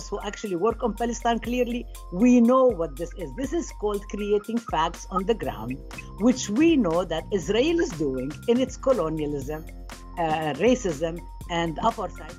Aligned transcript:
us 0.00 0.08
who 0.08 0.18
actually 0.30 0.56
work 0.56 0.82
on 0.82 0.94
Palestine 0.94 1.38
clearly, 1.38 1.86
we 2.12 2.40
know 2.40 2.64
what 2.80 2.96
this 2.96 3.10
is. 3.18 3.28
This 3.36 3.52
is 3.52 3.70
called 3.80 4.02
creating 4.14 4.58
facts 4.72 5.06
on 5.10 5.26
the 5.26 5.34
ground, 5.34 5.76
which 6.28 6.48
we 6.60 6.76
know 6.76 7.04
that 7.04 7.24
Israel 7.32 7.80
is 7.86 7.90
doing 7.90 8.32
in 8.48 8.60
its 8.64 8.76
colonialism, 8.76 9.64
uh, 10.18 10.54
racism, 10.64 11.20
and 11.50 11.76
apartheid. 11.78 12.36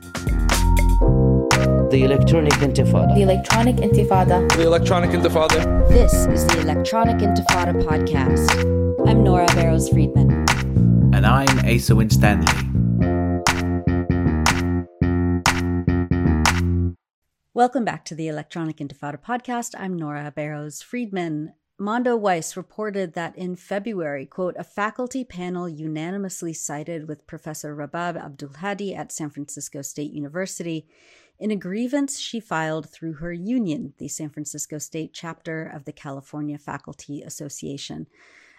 The 1.92 2.04
Electronic 2.04 2.54
Intifada. 2.68 3.14
The 3.16 3.24
Electronic 3.30 3.76
Intifada. 3.88 4.38
The 4.56 4.66
Electronic 4.66 5.12
Intifada. 5.12 5.60
This 5.90 6.14
is 6.36 6.48
the 6.48 6.62
Electronic 6.62 7.18
Intifada 7.18 7.74
podcast. 7.90 8.48
I'm 9.08 9.24
Nora 9.24 9.48
Barrows 9.58 9.90
Friedman. 9.90 10.30
And 11.14 11.26
I'm 11.26 11.60
Asa 11.66 11.94
Winstanley. 11.96 12.91
Welcome 17.62 17.86
back 17.86 18.06
to 18.06 18.16
the 18.16 18.28
Electronic 18.28 18.78
Intifada 18.78 19.22
podcast. 19.22 19.76
I'm 19.78 19.96
Nora 19.96 20.34
Barrows 20.36 20.82
Friedman. 20.82 21.54
Mondoweiss 21.80 22.58
reported 22.58 23.14
that 23.14 23.38
in 23.38 23.56
February, 23.56 24.26
quote, 24.26 24.56
a 24.58 24.64
faculty 24.64 25.24
panel 25.24 25.70
unanimously 25.70 26.54
sided 26.54 27.08
with 27.08 27.28
Professor 27.28 27.76
Rabab 27.76 28.18
Abdulhadi 28.18 28.98
at 28.98 29.12
San 29.12 29.30
Francisco 29.30 29.84
State 29.84 30.12
University 30.12 30.88
in 31.38 31.52
a 31.52 31.56
grievance 31.56 32.18
she 32.18 32.40
filed 32.40 32.90
through 32.90 33.14
her 33.14 33.32
union, 33.32 33.94
the 34.00 34.08
San 34.08 34.32
Francisco 34.32 34.80
State 34.80 35.12
chapter 35.14 35.64
of 35.64 35.86
the 35.86 35.94
California 35.94 36.58
Faculty 36.58 37.22
Association. 37.22 38.08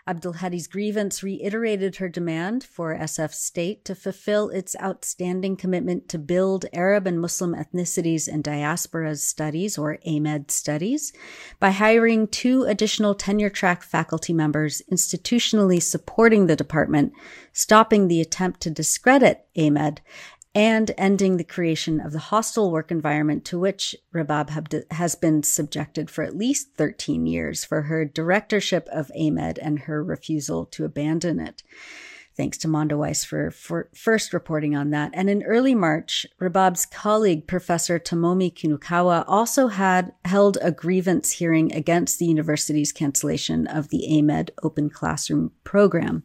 Abdulhadi's 0.09 0.67
grievance 0.67 1.23
reiterated 1.23 1.97
her 1.97 2.09
demand 2.09 2.65
for 2.65 2.93
SF 2.97 3.33
State 3.33 3.85
to 3.85 3.95
fulfill 3.95 4.49
its 4.49 4.75
outstanding 4.83 5.57
commitment 5.57 6.09
to 6.09 6.19
build 6.19 6.67
Arab 6.73 7.07
and 7.07 7.21
Muslim 7.21 7.55
ethnicities 7.55 8.27
and 8.27 8.43
diasporas 8.43 9.21
studies, 9.21 9.79
or 9.79 9.99
AMED 10.05 10.51
studies, 10.51 11.13
by 11.61 11.71
hiring 11.71 12.27
two 12.27 12.65
additional 12.65 13.15
tenure 13.15 13.49
track 13.49 13.85
faculty 13.85 14.33
members 14.33 14.83
institutionally 14.91 15.81
supporting 15.81 16.47
the 16.47 16.57
department, 16.57 17.13
stopping 17.53 18.09
the 18.09 18.21
attempt 18.21 18.61
to 18.61 18.71
discredit 18.71 19.47
AMED, 19.55 20.01
and 20.55 20.91
ending 20.99 21.37
the 21.37 21.45
creation 21.45 22.01
of 22.01 22.13
the 22.13 22.19
hostile 22.19 22.71
work 22.71 22.91
environment 22.91 23.45
to 23.47 23.59
which 23.59 23.97
Rabab 24.15 24.85
has 24.93 25.15
been 25.15 25.43
subjected 25.43 26.11
for 26.11 26.23
at 26.25 26.37
least 26.37 26.75
13 26.77 27.27
years 27.27 27.65
for 27.65 27.83
her 27.83 28.05
directorship 28.05 28.87
of 28.93 29.11
AMED 29.17 29.59
and 29.63 29.81
her 29.81 30.05
refusal 30.05 30.67
to 30.67 30.85
abandon 30.85 31.41
it. 31.41 31.63
Thanks 32.35 32.57
to 32.59 32.69
Mondoweiss 32.69 33.27
for, 33.27 33.51
for 33.51 33.91
first 33.95 34.33
reporting 34.33 34.75
on 34.75 34.91
that. 34.91 35.11
And 35.13 35.29
in 35.29 35.43
early 35.43 35.75
March, 35.75 36.27
Rabab's 36.41 36.87
colleague, 36.87 37.47
Professor 37.47 37.99
Tomomi 37.99 38.53
Kinukawa, 38.53 39.25
also 39.27 39.69
had 39.69 40.13
held 40.25 40.57
a 40.63 40.73
grievance 40.73 41.33
hearing 41.33 41.73
against 41.75 42.19
the 42.19 42.25
university's 42.25 42.91
cancellation 42.91 43.67
of 43.67 43.89
the 43.89 44.07
AMED 44.11 44.51
open 44.63 44.89
classroom 44.89 45.53
program. 45.63 46.23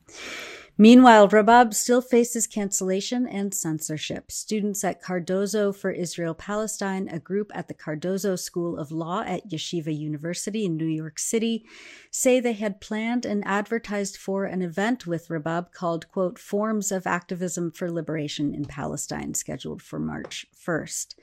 Meanwhile, 0.79 1.29
Rabab 1.29 1.73
still 1.73 2.01
faces 2.01 2.45
cancellation 2.45 3.25
and 3.25 3.51
censorship. 3.51 4.31
Students 4.31 4.83
at 4.83 5.01
Cardozo 5.01 5.71
for 5.71 5.89
Israel 5.89 6.35
Palestine, 6.35 7.07
a 7.07 7.17
group 7.17 7.51
at 7.55 7.67
the 7.67 7.73
Cardozo 7.73 8.35
School 8.35 8.77
of 8.77 8.91
Law 8.91 9.23
at 9.25 9.49
Yeshiva 9.49 9.97
University 9.97 10.65
in 10.65 10.77
New 10.77 10.85
York 10.85 11.17
City, 11.17 11.65
say 12.11 12.39
they 12.39 12.53
had 12.53 12.79
planned 12.79 13.25
and 13.25 13.43
advertised 13.47 14.17
for 14.17 14.45
an 14.45 14.61
event 14.61 15.07
with 15.07 15.31
Rabab 15.31 15.71
called, 15.71 16.11
quote, 16.11 16.37
Forms 16.37 16.91
of 16.91 17.07
Activism 17.07 17.71
for 17.71 17.89
Liberation 17.89 18.53
in 18.53 18.65
Palestine, 18.65 19.33
scheduled 19.33 19.81
for 19.81 19.97
March 19.97 20.45
1st. 20.55 21.15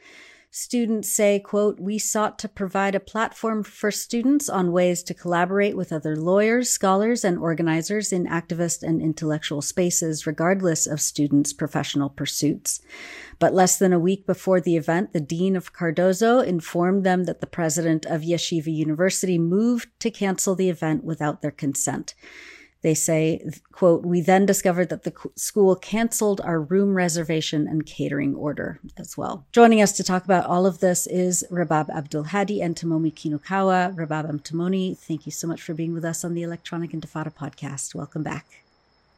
Students 0.56 1.12
say, 1.12 1.40
quote, 1.40 1.80
we 1.80 1.98
sought 1.98 2.38
to 2.38 2.48
provide 2.48 2.94
a 2.94 3.00
platform 3.00 3.64
for 3.64 3.90
students 3.90 4.48
on 4.48 4.70
ways 4.70 5.02
to 5.02 5.12
collaborate 5.12 5.76
with 5.76 5.92
other 5.92 6.14
lawyers, 6.14 6.70
scholars, 6.70 7.24
and 7.24 7.38
organizers 7.38 8.12
in 8.12 8.28
activist 8.28 8.84
and 8.84 9.02
intellectual 9.02 9.60
spaces, 9.60 10.28
regardless 10.28 10.86
of 10.86 11.00
students' 11.00 11.52
professional 11.52 12.08
pursuits. 12.08 12.80
But 13.40 13.52
less 13.52 13.78
than 13.78 13.92
a 13.92 13.98
week 13.98 14.28
before 14.28 14.60
the 14.60 14.76
event, 14.76 15.12
the 15.12 15.18
dean 15.18 15.56
of 15.56 15.72
Cardozo 15.72 16.38
informed 16.38 17.02
them 17.02 17.24
that 17.24 17.40
the 17.40 17.48
president 17.48 18.06
of 18.06 18.20
Yeshiva 18.22 18.72
University 18.72 19.38
moved 19.38 19.88
to 19.98 20.08
cancel 20.08 20.54
the 20.54 20.70
event 20.70 21.02
without 21.02 21.42
their 21.42 21.50
consent. 21.50 22.14
They 22.84 22.92
say, 22.92 23.42
quote, 23.72 24.04
we 24.04 24.20
then 24.20 24.44
discovered 24.44 24.90
that 24.90 25.04
the 25.04 25.14
school 25.36 25.74
canceled 25.74 26.42
our 26.42 26.60
room 26.60 26.94
reservation 26.94 27.66
and 27.66 27.86
catering 27.86 28.34
order 28.34 28.78
as 28.98 29.16
well. 29.16 29.46
Joining 29.52 29.80
us 29.80 29.92
to 29.92 30.04
talk 30.04 30.26
about 30.26 30.44
all 30.44 30.66
of 30.66 30.80
this 30.80 31.06
is 31.06 31.42
Rabab 31.50 31.88
Abdul 31.88 32.24
Hadi 32.24 32.60
and 32.60 32.76
Tomomi 32.76 33.10
Kinukawa. 33.10 33.96
Rabab 33.96 34.28
and 34.28 34.44
Tomomi, 34.44 34.98
thank 34.98 35.24
you 35.24 35.32
so 35.32 35.46
much 35.46 35.62
for 35.62 35.72
being 35.72 35.94
with 35.94 36.04
us 36.04 36.26
on 36.26 36.34
the 36.34 36.42
Electronic 36.42 36.90
Intifada 36.90 37.32
podcast. 37.32 37.94
Welcome 37.94 38.22
back. 38.22 38.44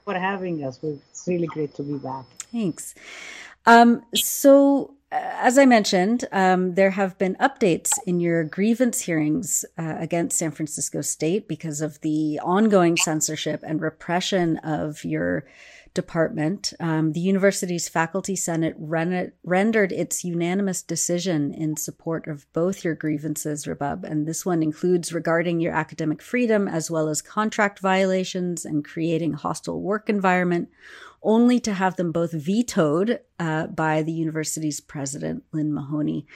For 0.05 0.15
having 0.15 0.63
us. 0.63 0.79
It's 0.85 1.27
really 1.27 1.49
great 1.49 1.75
to 1.75 1.83
be 1.83 1.99
back. 1.99 2.25
Thanks. 2.53 2.95
Um, 3.67 4.05
so 4.15 4.95
as 5.13 5.57
I 5.57 5.67
mentioned, 5.67 6.25
um, 6.33 6.75
there 6.75 6.91
have 6.91 7.17
been 7.17 7.37
updates 7.37 7.93
in 8.07 8.19
your 8.19 8.43
grievance 8.43 9.03
hearings 9.03 9.65
uh, 9.79 9.97
against 9.99 10.39
San 10.39 10.51
Francisco 10.51 11.01
State 11.01 11.47
because 11.47 11.81
of 11.81 12.01
the 12.01 12.41
ongoing 12.43 12.97
censorship 12.97 13.63
and 13.65 13.81
repression 13.81 14.57
of 14.59 15.05
your 15.05 15.47
department. 15.97 16.75
Um, 16.79 17.13
the 17.13 17.21
university's 17.21 17.89
faculty 17.89 18.37
senate 18.37 18.75
ren- 18.79 19.33
rendered 19.43 19.93
its 19.93 20.25
unanimous 20.25 20.83
decision 20.83 21.55
in 21.55 21.77
support 21.77 22.29
of 22.29 22.53
both 22.53 22.85
your 22.85 22.95
grievances, 22.95 23.67
Rabab, 23.67 24.05
and 24.05 24.27
this 24.27 24.45
one 24.45 24.63
includes 24.63 25.13
regarding 25.13 25.59
your 25.59 25.73
academic 25.73 26.21
freedom 26.21 26.69
as 26.69 26.91
well 26.91 27.09
as 27.09 27.23
contract 27.23 27.79
violations 27.79 28.65
and 28.65 28.85
creating 28.85 29.33
hostile 29.33 29.81
work 29.81 30.11
environment 30.11 30.69
only 31.27 31.61
to 31.61 31.75
have 31.75 31.97
them 31.97 32.13
both 32.13 32.33
vetoed 32.33 33.21
uh, 33.39 33.67
by 33.67 34.03
the 34.03 34.13
university's 34.13 34.81
president, 34.81 35.45
Lynn 35.53 35.75
Mahoney. 35.75 36.27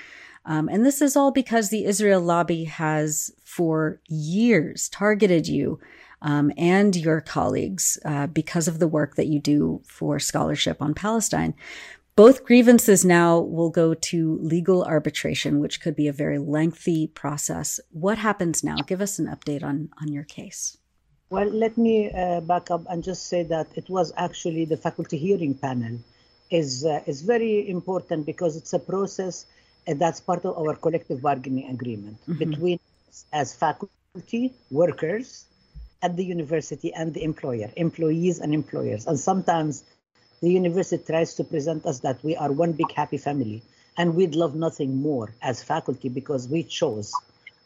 Um, 0.44 0.68
and 0.68 0.84
this 0.84 1.00
is 1.00 1.16
all 1.16 1.30
because 1.30 1.68
the 1.68 1.84
Israel 1.84 2.20
lobby 2.20 2.64
has 2.64 3.30
for 3.44 4.00
years 4.08 4.88
targeted 4.88 5.46
you 5.46 5.78
um, 6.22 6.50
and 6.56 6.96
your 6.96 7.20
colleagues 7.20 7.98
uh, 8.04 8.26
because 8.26 8.68
of 8.68 8.78
the 8.78 8.88
work 8.88 9.16
that 9.16 9.26
you 9.26 9.38
do 9.40 9.80
for 9.86 10.18
scholarship 10.18 10.82
on 10.82 10.94
Palestine. 10.94 11.54
Both 12.16 12.44
grievances 12.44 13.04
now 13.04 13.38
will 13.38 13.70
go 13.70 13.94
to 13.94 14.38
legal 14.42 14.84
arbitration, 14.84 15.58
which 15.58 15.80
could 15.80 15.96
be 15.96 16.08
a 16.08 16.12
very 16.12 16.38
lengthy 16.38 17.06
process. 17.06 17.80
What 17.90 18.18
happens 18.18 18.62
now? 18.62 18.76
Give 18.86 19.00
us 19.00 19.18
an 19.18 19.26
update 19.26 19.62
on, 19.62 19.88
on 20.02 20.12
your 20.12 20.24
case. 20.24 20.76
Well, 21.30 21.48
let 21.48 21.78
me 21.78 22.10
uh, 22.10 22.40
back 22.40 22.72
up 22.72 22.82
and 22.90 23.04
just 23.04 23.26
say 23.26 23.44
that 23.44 23.68
it 23.76 23.88
was 23.88 24.12
actually 24.16 24.64
the 24.64 24.76
faculty 24.76 25.16
hearing 25.16 25.54
panel 25.54 25.98
is 26.50 26.84
uh, 26.84 27.02
is 27.06 27.22
very 27.22 27.70
important 27.70 28.26
because 28.26 28.56
it's 28.56 28.72
a 28.72 28.80
process 28.80 29.46
uh, 29.86 29.94
that's 29.94 30.20
part 30.20 30.44
of 30.44 30.58
our 30.58 30.74
collective 30.74 31.22
bargaining 31.22 31.70
agreement 31.70 32.18
mm-hmm. 32.22 32.34
between 32.34 32.80
us 33.08 33.26
as 33.32 33.54
faculty 33.54 34.52
workers 34.72 35.44
at 36.02 36.16
the 36.16 36.24
university 36.24 36.92
and 36.92 37.14
the 37.14 37.22
employer, 37.22 37.70
employees 37.76 38.40
and 38.40 38.52
employers. 38.52 39.06
And 39.06 39.16
sometimes 39.16 39.84
the 40.40 40.50
university 40.50 41.04
tries 41.04 41.34
to 41.34 41.44
present 41.44 41.86
us 41.86 42.00
that 42.00 42.24
we 42.24 42.34
are 42.34 42.50
one 42.50 42.72
big 42.72 42.90
happy 42.90 43.18
family 43.18 43.62
and 43.96 44.16
we'd 44.16 44.34
love 44.34 44.56
nothing 44.56 44.96
more 44.96 45.32
as 45.42 45.62
faculty 45.62 46.08
because 46.08 46.48
we 46.48 46.64
chose 46.64 47.14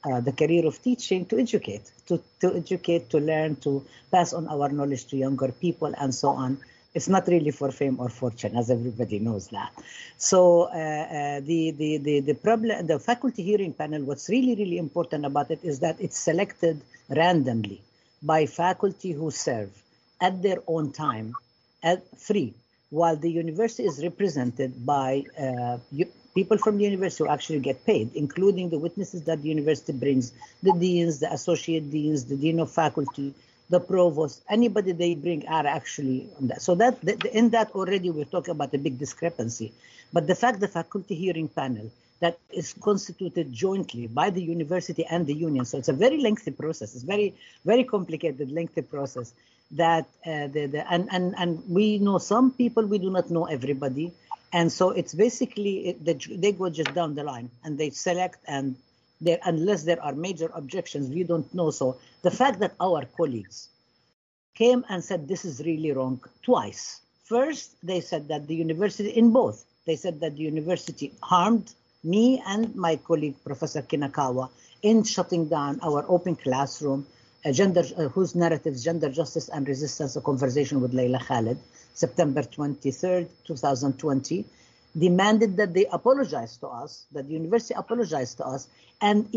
uh, 0.04 0.20
the 0.20 0.32
career 0.32 0.66
of 0.66 0.82
teaching 0.82 1.26
to 1.26 1.38
educate, 1.38 1.90
to, 2.06 2.22
to 2.40 2.54
educate, 2.54 3.10
to 3.10 3.18
learn, 3.18 3.56
to 3.56 3.84
pass 4.10 4.32
on 4.32 4.46
our 4.48 4.68
knowledge 4.68 5.06
to 5.06 5.16
younger 5.16 5.50
people, 5.52 5.92
and 5.98 6.14
so 6.14 6.28
on. 6.28 6.58
It's 6.94 7.08
not 7.08 7.26
really 7.26 7.50
for 7.50 7.72
fame 7.72 7.98
or 7.98 8.08
fortune, 8.08 8.56
as 8.56 8.70
everybody 8.70 9.18
knows 9.18 9.48
that. 9.48 9.72
So 10.16 10.64
uh, 10.64 10.68
uh, 10.68 11.40
the, 11.40 11.72
the 11.72 11.98
the 11.98 12.20
the 12.20 12.34
problem, 12.34 12.86
the 12.86 12.98
faculty 13.00 13.42
hearing 13.42 13.72
panel. 13.72 14.02
What's 14.02 14.28
really 14.28 14.54
really 14.54 14.78
important 14.78 15.26
about 15.26 15.50
it 15.50 15.58
is 15.64 15.80
that 15.80 16.00
it's 16.00 16.18
selected 16.18 16.80
randomly 17.08 17.82
by 18.22 18.46
faculty 18.46 19.12
who 19.12 19.30
serve 19.30 19.70
at 20.20 20.40
their 20.40 20.58
own 20.68 20.92
time, 20.92 21.34
at 21.82 22.00
free, 22.18 22.54
while 22.90 23.16
the 23.16 23.30
university 23.30 23.84
is 23.84 24.02
represented 24.02 24.86
by 24.86 25.24
uh, 25.38 25.78
people 26.34 26.58
from 26.58 26.78
the 26.78 26.84
university 26.84 27.24
who 27.24 27.30
actually 27.30 27.60
get 27.60 27.84
paid, 27.86 28.14
including 28.14 28.68
the 28.70 28.78
witnesses 28.78 29.22
that 29.22 29.40
the 29.42 29.48
university 29.48 29.92
brings, 29.92 30.32
the 30.62 30.72
deans, 30.72 31.20
the 31.20 31.32
associate 31.32 31.90
deans, 31.90 32.24
the 32.24 32.36
dean 32.36 32.58
of 32.60 32.70
faculty, 32.70 33.32
the 33.70 33.80
provost, 33.80 34.42
anybody 34.48 34.92
they 34.92 35.14
bring 35.14 35.46
are 35.48 35.66
actually 35.66 36.28
on 36.38 36.48
that. 36.48 36.60
So 36.60 36.74
that 36.74 37.02
in 37.32 37.50
that 37.50 37.70
already 37.72 38.10
we're 38.10 38.24
talking 38.24 38.52
about 38.52 38.74
a 38.74 38.78
big 38.78 38.98
discrepancy. 38.98 39.72
But 40.12 40.26
the 40.26 40.34
fact 40.34 40.60
the 40.60 40.68
faculty 40.68 41.14
hearing 41.14 41.48
panel 41.48 41.90
that 42.20 42.38
is 42.52 42.74
constituted 42.80 43.52
jointly 43.52 44.06
by 44.06 44.30
the 44.30 44.42
university 44.42 45.04
and 45.06 45.26
the 45.26 45.34
union, 45.34 45.64
so 45.64 45.78
it's 45.78 45.88
a 45.88 45.92
very 45.92 46.18
lengthy 46.18 46.50
process. 46.50 46.94
It's 46.94 47.04
very 47.04 47.34
very 47.64 47.84
complicated, 47.84 48.50
lengthy 48.50 48.82
process. 48.82 49.32
That 49.72 50.06
uh, 50.26 50.46
the, 50.48 50.66
the 50.66 50.92
and 50.92 51.08
and 51.10 51.34
and 51.38 51.62
we 51.68 51.98
know 51.98 52.18
some 52.18 52.52
people, 52.52 52.84
we 52.84 52.98
do 52.98 53.10
not 53.10 53.30
know 53.30 53.46
everybody 53.46 54.12
And 54.54 54.70
so 54.70 54.90
it's 54.90 55.12
basically 55.12 55.96
they 56.00 56.52
go 56.52 56.70
just 56.70 56.94
down 56.94 57.16
the 57.16 57.24
line 57.24 57.50
and 57.64 57.76
they 57.76 57.90
select 57.90 58.38
and 58.46 58.76
there 59.20 59.40
unless 59.44 59.82
there 59.82 60.00
are 60.00 60.14
major 60.14 60.48
objections, 60.54 61.08
we 61.08 61.24
don't 61.24 61.52
know. 61.52 61.70
So 61.70 61.98
the 62.22 62.30
fact 62.30 62.60
that 62.60 62.74
our 62.80 63.04
colleagues 63.04 63.68
came 64.54 64.84
and 64.88 65.02
said 65.02 65.26
this 65.26 65.44
is 65.44 65.60
really 65.60 65.90
wrong 65.90 66.20
twice. 66.44 67.00
First, 67.24 67.74
they 67.82 68.00
said 68.00 68.28
that 68.28 68.46
the 68.46 68.54
university 68.54 69.10
in 69.10 69.32
both 69.32 69.64
they 69.86 69.96
said 69.96 70.20
that 70.20 70.36
the 70.36 70.42
university 70.42 71.12
harmed 71.20 71.74
me 72.04 72.40
and 72.46 72.74
my 72.76 72.94
colleague 72.96 73.36
Professor 73.44 73.82
Kinukawa 73.82 74.50
in 74.82 75.02
shutting 75.02 75.48
down 75.48 75.80
our 75.82 76.04
open 76.08 76.36
classroom, 76.36 77.06
gender 77.50 77.82
uh, 77.96 78.08
whose 78.08 78.34
narratives 78.34 78.84
gender 78.84 79.10
justice 79.10 79.48
and 79.48 79.66
resistance, 79.66 80.14
a 80.14 80.20
conversation 80.20 80.80
with 80.80 80.94
Leila 80.94 81.18
Khaled, 81.18 81.58
September 81.94 82.42
23rd, 82.42 83.28
2020 83.44 84.44
demanded 84.96 85.56
that 85.56 85.74
they 85.74 85.86
apologize 85.86 86.56
to 86.58 86.68
us, 86.68 87.06
that 87.12 87.26
the 87.26 87.32
university 87.32 87.74
apologize 87.76 88.34
to 88.34 88.44
us. 88.44 88.68
And 89.00 89.28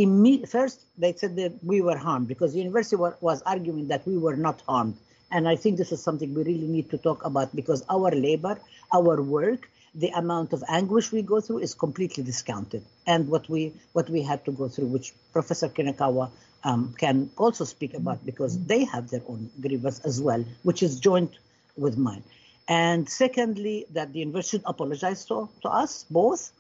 first, 0.48 0.86
they 0.98 1.14
said 1.14 1.36
that 1.38 1.54
we 1.64 1.82
were 1.82 1.98
harmed 1.98 2.28
because 2.28 2.54
the 2.54 2.60
university 2.60 2.96
was 2.96 3.42
arguing 3.44 3.88
that 3.88 4.06
we 4.06 4.18
were 4.18 4.36
not 4.36 4.62
harmed. 4.68 4.98
And 5.32 5.48
I 5.48 5.56
think 5.56 5.78
this 5.78 5.92
is 5.92 6.02
something 6.02 6.34
we 6.34 6.44
really 6.44 6.68
need 6.68 6.90
to 6.92 6.98
talk 6.98 7.26
about 7.26 7.56
because 7.56 7.84
our 7.90 8.12
labor, 8.12 8.60
our 8.94 9.22
work, 9.22 9.70
the 9.96 10.10
amount 10.10 10.54
of 10.54 10.64
anguish 10.70 11.12
we 11.12 11.22
go 11.22 11.42
through 11.42 11.60
is 11.60 11.74
completely 11.74 12.24
discounted. 12.24 12.84
And 13.08 13.28
what 13.28 13.50
we 13.50 13.74
what 13.94 14.10
we 14.10 14.22
had 14.22 14.46
to 14.46 14.52
go 14.52 14.68
through, 14.70 14.88
which 14.88 15.14
Professor 15.34 15.70
Kinukawa 15.70 16.30
um, 16.64 16.94
can 16.98 17.30
also 17.36 17.66
speak 17.66 17.94
about 17.94 18.26
because 18.26 18.60
they 18.66 18.84
have 18.86 19.10
their 19.10 19.24
own 19.28 19.50
grievance 19.60 20.00
as 20.00 20.22
well, 20.22 20.46
which 20.64 20.84
is 20.84 21.00
joint 21.00 21.32
with 21.76 21.98
mine. 21.98 22.24
And 22.68 23.08
secondly, 23.08 23.86
that 23.92 24.12
the 24.14 24.20
university 24.20 24.58
should 24.58 24.66
apologize 24.66 25.26
to, 25.26 25.50
to 25.62 25.70
us 25.70 26.06
both. 26.10 26.52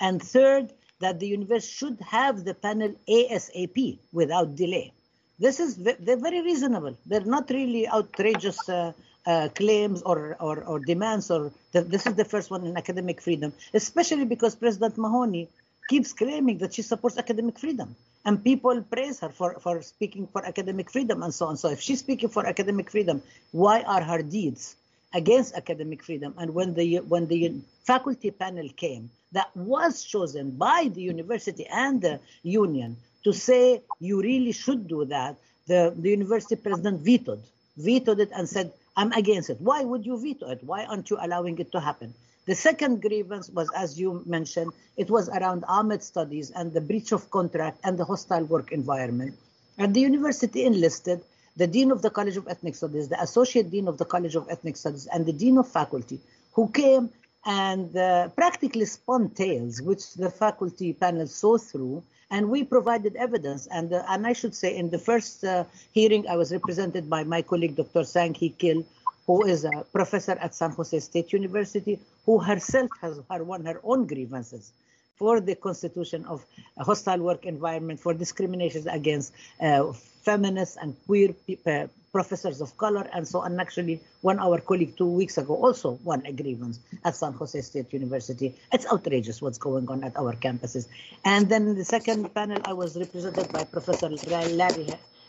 And 0.00 0.22
third, 0.22 0.72
that 1.00 1.20
the 1.20 1.26
university 1.26 1.72
should 1.72 1.98
have 2.00 2.44
the 2.44 2.54
panel 2.54 2.94
ASAP 3.08 3.98
without 4.12 4.56
delay. 4.56 4.92
This 5.38 5.58
is 5.58 5.76
they're 5.76 6.16
very 6.16 6.42
reasonable. 6.42 6.96
They're 7.06 7.24
not 7.24 7.50
really 7.50 7.88
outrageous 7.88 8.68
uh, 8.68 8.92
uh, 9.26 9.48
claims 9.54 10.02
or, 10.02 10.36
or, 10.38 10.62
or 10.64 10.78
demands. 10.78 11.30
Or 11.30 11.50
the, 11.72 11.82
this 11.82 12.06
is 12.06 12.14
the 12.14 12.24
first 12.24 12.50
one 12.50 12.64
in 12.64 12.76
academic 12.76 13.20
freedom, 13.20 13.52
especially 13.72 14.26
because 14.26 14.54
President 14.54 14.96
Mahoney 14.96 15.48
keeps 15.88 16.12
claiming 16.12 16.58
that 16.58 16.74
she 16.74 16.82
supports 16.82 17.18
academic 17.18 17.58
freedom, 17.58 17.96
and 18.24 18.42
people 18.42 18.80
praise 18.82 19.20
her 19.20 19.28
for, 19.30 19.58
for 19.60 19.82
speaking 19.82 20.26
for 20.28 20.44
academic 20.46 20.90
freedom 20.90 21.22
and 21.22 21.34
so 21.34 21.46
on. 21.46 21.56
So 21.56 21.68
if 21.70 21.80
she's 21.80 21.98
speaking 21.98 22.28
for 22.28 22.46
academic 22.46 22.90
freedom, 22.90 23.22
why 23.50 23.82
are 23.82 24.02
her 24.02 24.22
deeds 24.22 24.76
against 25.14 25.54
academic 25.54 26.02
freedom. 26.02 26.34
And 26.36 26.52
when 26.54 26.74
the 26.74 26.98
when 27.00 27.26
the 27.28 27.54
faculty 27.84 28.30
panel 28.30 28.68
came, 28.76 29.10
that 29.32 29.48
was 29.56 30.04
chosen 30.04 30.50
by 30.50 30.90
the 30.92 31.02
university 31.02 31.66
and 31.66 32.02
the 32.02 32.20
union 32.42 32.96
to 33.24 33.32
say 33.32 33.80
you 34.00 34.20
really 34.20 34.52
should 34.52 34.86
do 34.86 35.04
that. 35.06 35.36
The, 35.66 35.94
the 35.96 36.10
university 36.10 36.56
president 36.56 37.00
vetoed 37.00 37.42
vetoed 37.76 38.20
it 38.20 38.30
and 38.34 38.48
said, 38.48 38.72
I'm 38.96 39.12
against 39.12 39.50
it. 39.50 39.60
Why 39.60 39.82
would 39.82 40.06
you 40.06 40.20
veto 40.20 40.50
it? 40.50 40.62
Why 40.62 40.84
aren't 40.84 41.10
you 41.10 41.18
allowing 41.20 41.58
it 41.58 41.72
to 41.72 41.80
happen? 41.80 42.14
The 42.46 42.54
second 42.54 43.00
grievance 43.00 43.48
was, 43.48 43.68
as 43.74 43.98
you 43.98 44.22
mentioned, 44.26 44.72
it 44.96 45.10
was 45.10 45.28
around 45.28 45.64
AMED 45.64 46.02
studies 46.02 46.50
and 46.50 46.72
the 46.72 46.80
breach 46.80 47.10
of 47.12 47.30
contract 47.30 47.80
and 47.82 47.98
the 47.98 48.04
hostile 48.04 48.44
work 48.44 48.70
environment. 48.70 49.34
And 49.78 49.94
the 49.94 50.00
university 50.00 50.64
enlisted 50.64 51.22
the 51.56 51.66
Dean 51.66 51.90
of 51.90 52.02
the 52.02 52.10
College 52.10 52.36
of 52.36 52.48
Ethnic 52.48 52.74
Studies, 52.74 53.08
the 53.08 53.20
Associate 53.20 53.70
Dean 53.70 53.86
of 53.86 53.98
the 53.98 54.04
College 54.04 54.34
of 54.34 54.46
Ethnic 54.50 54.76
Studies, 54.76 55.06
and 55.06 55.24
the 55.24 55.32
Dean 55.32 55.58
of 55.58 55.68
Faculty, 55.68 56.20
who 56.52 56.68
came 56.70 57.10
and 57.46 57.96
uh, 57.96 58.28
practically 58.30 58.84
spun 58.86 59.30
tales, 59.30 59.80
which 59.82 60.14
the 60.14 60.30
faculty 60.30 60.92
panel 60.92 61.26
saw 61.26 61.58
through, 61.58 62.02
and 62.30 62.48
we 62.48 62.64
provided 62.64 63.14
evidence. 63.16 63.66
And, 63.68 63.92
uh, 63.92 64.02
and 64.08 64.26
I 64.26 64.32
should 64.32 64.54
say, 64.54 64.76
in 64.76 64.90
the 64.90 64.98
first 64.98 65.44
uh, 65.44 65.64
hearing, 65.92 66.26
I 66.26 66.36
was 66.36 66.52
represented 66.52 67.08
by 67.08 67.22
my 67.22 67.42
colleague, 67.42 67.76
Dr. 67.76 68.04
Sang 68.04 68.34
Hea 68.34 68.48
Kil, 68.50 68.84
who 69.26 69.44
is 69.44 69.64
a 69.64 69.86
professor 69.92 70.32
at 70.32 70.54
San 70.54 70.70
Jose 70.72 70.98
State 71.00 71.32
University, 71.32 72.00
who 72.26 72.38
herself 72.38 72.90
has 73.00 73.20
her, 73.30 73.44
won 73.44 73.64
her 73.64 73.80
own 73.84 74.06
grievances 74.06 74.72
for 75.16 75.40
the 75.40 75.54
constitution 75.54 76.24
of 76.26 76.44
a 76.78 76.84
hostile 76.84 77.20
work 77.20 77.46
environment, 77.46 78.00
for 78.00 78.14
discriminations 78.14 78.86
against 78.86 79.32
uh, 79.60 79.92
feminists 80.22 80.76
and 80.80 80.96
queer 81.06 81.32
people, 81.46 81.88
professors 82.12 82.60
of 82.60 82.76
color, 82.76 83.08
and 83.12 83.26
so 83.26 83.40
on. 83.40 83.58
Actually, 83.60 84.00
one 84.22 84.38
our 84.38 84.60
colleague 84.60 84.96
two 84.96 85.06
weeks 85.06 85.38
ago 85.38 85.54
also 85.54 85.98
won 86.04 86.24
a 86.26 86.32
grievance 86.32 86.80
at 87.04 87.14
San 87.14 87.32
Jose 87.32 87.60
State 87.60 87.92
University. 87.92 88.54
It's 88.72 88.86
outrageous 88.86 89.42
what's 89.42 89.58
going 89.58 89.88
on 89.88 90.04
at 90.04 90.16
our 90.16 90.34
campuses. 90.34 90.88
And 91.24 91.48
then 91.48 91.68
in 91.68 91.76
the 91.76 91.84
second 91.84 92.32
panel, 92.34 92.60
I 92.64 92.72
was 92.72 92.96
represented 92.96 93.52
by 93.52 93.64
Professor 93.64 94.08
Larry 94.08 94.88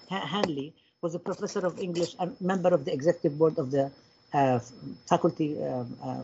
Hanley, 0.09 0.73
who's 1.01 1.15
a 1.15 1.19
professor 1.19 1.65
of 1.65 1.79
English 1.79 2.15
and 2.19 2.39
member 2.41 2.69
of 2.69 2.85
the 2.85 2.93
executive 2.93 3.37
board 3.37 3.57
of 3.59 3.71
the 3.71 3.91
faculty, 5.09 5.49
um, 5.63 5.97
uh, 6.03 6.23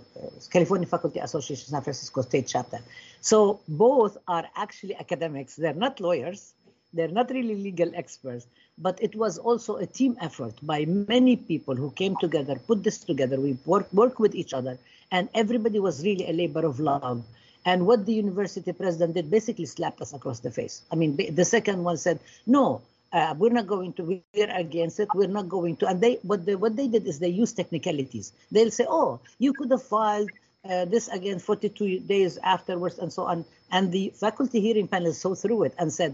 California 0.49 0.87
Faculty 0.87 1.19
Association 1.19 1.67
San 1.67 1.81
Francisco 1.81 2.21
State 2.21 2.47
Chapter. 2.47 2.79
So 3.21 3.59
both 3.67 4.17
are 4.27 4.45
actually 4.55 4.95
academics. 4.95 5.55
They're 5.55 5.81
not 5.85 5.99
lawyers. 5.99 6.53
They're 6.93 7.15
not 7.19 7.29
really 7.29 7.55
legal 7.55 7.91
experts, 7.95 8.45
but 8.77 9.01
it 9.01 9.15
was 9.15 9.37
also 9.37 9.77
a 9.77 9.85
team 9.85 10.17
effort 10.19 10.55
by 10.61 10.83
many 10.85 11.37
people 11.37 11.75
who 11.75 11.89
came 11.91 12.17
together, 12.17 12.55
put 12.67 12.83
this 12.83 12.99
together. 12.99 13.39
We 13.39 13.57
work 13.65 13.87
work 13.93 14.19
with 14.19 14.35
each 14.35 14.53
other, 14.53 14.77
and 15.09 15.29
everybody 15.33 15.79
was 15.79 16.03
really 16.03 16.27
a 16.29 16.33
labor 16.33 16.65
of 16.65 16.79
love. 16.79 17.23
And 17.63 17.85
what 17.85 18.05
the 18.05 18.13
university 18.13 18.73
president 18.73 19.13
did 19.13 19.29
basically 19.31 19.67
slapped 19.67 20.01
us 20.01 20.13
across 20.13 20.39
the 20.41 20.51
face. 20.51 20.81
I 20.91 20.95
mean, 20.95 21.15
the 21.15 21.45
second 21.45 21.83
one 21.83 21.95
said, 21.95 22.19
"No, 22.45 22.81
uh, 23.13 23.35
we're 23.37 23.51
not 23.51 23.67
going 23.67 23.93
to. 23.93 24.03
We're 24.03 24.55
against 24.55 24.99
it. 24.99 25.09
We're 25.13 25.27
not 25.27 25.49
going 25.49 25.77
to." 25.77 25.87
And 25.87 26.01
they, 26.01 26.19
what 26.23 26.45
they, 26.45 26.55
what 26.55 26.75
they 26.75 26.87
did 26.87 27.07
is 27.07 27.19
they 27.19 27.29
used 27.29 27.55
technicalities. 27.55 28.33
They'll 28.51 28.71
say, 28.71 28.85
"Oh, 28.87 29.19
you 29.39 29.53
could 29.53 29.71
have 29.71 29.83
filed." 29.83 30.29
Uh, 30.63 30.85
this 30.85 31.07
again 31.07 31.39
42 31.39 32.01
days 32.01 32.37
afterwards 32.43 32.99
and 32.99 33.11
so 33.11 33.23
on 33.23 33.43
and 33.71 33.91
the 33.91 34.13
faculty 34.13 34.61
hearing 34.61 34.87
panel 34.87 35.11
saw 35.11 35.33
through 35.33 35.63
it 35.63 35.73
and 35.79 35.91
said 35.91 36.13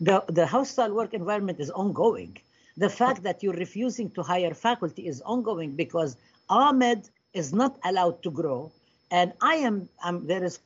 the, 0.00 0.24
the 0.28 0.46
hostile 0.46 0.92
work 0.94 1.14
environment 1.14 1.60
is 1.60 1.70
ongoing. 1.70 2.36
The 2.76 2.90
fact 2.90 3.22
that 3.22 3.42
you're 3.42 3.54
refusing 3.54 4.10
to 4.10 4.22
hire 4.22 4.54
faculty 4.54 5.06
is 5.06 5.22
ongoing 5.22 5.72
because 5.72 6.16
AMED 6.50 7.08
is 7.32 7.52
not 7.52 7.78
allowed 7.84 8.22
to 8.22 8.30
grow. 8.30 8.70
And 9.10 9.32
I 9.40 9.56
am, 9.56 9.88
there 10.26 10.44
is, 10.44 10.58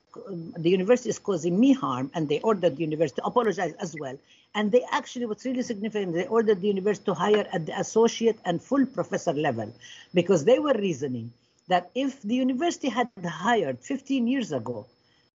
the 0.56 0.70
university 0.70 1.10
is 1.10 1.18
causing 1.18 1.58
me 1.60 1.72
harm, 1.72 2.10
and 2.14 2.28
they 2.28 2.40
ordered 2.40 2.76
the 2.76 2.80
university 2.80 3.20
to 3.20 3.26
apologize 3.26 3.74
as 3.74 3.94
well. 3.98 4.16
And 4.54 4.72
they 4.72 4.84
actually, 4.90 5.26
what's 5.26 5.44
really 5.44 5.62
significant, 5.62 6.12
they 6.12 6.26
ordered 6.26 6.60
the 6.60 6.68
university 6.68 7.04
to 7.04 7.14
hire 7.14 7.46
at 7.52 7.66
the 7.66 7.78
associate 7.78 8.38
and 8.44 8.60
full 8.60 8.84
professor 8.86 9.32
level 9.32 9.72
because 10.12 10.44
they 10.44 10.58
were 10.58 10.74
reasoning 10.74 11.32
that 11.68 11.90
if 11.94 12.20
the 12.22 12.34
university 12.34 12.88
had 12.88 13.08
hired 13.24 13.78
15 13.80 14.26
years 14.26 14.52
ago 14.52 14.86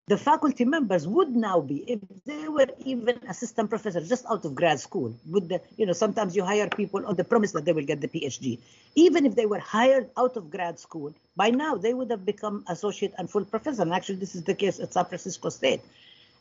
the 0.07 0.17
faculty 0.17 0.65
members 0.65 1.07
would 1.07 1.35
now 1.35 1.59
be 1.59 1.77
if 1.91 1.99
they 2.25 2.47
were 2.47 2.67
even 2.85 3.17
assistant 3.27 3.69
professors 3.69 4.07
just 4.07 4.25
out 4.29 4.45
of 4.45 4.53
grad 4.53 4.79
school 4.79 5.11
with 5.31 5.49
the 5.49 5.59
you 5.77 5.85
know 5.85 5.93
sometimes 5.93 6.35
you 6.35 6.43
hire 6.43 6.69
people 6.69 7.03
on 7.07 7.15
the 7.15 7.23
promise 7.23 7.51
that 7.53 7.65
they 7.65 7.73
will 7.73 7.89
get 7.91 8.01
the 8.01 8.07
phd 8.07 8.59
even 8.93 9.25
if 9.25 9.35
they 9.35 9.47
were 9.47 9.59
hired 9.59 10.07
out 10.15 10.37
of 10.37 10.51
grad 10.51 10.77
school 10.77 11.11
by 11.35 11.49
now 11.49 11.73
they 11.75 11.93
would 11.93 12.11
have 12.11 12.23
become 12.25 12.63
associate 12.67 13.13
and 13.17 13.29
full 13.29 13.45
professor. 13.45 13.81
And 13.81 13.93
actually 13.93 14.17
this 14.17 14.35
is 14.35 14.43
the 14.43 14.53
case 14.53 14.79
at 14.79 14.93
san 14.93 15.05
francisco 15.05 15.49
state. 15.49 15.81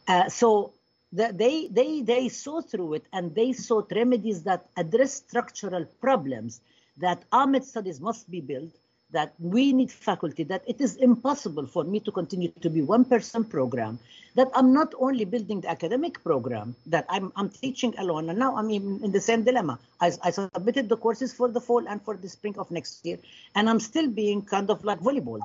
Uh, 0.07 0.29
so 0.29 0.73
they 1.15 1.69
they 1.69 2.03
they 2.03 2.29
saw 2.29 2.61
through 2.61 2.95
it 2.95 3.05
and 3.13 3.35
they 3.35 3.53
sought 3.53 3.93
remedies 3.95 4.43
that 4.43 4.67
address 4.77 5.15
structural 5.15 5.85
problems 6.01 6.61
that 6.99 7.23
AMED 7.33 7.65
studies 7.65 8.01
must 8.01 8.31
be 8.31 8.41
built 8.41 8.73
that 9.15 9.33
we 9.39 9.73
need 9.73 9.91
faculty, 9.91 10.43
that 10.45 10.63
it 10.67 10.81
is 10.81 10.97
impossible 10.97 11.67
for 11.67 11.85
me 11.85 12.01
to 12.01 12.11
continue 12.11 12.51
to 12.61 12.69
be 12.69 12.83
one 12.83 13.05
person 13.05 13.45
program, 13.45 13.99
that 14.35 14.51
I'm 14.55 14.75
not 14.75 14.93
only 14.99 15.25
building 15.25 15.61
the 15.61 15.71
academic 15.71 16.23
program, 16.23 16.75
that 16.87 17.07
I'm, 17.09 17.33
I'm 17.37 17.49
teaching 17.49 17.95
alone, 17.99 18.29
and 18.29 18.39
now 18.39 18.57
I'm 18.57 18.69
in, 18.71 19.13
the 19.13 19.21
same 19.21 19.45
dilemma. 19.45 19.79
I, 20.01 20.13
I 20.23 20.31
submitted 20.31 20.89
the 20.89 20.97
courses 20.97 21.33
for 21.33 21.49
the 21.49 21.61
fall 21.61 21.87
and 21.89 22.03
for 22.03 22.17
the 22.17 22.29
spring 22.29 22.57
of 22.59 22.71
next 22.73 23.07
year, 23.07 23.19
and 23.55 23.71
I'm 23.71 23.81
still 23.81 24.09
being 24.09 24.43
kind 24.43 24.69
of 24.69 24.85
like 24.85 24.99
volleyball 24.99 25.41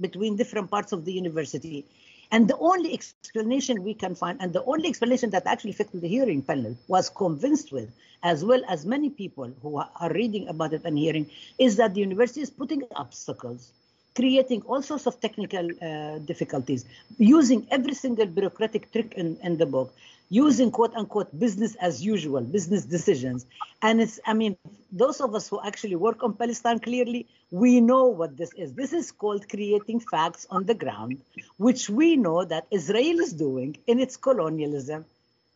between 0.00 0.36
different 0.36 0.70
parts 0.70 0.92
of 0.92 1.04
the 1.04 1.12
university. 1.12 1.84
And 2.32 2.46
the 2.48 2.56
only 2.58 2.94
explanation 2.94 3.82
we 3.82 3.94
can 3.94 4.14
find, 4.14 4.40
and 4.40 4.52
the 4.52 4.64
only 4.64 4.88
explanation 4.88 5.30
that 5.30 5.46
actually 5.46 5.72
fit 5.72 5.90
the 5.92 6.08
hearing 6.08 6.42
panel 6.42 6.76
was 6.88 7.10
convinced 7.10 7.72
with, 7.72 7.90
as 8.22 8.44
well 8.44 8.62
as 8.68 8.86
many 8.86 9.10
people 9.10 9.52
who 9.62 9.76
are 9.78 10.12
reading 10.12 10.48
about 10.48 10.72
it 10.72 10.82
and 10.84 10.96
hearing, 10.96 11.30
is 11.58 11.76
that 11.76 11.94
the 11.94 12.00
university 12.00 12.40
is 12.40 12.50
putting 12.50 12.82
obstacles, 12.94 13.72
creating 14.20 14.60
all 14.70 14.82
sorts 14.82 15.06
of 15.06 15.14
technical 15.26 15.66
uh, 15.70 16.18
difficulties, 16.30 16.84
using 17.18 17.66
every 17.76 17.94
single 18.04 18.26
bureaucratic 18.26 18.92
trick 18.92 19.14
in, 19.14 19.28
in 19.42 19.56
the 19.62 19.66
book, 19.74 19.88
using 20.28 20.70
quote 20.70 20.94
unquote 21.00 21.30
business 21.44 21.74
as 21.88 22.04
usual, 22.14 22.42
business 22.56 22.84
decisions. 22.96 23.46
And 23.82 24.00
it's, 24.04 24.20
I 24.26 24.34
mean, 24.34 24.56
those 24.92 25.20
of 25.20 25.34
us 25.34 25.48
who 25.48 25.58
actually 25.70 25.96
work 25.96 26.22
on 26.22 26.34
Palestine 26.34 26.80
clearly, 26.80 27.26
we 27.50 27.80
know 27.80 28.04
what 28.20 28.36
this 28.36 28.52
is. 28.62 28.74
This 28.74 28.92
is 28.92 29.10
called 29.10 29.48
creating 29.48 30.00
facts 30.00 30.46
on 30.50 30.66
the 30.70 30.74
ground, 30.74 31.20
which 31.56 31.88
we 31.88 32.16
know 32.16 32.44
that 32.44 32.66
Israel 32.70 33.18
is 33.26 33.32
doing 33.32 33.78
in 33.86 33.98
its 34.04 34.16
colonialism, 34.16 35.06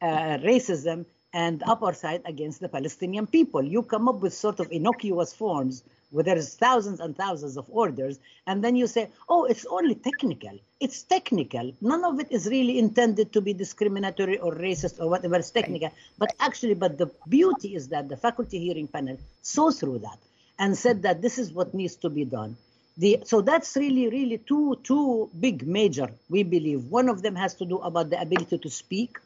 uh, 0.01 0.39
racism, 0.51 1.05
and 1.35 1.61
apartheid 1.75 2.23
against 2.33 2.61
the 2.61 2.69
Palestinian 2.69 3.27
people. 3.27 3.63
You 3.63 3.83
come 3.83 4.09
up 4.09 4.21
with 4.25 4.33
sort 4.33 4.59
of 4.61 4.73
innocuous 4.73 5.35
forms 5.35 5.83
where 6.15 6.23
there's 6.23 6.55
thousands 6.55 7.01
and 7.01 7.17
thousands 7.17 7.57
of 7.57 7.67
orders, 7.69 8.21
and 8.47 8.63
then 8.63 8.77
you 8.77 8.87
say, 8.87 9.09
oh, 9.29 9.45
it's 9.47 9.67
only 9.67 9.97
technical. 9.97 10.57
It's 10.79 11.03
technical. 11.03 11.73
None 11.81 12.05
of 12.05 12.21
it 12.21 12.29
is 12.31 12.47
really 12.47 12.79
intended 12.79 13.33
to 13.33 13.41
be 13.41 13.53
discriminatory 13.53 14.39
or 14.39 14.55
racist 14.55 15.01
or 15.01 15.09
whatever. 15.11 15.35
It's 15.35 15.51
technical. 15.51 15.91
But 16.17 16.33
actually, 16.39 16.75
but 16.75 16.99
the 16.99 17.11
beauty 17.29 17.75
is 17.75 17.89
that 17.89 18.09
the 18.09 18.17
faculty 18.17 18.61
hearing 18.61 18.87
panel 18.87 19.19
saw 19.43 19.73
through 19.73 19.99
that 20.01 20.19
and 20.61 20.79
said 20.79 21.03
that 21.03 21.21
this 21.21 21.37
is 21.37 21.53
what 21.53 21.75
needs 21.75 21.97
to 21.97 22.09
be 22.09 22.25
done. 22.25 22.57
The, 22.97 23.25
so 23.25 23.41
that's 23.41 23.75
really, 23.75 24.09
really 24.09 24.39
two, 24.39 24.79
two 24.85 25.29
big 25.41 25.67
major, 25.67 26.09
we 26.29 26.45
believe. 26.45 26.85
One 26.85 27.09
of 27.09 27.23
them 27.23 27.35
has 27.35 27.55
to 27.55 27.65
do 27.65 27.79
about 27.79 28.11
the 28.11 28.21
ability 28.21 28.59
to 28.59 28.71
speak 28.71 29.19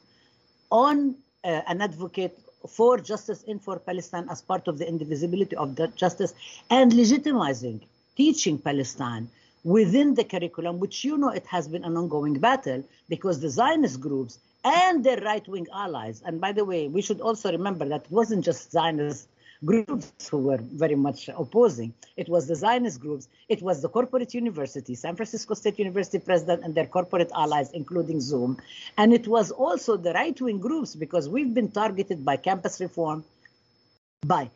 on 0.70 1.16
uh, 1.44 1.60
an 1.66 1.82
advocate 1.82 2.38
for 2.66 2.98
justice 2.98 3.42
in 3.44 3.58
for 3.58 3.78
Palestine 3.78 4.26
as 4.30 4.42
part 4.42 4.68
of 4.68 4.78
the 4.78 4.88
indivisibility 4.88 5.56
of 5.56 5.76
that 5.76 5.94
justice 5.94 6.34
and 6.70 6.92
legitimizing 6.92 7.80
teaching 8.16 8.58
Palestine 8.58 9.28
within 9.64 10.14
the 10.14 10.24
curriculum, 10.24 10.78
which 10.78 11.04
you 11.04 11.16
know 11.16 11.30
it 11.30 11.46
has 11.46 11.68
been 11.68 11.84
an 11.84 11.96
ongoing 11.96 12.34
battle 12.34 12.82
because 13.08 13.40
the 13.40 13.48
Zionist 13.48 14.00
groups 14.00 14.38
and 14.64 15.04
their 15.04 15.20
right-wing 15.20 15.66
allies, 15.72 16.22
and 16.24 16.40
by 16.40 16.52
the 16.52 16.64
way, 16.64 16.88
we 16.88 17.00
should 17.00 17.20
also 17.20 17.50
remember 17.52 17.84
that 17.88 18.04
it 18.04 18.10
wasn't 18.10 18.44
just 18.44 18.72
Zionist 18.72 19.28
groups 19.64 20.28
who 20.28 20.38
were 20.38 20.58
very 20.58 20.94
much 20.94 21.28
opposing. 21.28 21.92
It 22.16 22.28
was 22.28 22.46
the 22.46 22.54
Zionist 22.54 23.00
groups, 23.00 23.28
it 23.48 23.60
was 23.62 23.82
the 23.82 23.88
corporate 23.88 24.34
university, 24.34 24.94
San 24.94 25.16
Francisco 25.16 25.54
State 25.54 25.78
University 25.78 26.18
president 26.18 26.62
and 26.64 26.74
their 26.74 26.86
corporate 26.86 27.30
allies, 27.34 27.70
including 27.72 28.20
Zoom. 28.20 28.58
And 28.96 29.12
it 29.12 29.26
was 29.26 29.50
also 29.50 29.96
the 29.96 30.12
right 30.12 30.40
wing 30.40 30.58
groups 30.58 30.94
because 30.94 31.28
we've 31.28 31.52
been 31.52 31.70
targeted 31.70 32.24
by 32.24 32.36
campus 32.36 32.80
reform, 32.80 33.24
by 34.24 34.50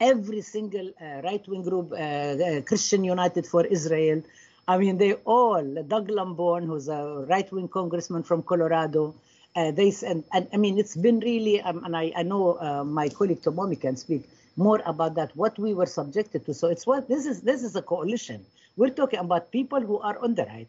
every 0.00 0.40
single 0.40 0.90
uh, 1.00 1.22
right 1.22 1.46
wing 1.48 1.62
group, 1.62 1.92
uh, 1.92 1.96
uh, 1.96 2.60
Christian 2.62 3.04
United 3.04 3.46
for 3.46 3.64
Israel. 3.64 4.22
I 4.66 4.78
mean, 4.78 4.98
they 4.98 5.14
all, 5.24 5.82
Doug 5.86 6.08
Lamborn, 6.08 6.66
who's 6.66 6.88
a 6.88 7.26
right 7.28 7.50
wing 7.52 7.68
congressman 7.68 8.22
from 8.22 8.42
Colorado, 8.42 9.14
uh, 9.56 9.70
they 9.70 9.92
and, 10.04 10.24
and 10.32 10.48
I 10.52 10.56
mean 10.56 10.78
it's 10.78 10.96
been 10.96 11.20
really 11.20 11.60
um, 11.60 11.84
and 11.84 11.96
I, 11.96 12.12
I 12.16 12.24
know 12.24 12.58
uh, 12.60 12.82
my 12.82 13.08
colleague 13.08 13.40
Tomomi 13.40 13.80
can 13.80 13.96
speak 13.96 14.28
more 14.56 14.80
about 14.86 15.14
that 15.14 15.34
what 15.36 15.58
we 15.58 15.74
were 15.74 15.86
subjected 15.86 16.46
to. 16.46 16.54
So 16.54 16.68
it's 16.68 16.86
what 16.86 17.08
this 17.08 17.26
is 17.26 17.42
this 17.42 17.62
is 17.62 17.76
a 17.76 17.82
coalition. 17.82 18.44
We're 18.76 18.90
talking 18.90 19.20
about 19.20 19.50
people 19.50 19.80
who 19.80 19.98
are 20.00 20.18
on 20.18 20.34
the 20.34 20.44
right 20.46 20.68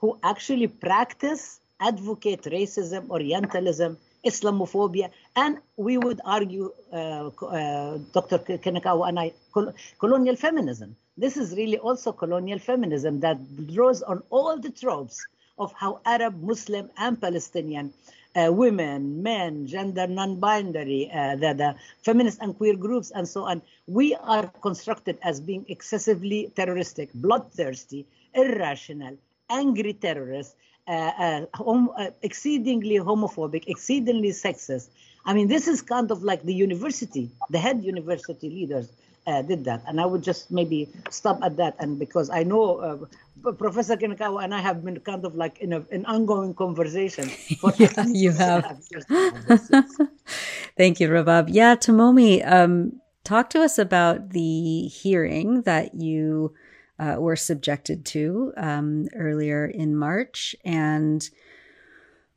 who 0.00 0.18
actually 0.22 0.66
practice 0.66 1.60
advocate 1.80 2.42
racism 2.56 3.08
orientalism 3.10 3.96
islamophobia 4.24 5.10
and 5.36 5.58
we 5.76 5.96
would 5.96 6.20
argue 6.24 6.70
uh, 6.92 7.28
uh, 7.28 7.98
dr 8.12 8.38
kinukawa 8.64 9.08
and 9.08 9.18
i 9.18 9.32
col- 9.52 9.72
colonial 9.98 10.36
feminism. 10.36 10.96
This 11.16 11.36
is 11.36 11.54
really 11.54 11.78
also 11.78 12.12
colonial 12.12 12.58
feminism 12.58 13.20
that 13.20 13.38
draws 13.74 14.02
on 14.02 14.22
all 14.30 14.58
the 14.58 14.70
tropes 14.70 15.26
of 15.58 15.72
how 15.72 16.00
arab 16.04 16.34
muslim 16.42 16.90
and 16.96 17.20
palestinian 17.20 17.92
uh, 18.36 18.52
women, 18.52 19.22
men, 19.22 19.66
gender 19.66 20.06
non-binary, 20.06 21.10
uh, 21.12 21.36
the, 21.36 21.54
the 21.54 21.74
feminist 22.02 22.38
and 22.40 22.56
queer 22.56 22.76
groups, 22.76 23.10
and 23.10 23.26
so 23.26 23.44
on. 23.44 23.62
We 23.86 24.14
are 24.14 24.46
constructed 24.62 25.18
as 25.22 25.40
being 25.40 25.64
excessively 25.68 26.52
terroristic, 26.54 27.10
bloodthirsty, 27.14 28.06
irrational, 28.34 29.16
angry 29.48 29.94
terrorists, 29.94 30.54
uh, 30.86 30.90
uh 30.90 31.46
hom- 31.54 31.92
uh, 31.96 32.10
exceedingly 32.22 32.96
homophobic, 32.96 33.64
exceedingly 33.66 34.30
sexist. 34.30 34.88
I 35.24 35.34
mean, 35.34 35.48
this 35.48 35.68
is 35.68 35.82
kind 35.82 36.10
of 36.10 36.22
like 36.22 36.42
the 36.42 36.54
university, 36.54 37.30
the 37.50 37.58
head 37.58 37.84
university 37.84 38.48
leaders 38.48 38.90
uh, 39.26 39.42
did 39.42 39.64
that. 39.64 39.82
And 39.86 40.00
I 40.00 40.06
would 40.06 40.22
just 40.22 40.50
maybe 40.50 40.88
stop 41.10 41.40
at 41.42 41.56
that. 41.56 41.76
And 41.78 41.98
because 41.98 42.30
I 42.30 42.42
know 42.42 43.08
uh, 43.44 43.52
Professor 43.52 43.96
Kinukawa 43.96 44.44
and 44.44 44.54
I 44.54 44.60
have 44.60 44.84
been 44.84 45.00
kind 45.00 45.24
of 45.24 45.34
like 45.34 45.58
in 45.60 45.72
a, 45.72 45.84
an 45.90 46.04
ongoing 46.06 46.54
conversation. 46.54 47.30
yeah, 47.78 48.04
you 48.08 48.32
have. 48.32 48.78
Thank 50.76 51.00
you, 51.00 51.08
Rabab. 51.08 51.48
Yeah, 51.48 51.76
Tomomi, 51.76 52.46
um, 52.46 53.00
talk 53.24 53.50
to 53.50 53.62
us 53.62 53.78
about 53.78 54.30
the 54.30 54.88
hearing 54.88 55.62
that 55.62 55.94
you 55.94 56.54
uh, 56.98 57.16
were 57.18 57.36
subjected 57.36 58.04
to 58.04 58.52
um, 58.56 59.08
earlier 59.14 59.66
in 59.66 59.96
March 59.96 60.54
and 60.64 61.30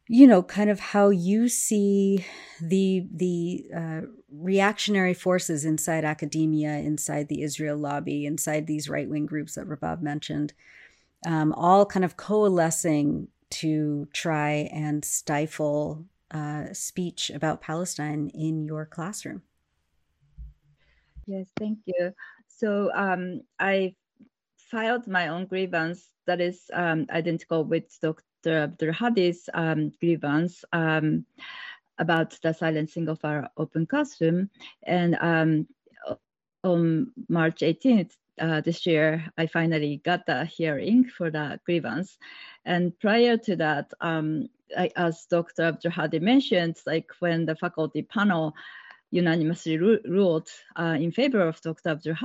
you 0.07 0.27
know 0.27 0.43
kind 0.43 0.69
of 0.69 0.79
how 0.79 1.09
you 1.09 1.47
see 1.47 2.25
the 2.61 3.07
the 3.11 3.65
uh, 3.75 4.01
reactionary 4.31 5.13
forces 5.13 5.63
inside 5.63 6.03
academia 6.03 6.71
inside 6.77 7.27
the 7.27 7.41
israel 7.41 7.77
lobby 7.77 8.25
inside 8.25 8.67
these 8.67 8.89
right-wing 8.89 9.25
groups 9.25 9.55
that 9.55 9.67
rabab 9.67 10.01
mentioned 10.01 10.53
um, 11.25 11.53
all 11.53 11.85
kind 11.85 12.03
of 12.03 12.17
coalescing 12.17 13.27
to 13.49 14.07
try 14.13 14.69
and 14.73 15.05
stifle 15.05 16.03
uh, 16.31 16.65
speech 16.73 17.29
about 17.29 17.61
palestine 17.61 18.29
in 18.33 18.65
your 18.65 18.85
classroom 18.85 19.41
yes 21.27 21.47
thank 21.57 21.79
you 21.85 22.11
so 22.47 22.91
um, 22.93 23.41
i 23.59 23.93
filed 24.57 25.07
my 25.07 25.27
own 25.29 25.45
grievance 25.45 26.09
that 26.25 26.41
is 26.41 26.69
um, 26.73 27.05
identical 27.09 27.63
with 27.63 27.83
Dr. 28.01 28.23
Abdul 28.51 28.93
Hadi's 28.93 29.49
um, 29.53 29.91
grievance 29.99 30.63
um, 30.73 31.25
about 31.97 32.37
the 32.41 32.53
silencing 32.53 33.07
of 33.09 33.19
our 33.23 33.49
open 33.57 33.85
classroom. 33.85 34.49
And 34.83 35.17
um, 35.21 35.67
on 36.63 37.11
March 37.29 37.59
18th, 37.59 38.11
uh, 38.39 38.61
this 38.61 38.85
year, 38.85 39.25
I 39.37 39.45
finally 39.47 40.01
got 40.03 40.25
the 40.25 40.45
hearing 40.45 41.05
for 41.05 41.29
the 41.29 41.59
grievance. 41.65 42.17
And 42.65 42.97
prior 42.99 43.37
to 43.37 43.55
that, 43.57 43.93
um, 44.01 44.49
I, 44.75 44.89
as 44.95 45.25
Dr. 45.29 45.63
Abdul 45.63 46.21
mentioned, 46.21 46.77
like 46.85 47.11
when 47.19 47.45
the 47.45 47.55
faculty 47.55 48.01
panel 48.01 48.55
unanimously 49.11 49.77
ruled 49.77 50.49
uh, 50.75 50.97
in 50.99 51.11
favor 51.11 51.41
of 51.41 51.61
Dr. 51.61 51.89
Abdul 51.89 52.15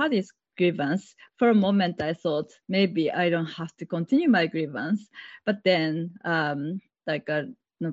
grievance. 0.59 1.15
For 1.37 1.49
a 1.49 1.55
moment, 1.55 2.01
I 2.01 2.13
thought 2.13 2.51
maybe 2.67 3.09
I 3.11 3.29
don't 3.29 3.53
have 3.61 3.75
to 3.77 3.85
continue 3.85 4.29
my 4.29 4.45
grievance, 4.45 5.09
but 5.45 5.63
then 5.63 6.11
um, 6.25 6.81
like 7.07 7.29
uh, 7.29 7.43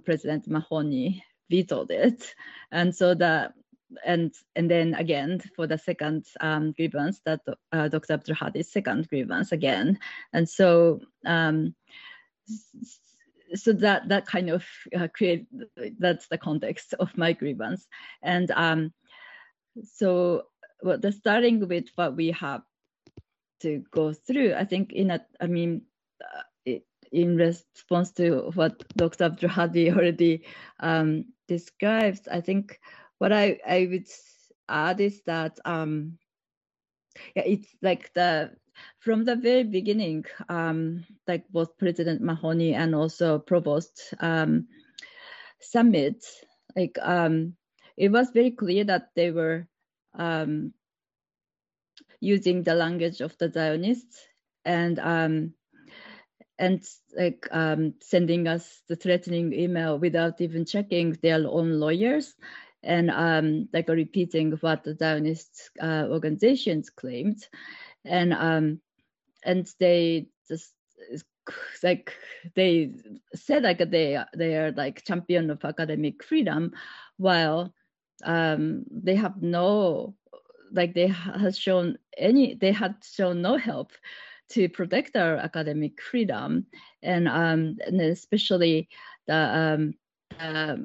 President 0.04 0.48
Mahoney 0.48 1.22
vetoed 1.48 1.92
it, 1.92 2.34
and 2.72 2.94
so 2.94 3.14
the 3.14 3.52
and 4.04 4.34
and 4.56 4.68
then 4.68 4.94
again 4.94 5.40
for 5.54 5.66
the 5.68 5.78
second 5.78 6.26
um, 6.40 6.72
grievance 6.72 7.20
that 7.24 7.40
uh, 7.72 7.88
Dr. 7.88 8.14
Abdul 8.14 8.64
second 8.64 9.08
grievance 9.08 9.52
again, 9.52 9.98
and 10.32 10.48
so 10.48 11.00
um, 11.24 11.74
so 13.54 13.72
that 13.74 14.08
that 14.08 14.26
kind 14.26 14.50
of 14.50 14.64
uh, 14.98 15.06
create 15.14 15.46
that's 16.00 16.26
the 16.26 16.38
context 16.38 16.94
of 16.98 17.16
my 17.16 17.32
grievance, 17.32 17.86
and 18.22 18.50
um, 18.50 18.92
so 19.84 20.42
well, 20.82 20.98
the 20.98 21.12
starting 21.12 21.66
with 21.66 21.86
what 21.94 22.16
we 22.16 22.30
have 22.32 22.62
to 23.60 23.82
go 23.90 24.12
through, 24.12 24.54
I 24.54 24.64
think 24.64 24.92
in 24.92 25.10
a, 25.10 25.24
I 25.40 25.46
mean, 25.46 25.82
uh, 26.22 26.72
in 27.12 27.36
response 27.36 28.12
to 28.12 28.50
what 28.54 28.84
Dr. 28.96 29.24
Abdul 29.24 29.50
already 29.96 30.44
um, 30.80 31.26
describes, 31.48 32.28
I 32.28 32.40
think 32.40 32.80
what 33.18 33.32
I, 33.32 33.58
I 33.66 33.88
would 33.90 34.08
add 34.68 35.00
is 35.00 35.22
that 35.26 35.58
um, 35.64 36.18
yeah, 37.34 37.44
it's 37.46 37.68
like 37.82 38.12
the 38.14 38.50
from 38.98 39.24
the 39.24 39.36
very 39.36 39.64
beginning, 39.64 40.24
um, 40.48 41.04
like 41.26 41.48
both 41.48 41.78
President 41.78 42.20
Mahoney 42.20 42.74
and 42.74 42.94
also 42.94 43.38
Provost 43.38 44.14
um, 44.20 44.68
Summit, 45.60 46.24
like 46.76 46.98
um, 47.00 47.54
it 47.96 48.10
was 48.10 48.30
very 48.30 48.50
clear 48.50 48.84
that 48.84 49.10
they 49.14 49.30
were 49.30 49.66
um, 50.16 50.72
using 52.20 52.62
the 52.62 52.74
language 52.74 53.20
of 53.20 53.36
the 53.38 53.50
Zionists 53.50 54.26
and 54.64 54.98
um, 54.98 55.54
and 56.58 56.82
like 57.16 57.46
um, 57.50 57.94
sending 58.00 58.48
us 58.48 58.82
the 58.88 58.96
threatening 58.96 59.52
email 59.52 59.98
without 59.98 60.40
even 60.40 60.64
checking 60.64 61.12
their 61.22 61.46
own 61.46 61.78
lawyers 61.78 62.34
and 62.82 63.10
um, 63.10 63.68
like 63.72 63.88
repeating 63.88 64.52
what 64.60 64.84
the 64.84 64.94
Zionist 64.94 65.70
uh, 65.82 66.06
organizations 66.08 66.90
claimed, 66.90 67.46
and 68.04 68.32
um, 68.32 68.80
and 69.44 69.66
they 69.80 70.28
just 70.48 70.72
like 71.82 72.12
they 72.54 72.92
said 73.34 73.62
like 73.62 73.78
they 73.78 74.18
they 74.36 74.56
are 74.56 74.72
like 74.72 75.04
champion 75.04 75.50
of 75.50 75.64
academic 75.64 76.22
freedom, 76.22 76.72
while 77.16 77.72
um, 78.24 78.84
they 78.90 79.14
have 79.14 79.42
no 79.42 80.14
like 80.72 80.94
they 80.94 81.06
had 81.06 81.56
shown 81.56 81.98
any 82.16 82.54
they 82.54 82.72
had 82.72 82.96
shown 83.02 83.42
no 83.42 83.56
help 83.56 83.92
to 84.48 84.68
protect 84.68 85.16
our 85.16 85.36
academic 85.36 86.00
freedom. 86.00 86.66
And 87.02 87.28
um 87.28 87.78
and 87.86 88.00
especially 88.00 88.88
the 89.26 89.34
um 89.36 89.94
uh, 90.38 90.76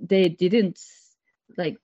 they 0.00 0.28
didn't 0.28 0.80
like 1.56 1.76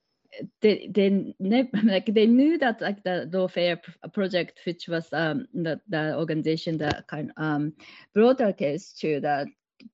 they 0.61 0.89
they 0.93 1.35
never 1.39 1.69
like 1.85 2.07
they 2.07 2.27
knew 2.27 2.59
that 2.59 2.81
like 2.81 3.03
the 3.03 3.29
lawfare 3.33 3.79
project 4.13 4.61
which 4.65 4.89
was 4.89 5.13
um 5.13 5.47
the, 5.55 5.81
the 5.89 6.17
organization 6.17 6.79
that 6.79 7.07
kind 7.07 7.33
um 7.37 7.73
brought 8.15 8.41
our 8.41 8.53
case 8.53 8.93
to 8.93 9.21
the 9.21 9.47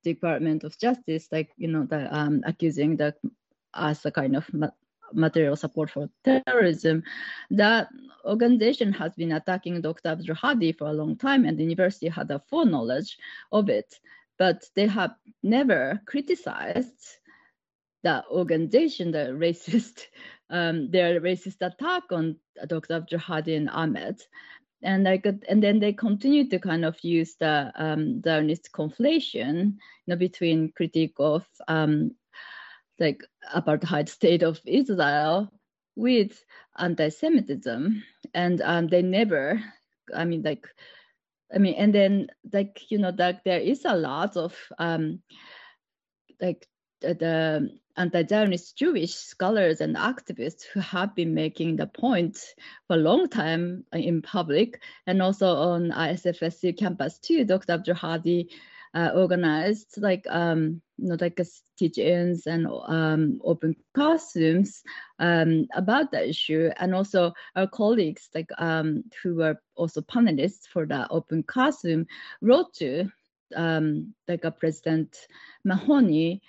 department 0.03 0.65
of 0.65 0.79
justice 0.79 1.29
like 1.31 1.51
you 1.57 1.69
know 1.69 1.85
the 1.85 2.15
um 2.15 2.43
accusing 2.47 2.97
the 2.97 3.15
as 3.75 4.05
a 4.05 4.11
kind 4.11 4.37
of 4.37 4.49
material 5.13 5.57
support 5.57 5.91
for 5.91 6.09
terrorism. 6.25 7.03
That 7.51 7.89
organization 8.25 8.93
has 8.93 9.15
been 9.15 9.33
attacking 9.33 9.81
Dr. 9.81 10.11
Abdul 10.11 10.35
Hadi 10.35 10.73
for 10.73 10.89
a 10.89 10.93
long 10.93 11.17
time, 11.17 11.45
and 11.45 11.59
the 11.59 11.63
university 11.63 12.09
had 12.09 12.31
a 12.31 12.43
foreknowledge 12.49 13.19
of 13.53 13.69
it. 13.69 13.99
But 14.39 14.65
they 14.75 14.87
have 14.87 15.15
never 15.43 16.01
criticized 16.07 17.19
the 18.03 18.25
organization, 18.31 19.13
the 19.13 19.35
racist, 19.39 20.07
um, 20.51 20.91
their 20.91 21.21
racist 21.21 21.57
attack 21.61 22.05
on 22.11 22.37
Dr. 22.67 22.95
Abdul 22.95 23.19
Hadi 23.19 23.55
and 23.55 23.69
AMED. 23.71 24.21
And 24.83 25.05
like, 25.05 25.25
and 25.25 25.63
then 25.63 25.81
they 25.81 25.95
continue 25.95 26.47
to 26.51 26.59
kind 26.59 26.85
of 26.85 27.03
use 27.03 27.37
the 27.37 27.73
um, 27.75 28.21
Zionist 28.21 28.71
conflation, 28.71 29.57
you 29.65 30.09
know, 30.09 30.17
between 30.17 30.73
critique 30.73 31.15
of 31.19 31.47
um, 31.69 32.15
like 32.99 33.23
apartheid 33.55 34.09
state 34.09 34.43
of 34.43 34.61
Israel 34.65 35.53
with 35.97 36.43
anti-Semitism, 36.79 38.03
and 38.35 38.61
um, 38.63 38.89
they 38.89 39.03
never, 39.03 39.61
I 40.15 40.25
mean, 40.25 40.43
like, 40.43 40.67
I 41.55 41.59
mean, 41.59 41.75
and 41.75 41.95
then 41.95 42.29
like 42.53 42.91
you 42.91 42.99
know, 42.99 43.13
like 43.17 43.45
there 43.45 43.61
is 43.61 43.85
a 43.85 43.97
lot 43.97 44.37
of 44.37 44.57
um, 44.79 45.21
like 46.41 46.67
the, 47.01 47.71
anti-Zionist 47.97 48.77
Jewish 48.77 49.15
scholars 49.15 49.81
and 49.81 49.95
activists 49.95 50.65
who 50.65 50.81
have 50.81 51.15
been 51.15 51.33
making 51.33 51.77
the 51.77 51.87
point 51.87 52.37
for 52.89 52.97
a 52.97 53.01
long 53.01 53.29
time 53.29 53.85
in 53.93 54.21
public, 54.21 54.83
and 55.07 55.23
also 55.23 55.55
on 55.55 55.91
ISFSU 55.91 56.77
campus 56.77 57.19
too. 57.19 57.45
Dr. 57.45 57.73
Abdul 57.73 57.95
uh, 58.95 59.11
organized 59.15 60.01
like 60.01 60.25
um, 60.31 60.81
you 60.99 61.09
know 61.09 61.17
like 61.21 61.41
teach-ins 61.77 62.47
and 62.47 62.67
um, 62.87 63.41
open 63.45 63.75
classrooms 63.95 64.83
um, 65.19 65.67
about 65.75 66.11
the 66.13 66.29
issue, 66.29 66.71
and 66.79 66.95
also 66.95 67.33
our 67.57 67.67
colleagues 67.67 68.29
like 68.35 68.49
um, 68.59 69.03
who 69.23 69.37
were 69.37 69.57
also 69.75 70.01
panelists 70.03 70.67
for 70.67 70.87
the 70.87 71.09
open 71.11 71.43
classroom 71.43 72.07
wrote 72.41 72.73
to 72.75 73.11
um, 73.57 74.15
like 74.29 74.45
a 74.45 74.51
President 74.51 75.17
Mahoney 75.65 76.43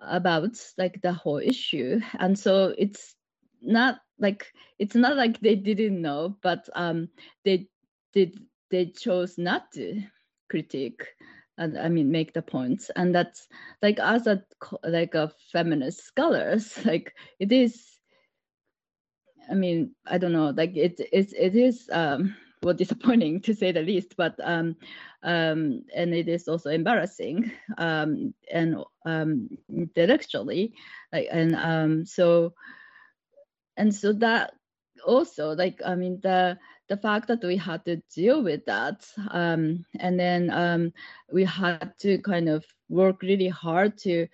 about 0.00 0.56
like 0.76 1.00
the 1.02 1.12
whole 1.12 1.38
issue, 1.38 2.00
and 2.18 2.38
so 2.38 2.74
it's 2.76 3.14
not 3.62 4.00
like 4.18 4.52
it's 4.78 4.94
not 4.94 5.16
like 5.16 5.40
they 5.40 5.56
didn't 5.56 6.00
know, 6.00 6.36
but 6.42 6.68
um, 6.74 7.08
they 7.44 7.68
did 8.12 8.38
they 8.70 8.86
chose 8.86 9.38
not 9.38 9.72
to 9.72 10.02
critique 10.48 11.02
and 11.58 11.78
I 11.78 11.88
mean 11.88 12.10
make 12.10 12.32
the 12.32 12.42
points, 12.42 12.90
and 12.96 13.14
that's 13.14 13.48
like 13.82 13.98
as 13.98 14.26
a 14.26 14.42
like 14.84 15.14
a 15.14 15.32
feminist 15.52 16.04
scholars, 16.04 16.78
like 16.84 17.14
it 17.38 17.52
is. 17.52 17.92
I 19.48 19.54
mean, 19.54 19.94
I 20.06 20.18
don't 20.18 20.32
know, 20.32 20.50
like 20.50 20.76
it 20.76 21.00
it 21.12 21.32
it 21.32 21.54
is 21.54 21.88
um, 21.92 22.34
well 22.62 22.74
disappointing 22.74 23.40
to 23.42 23.54
say 23.54 23.72
the 23.72 23.82
least, 23.82 24.16
but 24.16 24.34
um, 24.42 24.76
um, 25.22 25.84
and 25.94 26.14
it 26.14 26.28
is 26.28 26.48
also 26.48 26.70
embarrassing 26.70 27.52
um, 27.78 28.34
and 28.52 28.76
um, 29.04 29.48
intellectually, 29.68 30.74
like 31.12 31.28
and 31.30 31.54
um, 31.54 32.04
so 32.06 32.54
and 33.76 33.94
so 33.94 34.12
that 34.14 34.52
also 35.06 35.54
like 35.54 35.80
I 35.84 35.94
mean 35.94 36.20
the 36.22 36.58
the 36.88 36.96
fact 36.96 37.28
that 37.28 37.42
we 37.42 37.56
had 37.56 37.84
to 37.84 37.96
deal 38.14 38.42
with 38.42 38.64
that 38.66 39.06
um, 39.30 39.84
and 39.98 40.18
then 40.18 40.50
um, 40.50 40.92
we 41.32 41.44
had 41.44 41.92
to 41.98 42.18
kind 42.18 42.48
of 42.48 42.64
work 42.88 43.22
really 43.22 43.48
hard 43.48 43.96
to 43.98 44.26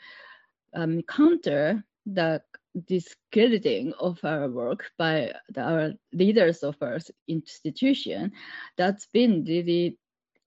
um, 0.74 1.02
counter 1.02 1.82
the 2.06 2.42
discrediting 2.86 3.92
of 4.00 4.18
our 4.24 4.48
work 4.48 4.90
by 4.98 5.32
the, 5.50 5.60
our 5.60 5.92
leaders 6.12 6.62
of 6.62 6.76
our 6.80 6.98
institution. 7.28 8.32
That's 8.76 9.06
been 9.06 9.44
really 9.44 9.98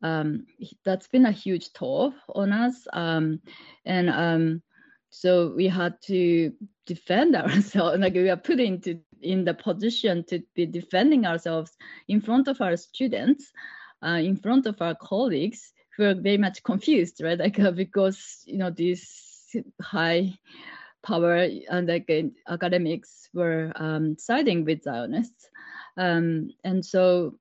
um, 0.01 0.45
that's 0.83 1.07
been 1.07 1.25
a 1.25 1.31
huge 1.31 1.73
toll 1.73 2.13
on 2.29 2.51
us 2.51 2.87
um, 2.93 3.39
and 3.85 4.09
um, 4.09 4.61
so 5.09 5.53
we 5.55 5.67
had 5.67 5.95
to 6.03 6.51
defend 6.85 7.35
ourselves. 7.35 7.99
Like 7.99 8.13
we 8.13 8.29
are 8.29 8.37
put 8.37 8.59
into 8.59 8.99
in 9.21 9.45
the 9.45 9.53
position 9.53 10.23
to 10.25 10.41
be 10.55 10.65
defending 10.65 11.25
ourselves 11.25 11.77
in 12.07 12.21
front 12.21 12.47
of 12.47 12.61
our 12.61 12.77
students, 12.77 13.51
uh, 14.03 14.19
in 14.21 14.35
front 14.35 14.65
of 14.65 14.81
our 14.81 14.95
colleagues 14.95 15.73
who 15.95 16.03
are 16.03 16.13
very 16.15 16.37
much 16.37 16.63
confused, 16.63 17.21
right? 17.23 17.39
Like 17.45 17.59
uh, 17.59 17.71
because 17.71 18.43
you 18.45 18.57
know 18.57 18.69
these 18.69 19.55
high 19.81 20.33
power 21.03 21.47
and 21.69 21.87
like 21.87 22.09
uh, 22.09 22.51
academics 22.51 23.29
were 23.33 23.71
um, 23.75 24.17
siding 24.17 24.65
with 24.65 24.83
Zionists, 24.83 25.49
um, 25.97 26.49
and 26.63 26.85
so 26.85 27.35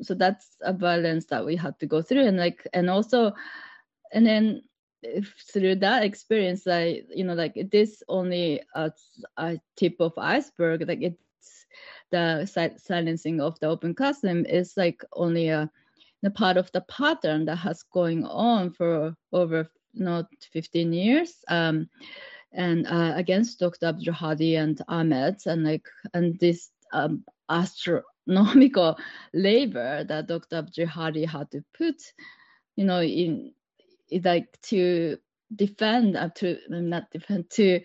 so 0.00 0.14
that's 0.14 0.56
a 0.62 0.72
balance 0.72 1.26
that 1.26 1.44
we 1.44 1.56
had 1.56 1.78
to 1.80 1.86
go 1.86 2.02
through, 2.02 2.26
and 2.26 2.36
like 2.36 2.66
and 2.72 2.90
also, 2.90 3.32
and 4.12 4.26
then 4.26 4.62
through 5.52 5.76
that 5.76 6.04
experience, 6.04 6.66
I 6.66 7.02
you 7.14 7.24
know 7.24 7.34
like 7.34 7.56
it 7.56 7.74
is 7.74 8.02
only 8.08 8.62
a, 8.74 8.92
a 9.36 9.58
tip 9.76 9.96
of 10.00 10.12
iceberg. 10.16 10.86
Like 10.86 11.02
it's 11.02 11.66
the 12.10 12.46
silencing 12.76 13.40
of 13.40 13.58
the 13.60 13.66
open 13.68 13.94
classroom 13.94 14.44
is 14.46 14.76
like 14.76 15.02
only 15.14 15.48
a 15.48 15.70
the 16.22 16.30
part 16.30 16.56
of 16.56 16.70
the 16.72 16.82
pattern 16.82 17.44
that 17.46 17.56
has 17.56 17.82
going 17.82 18.24
on 18.24 18.70
for 18.70 19.16
over 19.32 19.68
not 19.94 20.26
15 20.52 20.92
years 20.92 21.44
um, 21.48 21.88
and 22.52 22.86
uh, 22.86 23.12
against 23.16 23.58
Dr. 23.58 23.86
Abdul 23.86 24.14
Hadi 24.14 24.56
and 24.56 24.78
AMED 24.88 25.46
and 25.46 25.64
like 25.64 25.88
and 26.14 26.38
this 26.38 26.70
um, 26.92 27.24
astronomical 27.48 28.96
labor 29.34 30.04
that 30.04 30.28
Dr. 30.28 30.56
Abdul 30.56 30.86
Hadi 30.86 31.24
had 31.24 31.50
to 31.50 31.64
put 31.76 31.96
you 32.76 32.84
know 32.84 33.02
in 33.02 33.52
like 34.20 34.60
to 34.62 35.18
defend 35.54 36.16
uh, 36.16 36.30
to 36.36 36.58
not 36.68 37.10
defend 37.10 37.50
to 37.50 37.80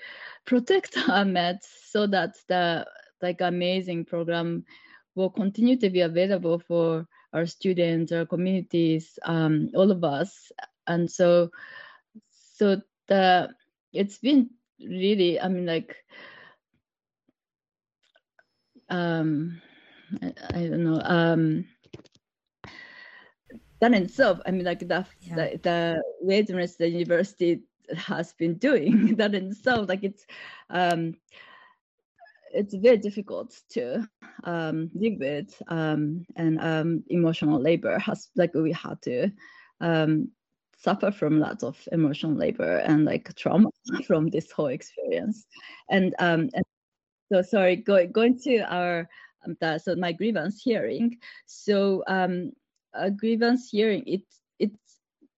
protect 0.46 0.96
AMED 1.10 1.60
so 1.64 2.08
that 2.08 2.36
the 2.48 2.86
like 3.22 3.42
amazing 3.42 4.06
program 4.06 4.64
will 5.16 5.30
continue 5.30 5.76
to 5.78 5.90
be 5.90 6.02
available 6.02 6.60
for 6.60 7.08
our 7.34 7.46
students, 7.46 8.12
our 8.12 8.26
communities, 8.26 9.20
um, 9.24 9.70
all 9.76 9.92
of 9.92 10.04
us. 10.04 10.52
And 10.86 11.10
so, 11.10 11.50
so 12.30 12.82
the 13.08 13.50
it's 13.94 14.18
been 14.20 14.50
really, 14.80 15.40
I 15.40 15.48
mean, 15.48 15.66
like, 15.66 15.96
um, 18.90 19.62
I, 20.22 20.34
I 20.54 20.68
don't 20.68 20.84
know, 20.84 21.02
um, 21.04 21.66
that 23.80 23.94
in 23.94 24.04
itself, 24.04 24.40
I 24.46 24.52
mean, 24.52 24.66
like 24.66 24.80
the 24.80 25.06
yeah. 25.22 25.36
the, 25.36 25.60
the 26.24 26.76
the 26.80 26.90
university 26.90 27.62
has 27.96 28.34
been 28.34 28.56
doing 28.56 29.16
that 29.18 29.36
in 29.36 29.48
itself, 29.52 29.88
like 29.88 30.04
it's 30.04 30.26
um, 30.70 31.16
it's 32.54 32.74
very 32.74 32.98
difficult 32.98 33.60
to 33.70 34.08
um, 34.44 34.90
live 34.94 35.20
with, 35.20 35.62
um, 35.68 36.26
and 36.36 36.60
um, 36.62 37.04
emotional 37.10 37.60
labor 37.62 38.00
has 38.00 38.30
like 38.36 38.54
we 38.54 38.72
had 38.72 39.02
to 39.04 39.30
um, 39.82 40.30
suffer 40.78 41.12
from 41.12 41.40
lots 41.40 41.64
of 41.64 41.78
emotional 41.92 42.34
labor 42.34 42.78
and 42.80 43.06
like 43.06 43.34
trauma 43.36 43.70
from 44.08 44.28
this 44.30 44.52
whole 44.52 44.68
experience, 44.68 45.46
and 45.90 46.16
um, 46.20 46.50
and 46.54 46.66
so 47.32 47.42
sorry, 47.42 47.76
going 47.76 48.12
going 48.12 48.40
to 48.40 48.60
our 48.62 49.08
um, 49.46 49.56
so 49.80 49.96
my 49.96 50.12
grievance 50.12 50.62
hearing, 50.62 51.18
so 51.46 52.04
um 52.08 52.52
a 52.94 53.12
grievance 53.12 53.70
hearing, 53.70 54.04
it 54.06 54.24
it 54.60 54.72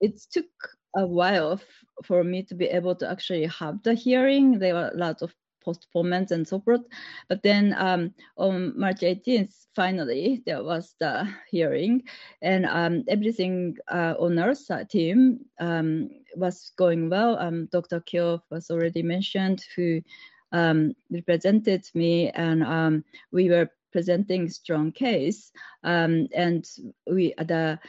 it 0.01 0.19
took 0.31 0.49
a 0.95 1.05
while 1.05 1.53
f- 1.53 1.85
for 2.05 2.23
me 2.23 2.43
to 2.43 2.55
be 2.55 2.65
able 2.65 2.95
to 2.95 3.09
actually 3.09 3.45
have 3.47 3.81
the 3.83 3.93
hearing. 3.93 4.59
There 4.59 4.73
were 4.73 4.91
a 4.93 4.97
lot 4.97 5.21
of 5.21 5.33
postponements 5.63 6.31
and 6.31 6.47
so 6.47 6.59
forth. 6.59 6.81
But 7.27 7.43
then 7.43 7.75
um, 7.77 8.13
on 8.37 8.77
March 8.79 9.01
18th, 9.01 9.53
finally, 9.75 10.41
there 10.45 10.63
was 10.63 10.95
the 10.99 11.27
hearing, 11.49 12.03
and 12.41 12.65
um, 12.65 13.03
everything 13.07 13.77
uh, 13.91 14.15
on 14.19 14.37
our 14.39 14.53
team 14.89 15.39
um, 15.59 16.09
was 16.35 16.71
going 16.77 17.09
well. 17.09 17.37
Um, 17.37 17.67
Dr. 17.71 17.99
Kyo 18.01 18.41
was 18.49 18.69
already 18.71 19.03
mentioned, 19.03 19.63
who 19.75 20.01
um, 20.51 20.93
represented 21.11 21.85
me, 21.93 22.29
and 22.31 22.63
um, 22.63 23.03
we 23.31 23.49
were 23.49 23.69
presenting 23.91 24.49
strong 24.49 24.91
case, 24.91 25.51
um, 25.83 26.27
and 26.33 26.65
we 27.07 27.33
the 27.37 27.79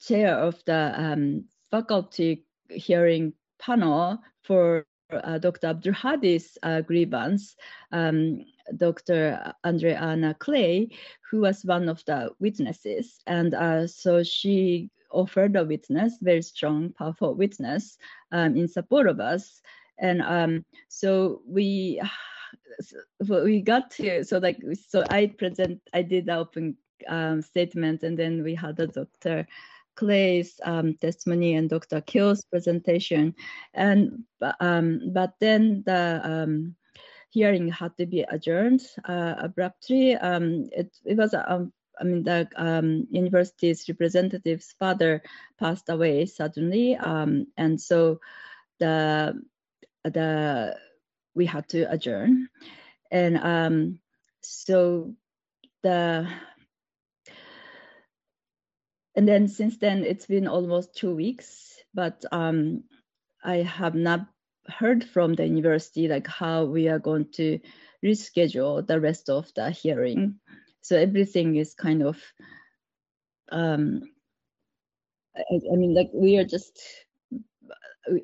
chair 0.00 0.36
of 0.36 0.62
the 0.66 0.92
um, 0.96 1.44
faculty 1.70 2.44
hearing 2.70 3.32
panel 3.58 4.18
for 4.42 4.86
uh, 5.12 5.38
Dr. 5.38 5.68
Abdul 5.68 5.94
Hadi's 5.94 6.58
uh, 6.62 6.80
grievance, 6.80 7.56
um, 7.92 8.44
Dr. 8.76 9.52
Andreana 9.64 10.38
Clay, 10.38 10.90
who 11.30 11.40
was 11.40 11.64
one 11.64 11.88
of 11.88 12.04
the 12.06 12.30
witnesses. 12.40 13.20
And 13.26 13.54
uh, 13.54 13.86
so 13.86 14.22
she 14.22 14.90
offered 15.10 15.56
a 15.56 15.64
witness, 15.64 16.18
very 16.20 16.42
strong, 16.42 16.92
powerful 16.92 17.34
witness 17.34 17.96
um, 18.32 18.56
in 18.56 18.68
support 18.68 19.08
of 19.08 19.20
us. 19.20 19.60
And 19.98 20.22
um, 20.22 20.64
so 20.88 21.42
we 21.46 22.00
so 22.80 23.44
we 23.44 23.60
got 23.60 23.90
to 23.90 24.24
so 24.24 24.38
like 24.38 24.62
so 24.88 25.04
I 25.10 25.26
present 25.26 25.80
I 25.92 26.02
did 26.02 26.28
open 26.28 26.76
um, 27.08 27.42
statement 27.42 28.02
and 28.02 28.18
then 28.18 28.42
we 28.42 28.54
had 28.54 28.76
the 28.76 28.86
doctor 28.86 29.46
Clay's 29.96 30.60
um, 30.62 30.94
testimony 30.94 31.54
and 31.54 31.68
Dr. 31.68 32.00
Kil's 32.02 32.44
presentation, 32.44 33.34
and 33.74 34.24
um, 34.60 35.00
but 35.12 35.34
then 35.40 35.82
the 35.86 36.20
um, 36.22 36.76
hearing 37.30 37.68
had 37.68 37.96
to 37.96 38.06
be 38.06 38.20
adjourned 38.20 38.82
uh, 39.06 39.34
abruptly. 39.38 40.14
Um, 40.14 40.68
it, 40.72 40.94
it 41.04 41.16
was 41.16 41.34
um, 41.34 41.72
I 41.98 42.04
mean 42.04 42.22
the 42.22 42.48
um, 42.56 43.06
university's 43.10 43.88
representative's 43.88 44.74
father 44.78 45.22
passed 45.58 45.88
away 45.88 46.26
suddenly, 46.26 46.94
and 46.94 47.80
so 47.80 48.20
the 48.78 49.42
the 50.04 50.76
we 51.36 51.46
had 51.46 51.68
to 51.68 51.82
adjourn, 51.84 52.48
and 53.12 53.98
so 54.42 55.14
the 55.82 56.26
and 59.14 59.26
then 59.28 59.48
since 59.48 59.78
then 59.78 60.04
it's 60.04 60.26
been 60.26 60.46
almost 60.46 60.94
two 60.94 61.14
weeks 61.14 61.78
but 61.94 62.24
um, 62.32 62.84
i 63.44 63.56
have 63.56 63.94
not 63.94 64.26
heard 64.68 65.04
from 65.04 65.34
the 65.34 65.46
university 65.46 66.08
like 66.08 66.26
how 66.26 66.64
we 66.64 66.88
are 66.88 66.98
going 66.98 67.26
to 67.32 67.58
reschedule 68.04 68.86
the 68.86 69.00
rest 69.00 69.28
of 69.28 69.52
the 69.54 69.70
hearing. 69.70 70.38
So 70.82 70.96
everything 70.96 71.56
is 71.56 71.74
kind 71.74 72.02
of 72.02 72.20
um, 73.50 74.02
I, 75.36 75.42
I 75.72 75.76
mean 75.76 75.94
like 75.94 76.10
we 76.12 76.38
are 76.38 76.44
just 76.44 76.80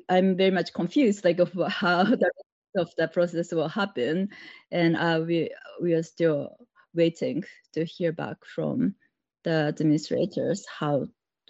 i'm 0.09 0.37
very 0.37 0.51
much 0.51 0.73
confused 0.73 1.25
like 1.25 1.39
of 1.39 1.51
how 1.67 2.03
the 2.23 2.31
of 2.75 2.89
the 2.97 3.07
process 3.07 3.51
will 3.51 3.67
happen 3.67 4.29
and 4.71 4.95
uh, 4.97 5.21
we 5.25 5.49
we 5.81 5.93
are 5.93 6.03
still 6.03 6.57
waiting 6.93 7.43
to 7.73 7.85
hear 7.85 8.11
back 8.11 8.37
from 8.45 8.95
the 9.43 9.67
administrators 9.67 10.65
how 10.79 11.05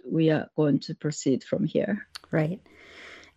we 0.05 0.29
are 0.29 0.47
going 0.55 0.79
to 0.79 0.95
proceed 0.95 1.43
from 1.43 1.63
here. 1.65 2.07
Right. 2.31 2.59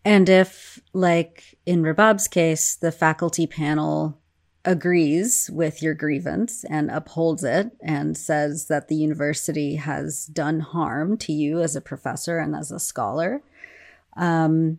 And 0.05 0.29
if, 0.29 0.81
like 0.93 1.57
in 1.67 1.83
Rabab's 1.83 2.29
case, 2.29 2.77
the 2.77 2.93
faculty 2.93 3.47
panel 3.47 4.19
agrees 4.65 5.49
with 5.53 5.83
your 5.83 5.95
grievance 5.95 6.65
and 6.65 6.91
upholds 6.91 7.45
it 7.45 7.71
and 7.81 8.17
says 8.17 8.67
that 8.67 8.89
the 8.89 8.97
university 8.97 9.77
has 9.77 10.27
done 10.27 10.61
harm 10.61 11.17
to 11.19 11.33
you 11.33 11.61
as 11.61 11.77
a 11.77 11.81
professor 11.81 12.39
and 12.39 12.55
as 12.55 12.73
a 12.73 12.81
scholar, 12.81 13.43
um, 14.17 14.79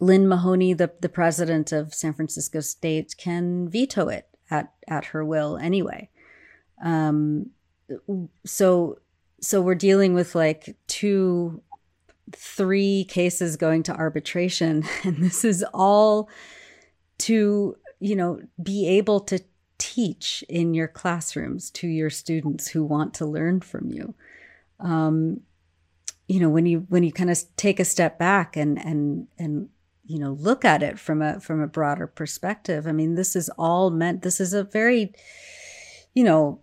Lynn 0.00 0.28
Mahoney, 0.28 0.74
the, 0.74 0.92
the 1.00 1.08
president 1.08 1.72
of 1.72 1.94
San 1.94 2.12
Francisco 2.12 2.60
State, 2.60 3.14
can 3.16 3.68
veto 3.68 4.08
it 4.08 4.28
at, 4.50 4.72
at 4.88 5.06
her 5.06 5.24
will 5.24 5.56
anyway. 5.56 6.10
Um, 6.82 7.50
so 8.44 8.98
so 9.40 9.60
we're 9.60 9.74
dealing 9.74 10.14
with 10.14 10.34
like 10.34 10.76
two 10.86 11.62
three 12.32 13.04
cases 13.04 13.56
going 13.56 13.82
to 13.82 13.94
arbitration 13.94 14.82
and 15.04 15.18
this 15.18 15.44
is 15.44 15.64
all 15.74 16.28
to 17.18 17.76
you 18.00 18.16
know 18.16 18.40
be 18.62 18.88
able 18.88 19.20
to 19.20 19.38
teach 19.78 20.42
in 20.48 20.72
your 20.72 20.88
classrooms 20.88 21.70
to 21.70 21.86
your 21.86 22.08
students 22.08 22.68
who 22.68 22.82
want 22.82 23.12
to 23.12 23.26
learn 23.26 23.60
from 23.60 23.90
you 23.90 24.14
um 24.80 25.40
you 26.26 26.40
know 26.40 26.48
when 26.48 26.64
you 26.64 26.86
when 26.88 27.02
you 27.02 27.12
kind 27.12 27.30
of 27.30 27.38
take 27.56 27.78
a 27.78 27.84
step 27.84 28.18
back 28.18 28.56
and 28.56 28.82
and 28.84 29.28
and 29.38 29.68
you 30.06 30.18
know 30.18 30.32
look 30.32 30.64
at 30.64 30.82
it 30.82 30.98
from 30.98 31.22
a 31.22 31.40
from 31.40 31.60
a 31.60 31.66
broader 31.66 32.06
perspective. 32.06 32.86
I 32.86 32.92
mean 32.92 33.14
this 33.14 33.34
is 33.34 33.48
all 33.58 33.90
meant 33.90 34.22
this 34.22 34.40
is 34.40 34.52
a 34.52 34.64
very 34.64 35.12
you 36.14 36.24
know 36.24 36.60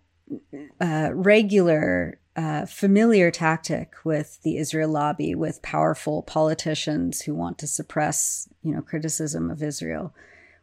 uh, 0.80 1.10
regular, 1.14 2.20
uh, 2.36 2.66
familiar 2.66 3.32
tactic 3.32 3.94
with 4.04 4.42
the 4.44 4.58
Israel 4.58 4.90
lobby, 4.90 5.36
with 5.36 5.62
powerful 5.62 6.24
politicians 6.24 7.22
who 7.22 7.36
want 7.36 7.58
to 7.60 7.68
suppress, 7.68 8.48
you 8.64 8.74
know, 8.74 8.82
criticism 8.82 9.52
of 9.52 9.62
Israel, 9.62 10.14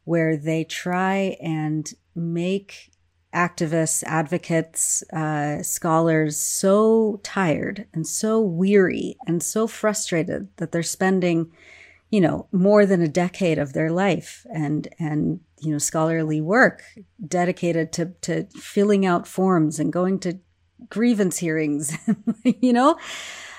where 0.04 0.36
they 0.36 0.64
try 0.64 1.36
and 1.40 1.92
make 2.14 2.90
activists, 3.34 4.02
advocates, 4.04 5.02
uh, 5.12 5.62
scholars 5.62 6.38
so 6.38 7.20
tired 7.22 7.86
and 7.92 8.06
so 8.06 8.40
weary 8.40 9.16
and 9.26 9.42
so 9.42 9.66
frustrated 9.66 10.48
that 10.56 10.72
they're 10.72 10.82
spending 10.82 11.52
you 12.10 12.20
know 12.20 12.46
more 12.52 12.86
than 12.86 13.02
a 13.02 13.08
decade 13.08 13.58
of 13.58 13.72
their 13.72 13.90
life 13.90 14.46
and 14.52 14.88
and 14.98 15.40
you 15.60 15.72
know 15.72 15.78
scholarly 15.78 16.40
work 16.40 16.82
dedicated 17.26 17.92
to 17.92 18.06
to 18.20 18.44
filling 18.56 19.04
out 19.04 19.26
forms 19.26 19.78
and 19.78 19.92
going 19.92 20.18
to 20.18 20.38
grievance 20.88 21.38
hearings 21.38 21.96
you 22.44 22.72
know 22.72 22.96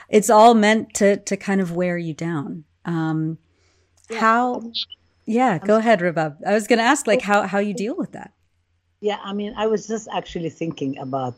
it's 0.09 0.29
all 0.29 0.53
meant 0.53 0.93
to 0.93 1.17
to 1.17 1.37
kind 1.37 1.61
of 1.61 1.75
wear 1.75 1.97
you 1.97 2.13
down 2.13 2.63
um 2.85 3.37
yeah. 4.09 4.19
how 4.19 4.61
yeah 5.25 5.59
go 5.59 5.77
ahead 5.77 5.99
Rabab. 5.99 6.37
i 6.45 6.53
was 6.53 6.67
going 6.67 6.79
to 6.79 6.85
ask 6.85 7.05
like 7.05 7.21
how 7.21 7.45
how 7.45 7.59
you 7.59 7.73
deal 7.73 7.95
with 7.95 8.13
that 8.13 8.33
yeah 9.01 9.19
i 9.23 9.33
mean 9.33 9.53
i 9.57 9.67
was 9.67 9.87
just 9.87 10.07
actually 10.11 10.49
thinking 10.49 10.97
about 10.97 11.35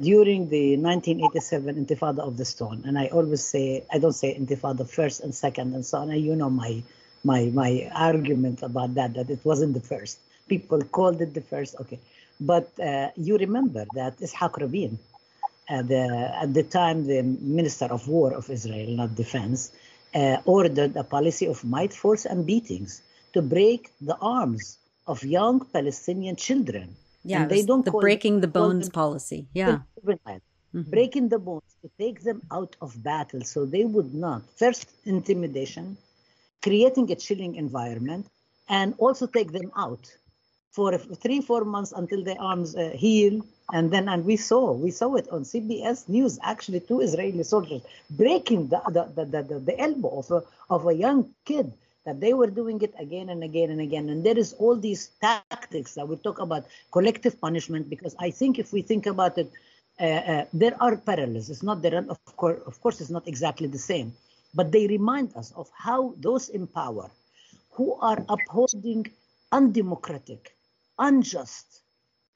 during 0.00 0.48
the 0.48 0.76
1987 0.76 1.74
Intifada 1.84 2.20
of 2.20 2.36
the 2.36 2.44
Stone, 2.44 2.84
and 2.86 2.96
I 2.96 3.06
always 3.08 3.42
say 3.42 3.84
I 3.92 3.98
don't 3.98 4.12
say 4.12 4.38
Intifada 4.38 4.88
first 4.88 5.20
and 5.20 5.34
second 5.34 5.74
and 5.74 5.84
so 5.84 5.98
on. 5.98 6.10
And 6.10 6.22
you 6.24 6.36
know 6.36 6.50
my 6.50 6.82
my 7.24 7.46
my 7.46 7.90
argument 7.92 8.62
about 8.62 8.94
that 8.94 9.14
that 9.14 9.28
it 9.28 9.40
wasn't 9.44 9.74
the 9.74 9.80
first. 9.80 10.20
People 10.48 10.82
called 10.82 11.20
it 11.20 11.34
the 11.34 11.40
first. 11.40 11.74
Okay, 11.80 11.98
but 12.40 12.70
uh, 12.78 13.08
you 13.16 13.38
remember 13.38 13.86
that 13.94 14.18
Ishaq 14.18 14.58
Rabin, 14.58 15.00
uh, 15.68 15.82
the, 15.82 16.32
at 16.42 16.54
the 16.54 16.62
time 16.62 17.04
the 17.04 17.22
Minister 17.22 17.86
of 17.86 18.06
War 18.06 18.32
of 18.34 18.48
Israel, 18.50 18.90
not 18.90 19.16
Defense, 19.16 19.72
uh, 20.14 20.36
ordered 20.44 20.96
a 20.96 21.02
policy 21.02 21.46
of 21.46 21.64
might, 21.64 21.92
force, 21.92 22.24
and 22.24 22.46
beatings 22.46 23.02
to 23.32 23.42
break 23.42 23.90
the 24.00 24.16
arms 24.20 24.78
of 25.08 25.24
young 25.24 25.58
Palestinian 25.72 26.36
children 26.36 26.94
yeah, 27.24 27.42
and 27.42 27.50
they 27.50 27.62
don't 27.62 27.84
the 27.84 27.90
breaking 27.90 28.40
the 28.40 28.48
bones 28.48 28.88
policy. 28.88 29.48
Yeah. 29.52 29.80
Mm-hmm. 30.74 30.90
Breaking 30.90 31.28
the 31.28 31.38
bones 31.38 31.74
to 31.82 31.90
take 31.98 32.22
them 32.22 32.42
out 32.52 32.76
of 32.82 33.02
battle 33.02 33.42
so 33.42 33.64
they 33.64 33.84
would 33.84 34.14
not. 34.14 34.42
First, 34.56 34.90
intimidation, 35.04 35.96
creating 36.62 37.10
a 37.10 37.16
chilling 37.16 37.56
environment, 37.56 38.26
and 38.68 38.94
also 38.98 39.26
take 39.26 39.52
them 39.52 39.72
out 39.76 40.12
for 40.70 40.96
three, 40.98 41.40
four 41.40 41.64
months 41.64 41.92
until 41.92 42.22
their 42.22 42.40
arms 42.40 42.76
uh, 42.76 42.90
heal. 42.94 43.40
And 43.72 43.90
then, 43.90 44.08
and 44.08 44.24
we 44.24 44.36
saw, 44.36 44.72
we 44.72 44.90
saw 44.90 45.14
it 45.16 45.28
on 45.30 45.42
CBS 45.42 46.08
News, 46.08 46.38
actually, 46.42 46.80
two 46.80 47.00
Israeli 47.00 47.42
soldiers 47.42 47.82
breaking 48.10 48.68
the, 48.68 48.80
the, 48.88 49.24
the, 49.24 49.42
the, 49.42 49.58
the 49.58 49.80
elbow 49.80 50.18
of 50.20 50.30
a, 50.30 50.42
of 50.70 50.86
a 50.86 50.94
young 50.94 51.34
kid 51.44 51.72
that 52.08 52.20
they 52.24 52.32
were 52.40 52.52
doing 52.60 52.78
it 52.86 52.94
again 52.98 53.28
and 53.34 53.42
again 53.44 53.68
and 53.74 53.80
again. 53.88 54.08
And 54.08 54.24
there 54.24 54.38
is 54.44 54.50
all 54.62 54.76
these 54.88 55.02
tactics 55.20 55.90
that 55.96 56.08
we 56.08 56.16
talk 56.16 56.38
about 56.46 56.64
collective 56.96 57.34
punishment, 57.46 57.84
because 57.94 58.14
I 58.18 58.30
think 58.30 58.58
if 58.58 58.72
we 58.72 58.80
think 58.90 59.04
about 59.14 59.36
it, 59.42 59.50
uh, 60.00 60.22
uh, 60.32 60.44
there 60.62 60.76
are 60.80 60.96
parallels. 60.96 61.50
It's 61.50 61.62
not 61.70 61.82
there, 61.82 61.98
of 61.98 62.36
course, 62.40 62.60
of 62.70 62.80
course, 62.82 62.96
it's 63.02 63.14
not 63.18 63.28
exactly 63.28 63.68
the 63.76 63.84
same, 63.92 64.08
but 64.54 64.72
they 64.72 64.86
remind 64.86 65.36
us 65.36 65.52
of 65.60 65.68
how 65.86 66.14
those 66.26 66.48
in 66.48 66.66
power 66.66 67.10
who 67.76 67.94
are 68.10 68.20
upholding 68.34 69.02
undemocratic, 69.52 70.42
unjust 70.98 71.66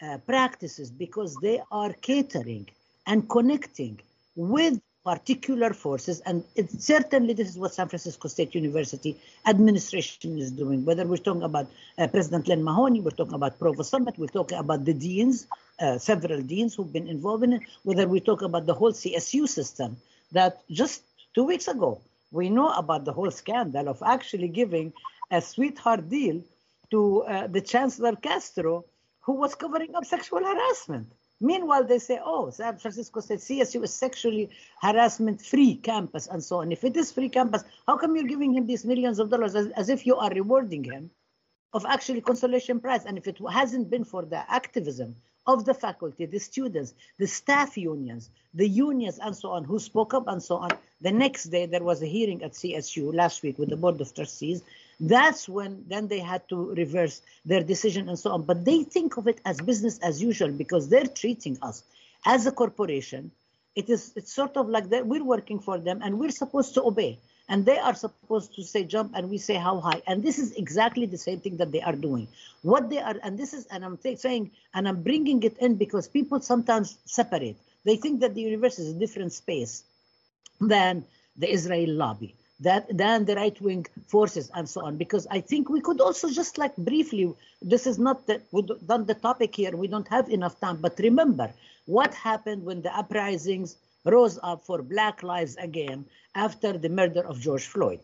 uh, 0.02 0.18
practices 0.32 0.90
because 0.90 1.32
they 1.46 1.62
are 1.70 1.92
catering 2.10 2.66
and 3.06 3.28
connecting 3.36 3.98
with 4.36 4.80
particular 5.04 5.72
forces, 5.74 6.20
and 6.20 6.44
certainly 6.78 7.34
this 7.34 7.48
is 7.48 7.58
what 7.58 7.74
San 7.74 7.88
Francisco 7.88 8.28
State 8.28 8.54
University 8.54 9.16
administration 9.46 10.38
is 10.38 10.52
doing. 10.52 10.84
Whether 10.84 11.06
we're 11.06 11.16
talking 11.16 11.42
about 11.42 11.68
uh, 11.98 12.06
President 12.06 12.46
Lynn 12.48 12.62
Mahoney, 12.62 13.00
we're 13.00 13.10
talking 13.10 13.34
about 13.34 13.58
Provost 13.58 13.90
Summit, 13.90 14.16
we're 14.16 14.28
talking 14.28 14.58
about 14.58 14.84
the 14.84 14.94
deans, 14.94 15.46
uh, 15.80 15.98
several 15.98 16.40
deans 16.42 16.74
who've 16.74 16.92
been 16.92 17.08
involved 17.08 17.44
in 17.44 17.54
it, 17.54 17.62
whether 17.82 18.06
we 18.06 18.20
talk 18.20 18.42
about 18.42 18.66
the 18.66 18.74
whole 18.74 18.92
CSU 18.92 19.48
system 19.48 19.96
that 20.30 20.62
just 20.70 21.02
two 21.34 21.44
weeks 21.44 21.68
ago, 21.68 22.00
we 22.30 22.48
know 22.48 22.72
about 22.72 23.04
the 23.04 23.12
whole 23.12 23.30
scandal 23.30 23.88
of 23.88 24.02
actually 24.04 24.48
giving 24.48 24.92
a 25.30 25.40
sweetheart 25.40 26.08
deal 26.08 26.42
to 26.90 27.22
uh, 27.22 27.46
the 27.48 27.60
Chancellor 27.60 28.14
Castro 28.16 28.84
who 29.20 29.32
was 29.32 29.54
covering 29.54 29.94
up 29.94 30.04
sexual 30.04 30.40
harassment. 30.44 31.08
Meanwhile, 31.42 31.84
they 31.84 31.98
say, 31.98 32.20
oh, 32.24 32.50
San 32.50 32.78
Francisco 32.78 33.18
State 33.18 33.40
CSU 33.40 33.82
is 33.82 33.92
sexually 33.92 34.48
harassment-free 34.80 35.74
campus 35.76 36.28
and 36.28 36.42
so 36.42 36.60
on. 36.60 36.70
If 36.70 36.84
it 36.84 36.96
is 36.96 37.10
free 37.10 37.28
campus, 37.28 37.64
how 37.88 37.96
come 37.96 38.14
you're 38.14 38.24
giving 38.24 38.54
him 38.54 38.64
these 38.64 38.84
millions 38.84 39.18
of 39.18 39.28
dollars 39.28 39.56
as, 39.56 39.66
as 39.70 39.88
if 39.88 40.06
you 40.06 40.14
are 40.16 40.30
rewarding 40.30 40.84
him 40.84 41.10
of 41.72 41.84
actually 41.84 42.20
consolation 42.20 42.78
prize? 42.78 43.04
And 43.06 43.18
if 43.18 43.26
it 43.26 43.38
hasn't 43.50 43.90
been 43.90 44.04
for 44.04 44.22
the 44.22 44.48
activism 44.50 45.16
of 45.48 45.64
the 45.64 45.74
faculty, 45.74 46.26
the 46.26 46.38
students, 46.38 46.94
the 47.18 47.26
staff 47.26 47.76
unions, 47.76 48.30
the 48.54 48.68
unions, 48.68 49.18
and 49.18 49.34
so 49.34 49.50
on, 49.50 49.64
who 49.64 49.80
spoke 49.80 50.14
up 50.14 50.28
and 50.28 50.40
so 50.40 50.58
on. 50.58 50.70
The 51.00 51.10
next 51.10 51.44
day, 51.46 51.66
there 51.66 51.82
was 51.82 52.02
a 52.02 52.06
hearing 52.06 52.44
at 52.44 52.52
CSU 52.52 53.12
last 53.12 53.42
week 53.42 53.58
with 53.58 53.70
the 53.70 53.76
Board 53.76 54.00
of 54.00 54.14
Trustees. 54.14 54.62
That's 55.04 55.48
when 55.48 55.84
then 55.88 56.06
they 56.06 56.20
had 56.20 56.48
to 56.50 56.72
reverse 56.74 57.22
their 57.44 57.64
decision 57.64 58.08
and 58.08 58.16
so 58.16 58.30
on. 58.30 58.44
But 58.44 58.64
they 58.64 58.84
think 58.84 59.16
of 59.16 59.26
it 59.26 59.40
as 59.44 59.60
business 59.60 59.98
as 59.98 60.22
usual 60.22 60.52
because 60.52 60.88
they're 60.88 61.08
treating 61.08 61.58
us 61.60 61.82
as 62.24 62.46
a 62.46 62.52
corporation. 62.52 63.32
It 63.74 63.90
is 63.90 64.12
it's 64.14 64.32
sort 64.32 64.56
of 64.56 64.68
like 64.68 64.90
that 64.90 65.04
we're 65.04 65.24
working 65.24 65.58
for 65.58 65.76
them 65.80 65.98
and 66.04 66.20
we're 66.20 66.30
supposed 66.30 66.74
to 66.74 66.84
obey. 66.84 67.18
And 67.48 67.66
they 67.66 67.78
are 67.78 67.94
supposed 67.94 68.54
to 68.54 68.62
say 68.62 68.84
jump 68.84 69.14
and 69.16 69.28
we 69.28 69.38
say 69.38 69.54
how 69.54 69.80
high? 69.80 70.02
And 70.06 70.22
this 70.22 70.38
is 70.38 70.52
exactly 70.52 71.06
the 71.06 71.18
same 71.18 71.40
thing 71.40 71.56
that 71.56 71.72
they 71.72 71.82
are 71.82 71.96
doing. 71.96 72.28
What 72.62 72.88
they 72.88 72.98
are 72.98 73.16
and 73.24 73.36
this 73.36 73.52
is 73.52 73.66
and 73.72 73.84
i'm 73.84 73.98
saying 74.16 74.52
and 74.72 74.86
i'm 74.86 75.02
bringing 75.02 75.42
it 75.42 75.58
in 75.58 75.74
because 75.74 76.06
people 76.06 76.40
sometimes 76.40 76.96
separate. 77.06 77.56
They 77.84 77.96
think 77.96 78.20
that 78.20 78.36
the 78.36 78.42
universe 78.42 78.78
is 78.78 78.94
a 78.94 78.98
different 78.98 79.32
space 79.32 79.82
than 80.60 81.04
the 81.36 81.50
israel 81.50 81.90
lobby 81.90 82.36
that 82.62 82.86
than 82.96 83.24
the 83.24 83.34
right 83.34 83.60
wing 83.60 83.86
forces 84.06 84.50
and 84.54 84.68
so 84.68 84.84
on. 84.86 84.96
Because 84.96 85.26
i 85.30 85.40
think 85.40 85.68
we 85.68 85.80
could 85.80 86.00
also 86.00 86.30
just 86.30 86.58
like 86.58 86.74
briefly 86.76 87.24
this 87.60 87.86
is 87.86 87.98
not 87.98 88.26
the, 88.26 88.40
the 88.52 89.18
topic 89.28 89.54
here. 89.54 89.76
We 89.76 89.88
don't 89.88 90.08
have 90.08 90.28
enough 90.28 90.58
time. 90.60 90.78
But 90.80 90.98
remember 90.98 91.52
what 91.86 92.12
happened 92.14 92.64
when 92.64 92.82
the 92.82 92.96
uprisings 92.96 93.76
rose 94.04 94.38
up 94.42 94.64
for 94.64 94.82
Black 94.82 95.22
Lives 95.22 95.56
Again 95.56 96.04
after 96.34 96.76
the 96.76 96.88
murder 96.88 97.22
of 97.26 97.40
George 97.40 97.66
Floyd. 97.66 98.00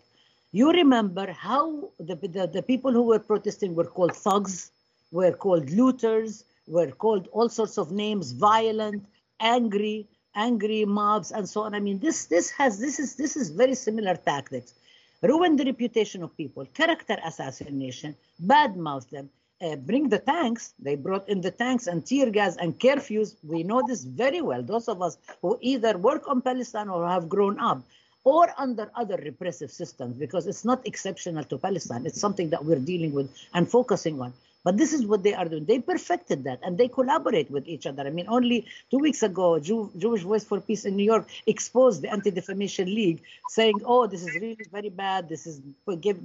You 0.52 0.70
remember 0.70 1.30
how 1.32 1.90
the, 1.98 2.14
the, 2.14 2.46
the 2.46 2.62
people 2.62 2.92
who 2.92 3.02
were 3.02 3.18
protesting 3.18 3.74
were 3.74 3.84
called 3.84 4.14
thugs, 4.14 4.70
were 5.10 5.32
called 5.32 5.70
looters, 5.70 6.44
were 6.66 6.90
called 6.90 7.28
all 7.32 7.48
sorts 7.48 7.78
of 7.78 7.90
names, 7.90 8.32
violent, 8.32 9.04
angry, 9.40 10.06
angry 10.34 10.84
mobs, 10.84 11.32
and 11.32 11.48
so 11.48 11.62
on. 11.62 11.74
I 11.74 11.80
mean, 11.80 11.98
this 11.98 12.26
this 12.26 12.50
has 12.50 12.78
this 12.78 12.98
is 12.98 13.16
this 13.16 13.36
is 13.36 13.50
very 13.50 13.74
similar 13.74 14.14
tactics. 14.14 14.74
Ruin 15.22 15.56
the 15.56 15.64
reputation 15.64 16.22
of 16.22 16.36
people, 16.36 16.64
character 16.74 17.16
assassination, 17.24 18.14
badmouth 18.46 19.08
them, 19.10 19.28
uh, 19.60 19.74
bring 19.76 20.08
the 20.08 20.20
tanks. 20.20 20.74
They 20.78 20.94
brought 20.94 21.28
in 21.28 21.40
the 21.40 21.50
tanks 21.50 21.88
and 21.88 22.06
tear 22.06 22.30
gas 22.30 22.56
and 22.56 22.78
curfews. 22.78 23.34
We 23.42 23.64
know 23.64 23.82
this 23.86 24.04
very 24.04 24.40
well. 24.40 24.62
Those 24.62 24.88
of 24.88 25.02
us 25.02 25.18
who 25.42 25.58
either 25.60 25.98
work 25.98 26.28
on 26.28 26.40
Palestine 26.40 26.88
or 26.88 27.06
have 27.08 27.28
grown 27.28 27.58
up 27.58 27.82
or 28.24 28.52
under 28.58 28.90
other 28.94 29.16
repressive 29.16 29.70
systems, 29.70 30.16
because 30.16 30.46
it's 30.46 30.64
not 30.64 30.86
exceptional 30.86 31.44
to 31.44 31.56
Palestine. 31.56 32.04
It's 32.06 32.20
something 32.20 32.50
that 32.50 32.64
we're 32.64 32.78
dealing 32.78 33.12
with 33.12 33.34
and 33.54 33.68
focusing 33.68 34.20
on. 34.20 34.32
But 34.68 34.76
this 34.76 34.92
is 34.92 35.06
what 35.06 35.22
they 35.22 35.32
are 35.32 35.46
doing. 35.46 35.64
They 35.64 35.78
perfected 35.78 36.44
that 36.44 36.60
and 36.62 36.76
they 36.76 36.88
collaborate 36.88 37.50
with 37.50 37.66
each 37.66 37.86
other. 37.86 38.06
I 38.06 38.10
mean, 38.10 38.26
only 38.28 38.66
two 38.90 38.98
weeks 38.98 39.22
ago, 39.22 39.58
Jew, 39.58 39.90
Jewish 39.96 40.20
Voice 40.20 40.44
for 40.44 40.60
Peace 40.60 40.84
in 40.84 40.94
New 40.94 41.04
York 41.04 41.26
exposed 41.46 42.02
the 42.02 42.10
Anti 42.10 42.30
Defamation 42.30 42.94
League, 42.94 43.22
saying, 43.48 43.80
oh, 43.86 44.06
this 44.06 44.22
is 44.22 44.34
really 44.34 44.58
very 44.70 44.90
bad. 44.90 45.26
This 45.26 45.46
is 45.46 45.62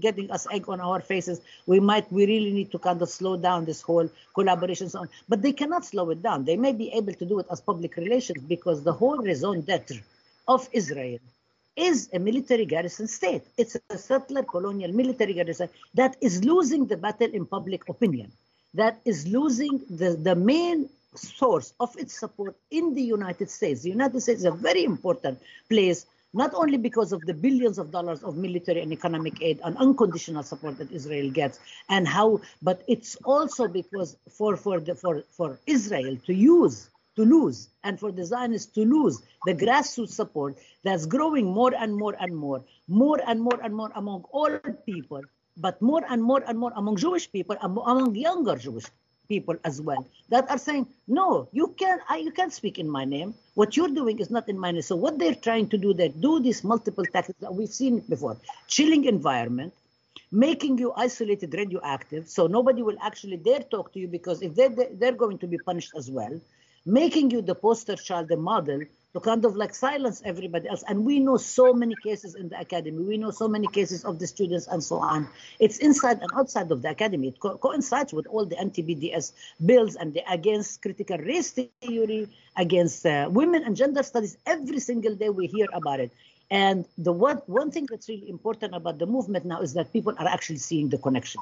getting 0.03 0.29
us 0.29 0.45
egg 0.51 0.67
on 0.67 0.81
our 0.81 0.99
faces. 0.99 1.39
We 1.67 1.79
might, 1.79 2.11
we 2.11 2.25
really 2.25 2.51
need 2.51 2.69
to 2.73 2.79
kind 2.79 3.01
of 3.01 3.07
slow 3.07 3.37
down 3.37 3.63
this 3.63 3.81
whole 3.81 4.09
collaboration. 4.35 4.89
So 4.89 4.99
on. 4.99 5.09
But 5.29 5.41
they 5.41 5.53
cannot 5.53 5.85
slow 5.85 6.09
it 6.09 6.21
down. 6.21 6.43
They 6.43 6.57
may 6.57 6.73
be 6.73 6.91
able 6.91 7.13
to 7.13 7.25
do 7.25 7.39
it 7.39 7.45
as 7.49 7.61
public 7.61 7.95
relations 7.95 8.43
because 8.43 8.83
the 8.83 8.91
whole 8.91 9.19
raison 9.19 9.61
d'etre 9.61 10.01
of 10.49 10.67
Israel 10.73 11.19
is 11.75 12.09
a 12.13 12.19
military 12.19 12.65
garrison 12.65 13.07
state. 13.07 13.43
It's 13.57 13.77
a 13.89 13.97
settler 13.97 14.43
colonial 14.43 14.91
military 14.91 15.33
garrison 15.33 15.69
that 15.93 16.15
is 16.21 16.43
losing 16.43 16.85
the 16.87 16.97
battle 16.97 17.29
in 17.33 17.45
public 17.45 17.89
opinion, 17.89 18.31
that 18.73 18.99
is 19.05 19.27
losing 19.27 19.81
the, 19.89 20.15
the 20.15 20.35
main 20.35 20.89
source 21.15 21.73
of 21.79 21.95
its 21.97 22.19
support 22.19 22.55
in 22.71 22.93
the 22.93 23.01
United 23.01 23.49
States. 23.49 23.81
The 23.81 23.89
United 23.89 24.21
States 24.21 24.39
is 24.39 24.45
a 24.45 24.51
very 24.51 24.83
important 24.83 25.39
place, 25.69 26.05
not 26.33 26.53
only 26.55 26.77
because 26.77 27.11
of 27.11 27.21
the 27.21 27.33
billions 27.33 27.77
of 27.77 27.91
dollars 27.91 28.23
of 28.23 28.35
military 28.35 28.81
and 28.81 28.91
economic 28.91 29.41
aid 29.41 29.59
and 29.63 29.77
unconditional 29.77 30.43
support 30.43 30.77
that 30.79 30.91
Israel 30.91 31.29
gets, 31.29 31.59
and 31.89 32.07
how, 32.07 32.41
but 32.61 32.83
it's 32.87 33.15
also 33.23 33.67
because 33.67 34.17
for 34.29 34.57
for 34.57 34.79
the 34.79 34.95
for 34.95 35.23
for 35.29 35.59
Israel 35.67 36.17
to 36.25 36.33
use 36.33 36.89
to 37.15 37.23
lose 37.23 37.69
and 37.83 37.99
for 37.99 38.11
the 38.11 38.25
Zionists 38.25 38.71
to 38.73 38.81
lose 38.81 39.21
the 39.45 39.53
grassroots 39.53 40.09
support 40.09 40.57
that's 40.83 41.05
growing 41.05 41.45
more 41.45 41.73
and 41.75 41.95
more 41.95 42.15
and 42.19 42.35
more, 42.35 42.63
more 42.87 43.19
and 43.27 43.41
more 43.41 43.59
and 43.63 43.75
more 43.75 43.91
among 43.95 44.23
all 44.31 44.57
people, 44.85 45.21
but 45.57 45.81
more 45.81 46.03
and 46.09 46.23
more 46.23 46.43
and 46.47 46.57
more 46.57 46.73
among 46.75 46.97
Jewish 46.97 47.31
people, 47.31 47.55
among 47.61 48.15
younger 48.15 48.55
Jewish 48.55 48.85
people 49.29 49.55
as 49.63 49.81
well, 49.81 50.05
that 50.29 50.49
are 50.49 50.57
saying, 50.57 50.87
no, 51.07 51.47
you 51.51 51.67
can't, 51.79 52.01
I, 52.09 52.17
you 52.17 52.31
can't 52.31 52.51
speak 52.51 52.79
in 52.79 52.89
my 52.89 53.05
name. 53.05 53.33
What 53.53 53.77
you're 53.77 53.89
doing 53.89 54.19
is 54.19 54.29
not 54.29 54.49
in 54.49 54.59
my 54.59 54.71
name. 54.71 54.81
So 54.81 54.95
what 54.95 55.19
they're 55.19 55.35
trying 55.35 55.69
to 55.69 55.77
do, 55.77 55.93
they 55.93 56.09
do 56.09 56.39
these 56.39 56.63
multiple 56.63 57.05
tactics 57.05 57.39
that 57.39 57.53
we've 57.53 57.69
seen 57.73 57.99
before, 58.09 58.37
chilling 58.67 59.05
environment, 59.05 59.73
making 60.31 60.79
you 60.79 60.91
isolated 60.95 61.53
radioactive 61.53 62.27
so 62.27 62.47
nobody 62.47 62.81
will 62.81 62.97
actually 63.01 63.37
dare 63.37 63.59
talk 63.59 63.93
to 63.93 63.99
you 63.99 64.07
because 64.07 64.41
if 64.41 64.55
they're, 64.55 64.69
they're 64.69 65.11
going 65.11 65.37
to 65.37 65.45
be 65.45 65.59
punished 65.59 65.91
as 65.95 66.09
well 66.09 66.41
making 66.85 67.31
you 67.31 67.41
the 67.41 67.55
poster 67.55 67.95
child, 67.95 68.27
the 68.27 68.37
model 68.37 68.81
to 69.13 69.19
kind 69.19 69.45
of 69.45 69.55
like 69.55 69.73
silence 69.75 70.21
everybody 70.25 70.67
else. 70.67 70.83
And 70.87 71.05
we 71.05 71.19
know 71.19 71.37
so 71.37 71.73
many 71.73 71.95
cases 71.95 72.35
in 72.35 72.49
the 72.49 72.59
academy. 72.59 73.03
We 73.03 73.17
know 73.17 73.29
so 73.31 73.47
many 73.47 73.67
cases 73.67 74.03
of 74.03 74.19
the 74.19 74.27
students 74.27 74.67
and 74.67 74.83
so 74.83 74.97
on. 74.97 75.27
It's 75.59 75.77
inside 75.77 76.19
and 76.21 76.31
outside 76.35 76.71
of 76.71 76.81
the 76.81 76.89
academy. 76.89 77.29
It 77.29 77.39
co- 77.39 77.57
coincides 77.57 78.11
with 78.11 78.25
all 78.27 78.45
the 78.45 78.59
anti-BDS 78.59 79.33
bills 79.65 79.95
and 79.95 80.13
the 80.13 80.23
against 80.31 80.81
critical 80.81 81.17
race 81.19 81.51
theory, 81.51 82.09
against 82.57 83.05
uh, 83.05 83.29
women 83.31 83.63
and 83.63 83.75
gender 83.75 84.03
studies. 84.03 84.37
Every 84.45 84.79
single 84.79 85.15
day 85.15 85.29
we 85.29 85.47
hear 85.47 85.67
about 85.71 85.99
it. 85.99 86.11
And 86.49 86.85
the 86.97 87.11
one, 87.11 87.37
one 87.45 87.71
thing 87.71 87.87
that's 87.89 88.09
really 88.09 88.29
important 88.29 88.75
about 88.75 88.97
the 88.97 89.05
movement 89.05 89.45
now 89.45 89.61
is 89.61 89.73
that 89.73 89.93
people 89.93 90.13
are 90.17 90.27
actually 90.27 90.57
seeing 90.57 90.89
the 90.89 90.97
connection 90.97 91.41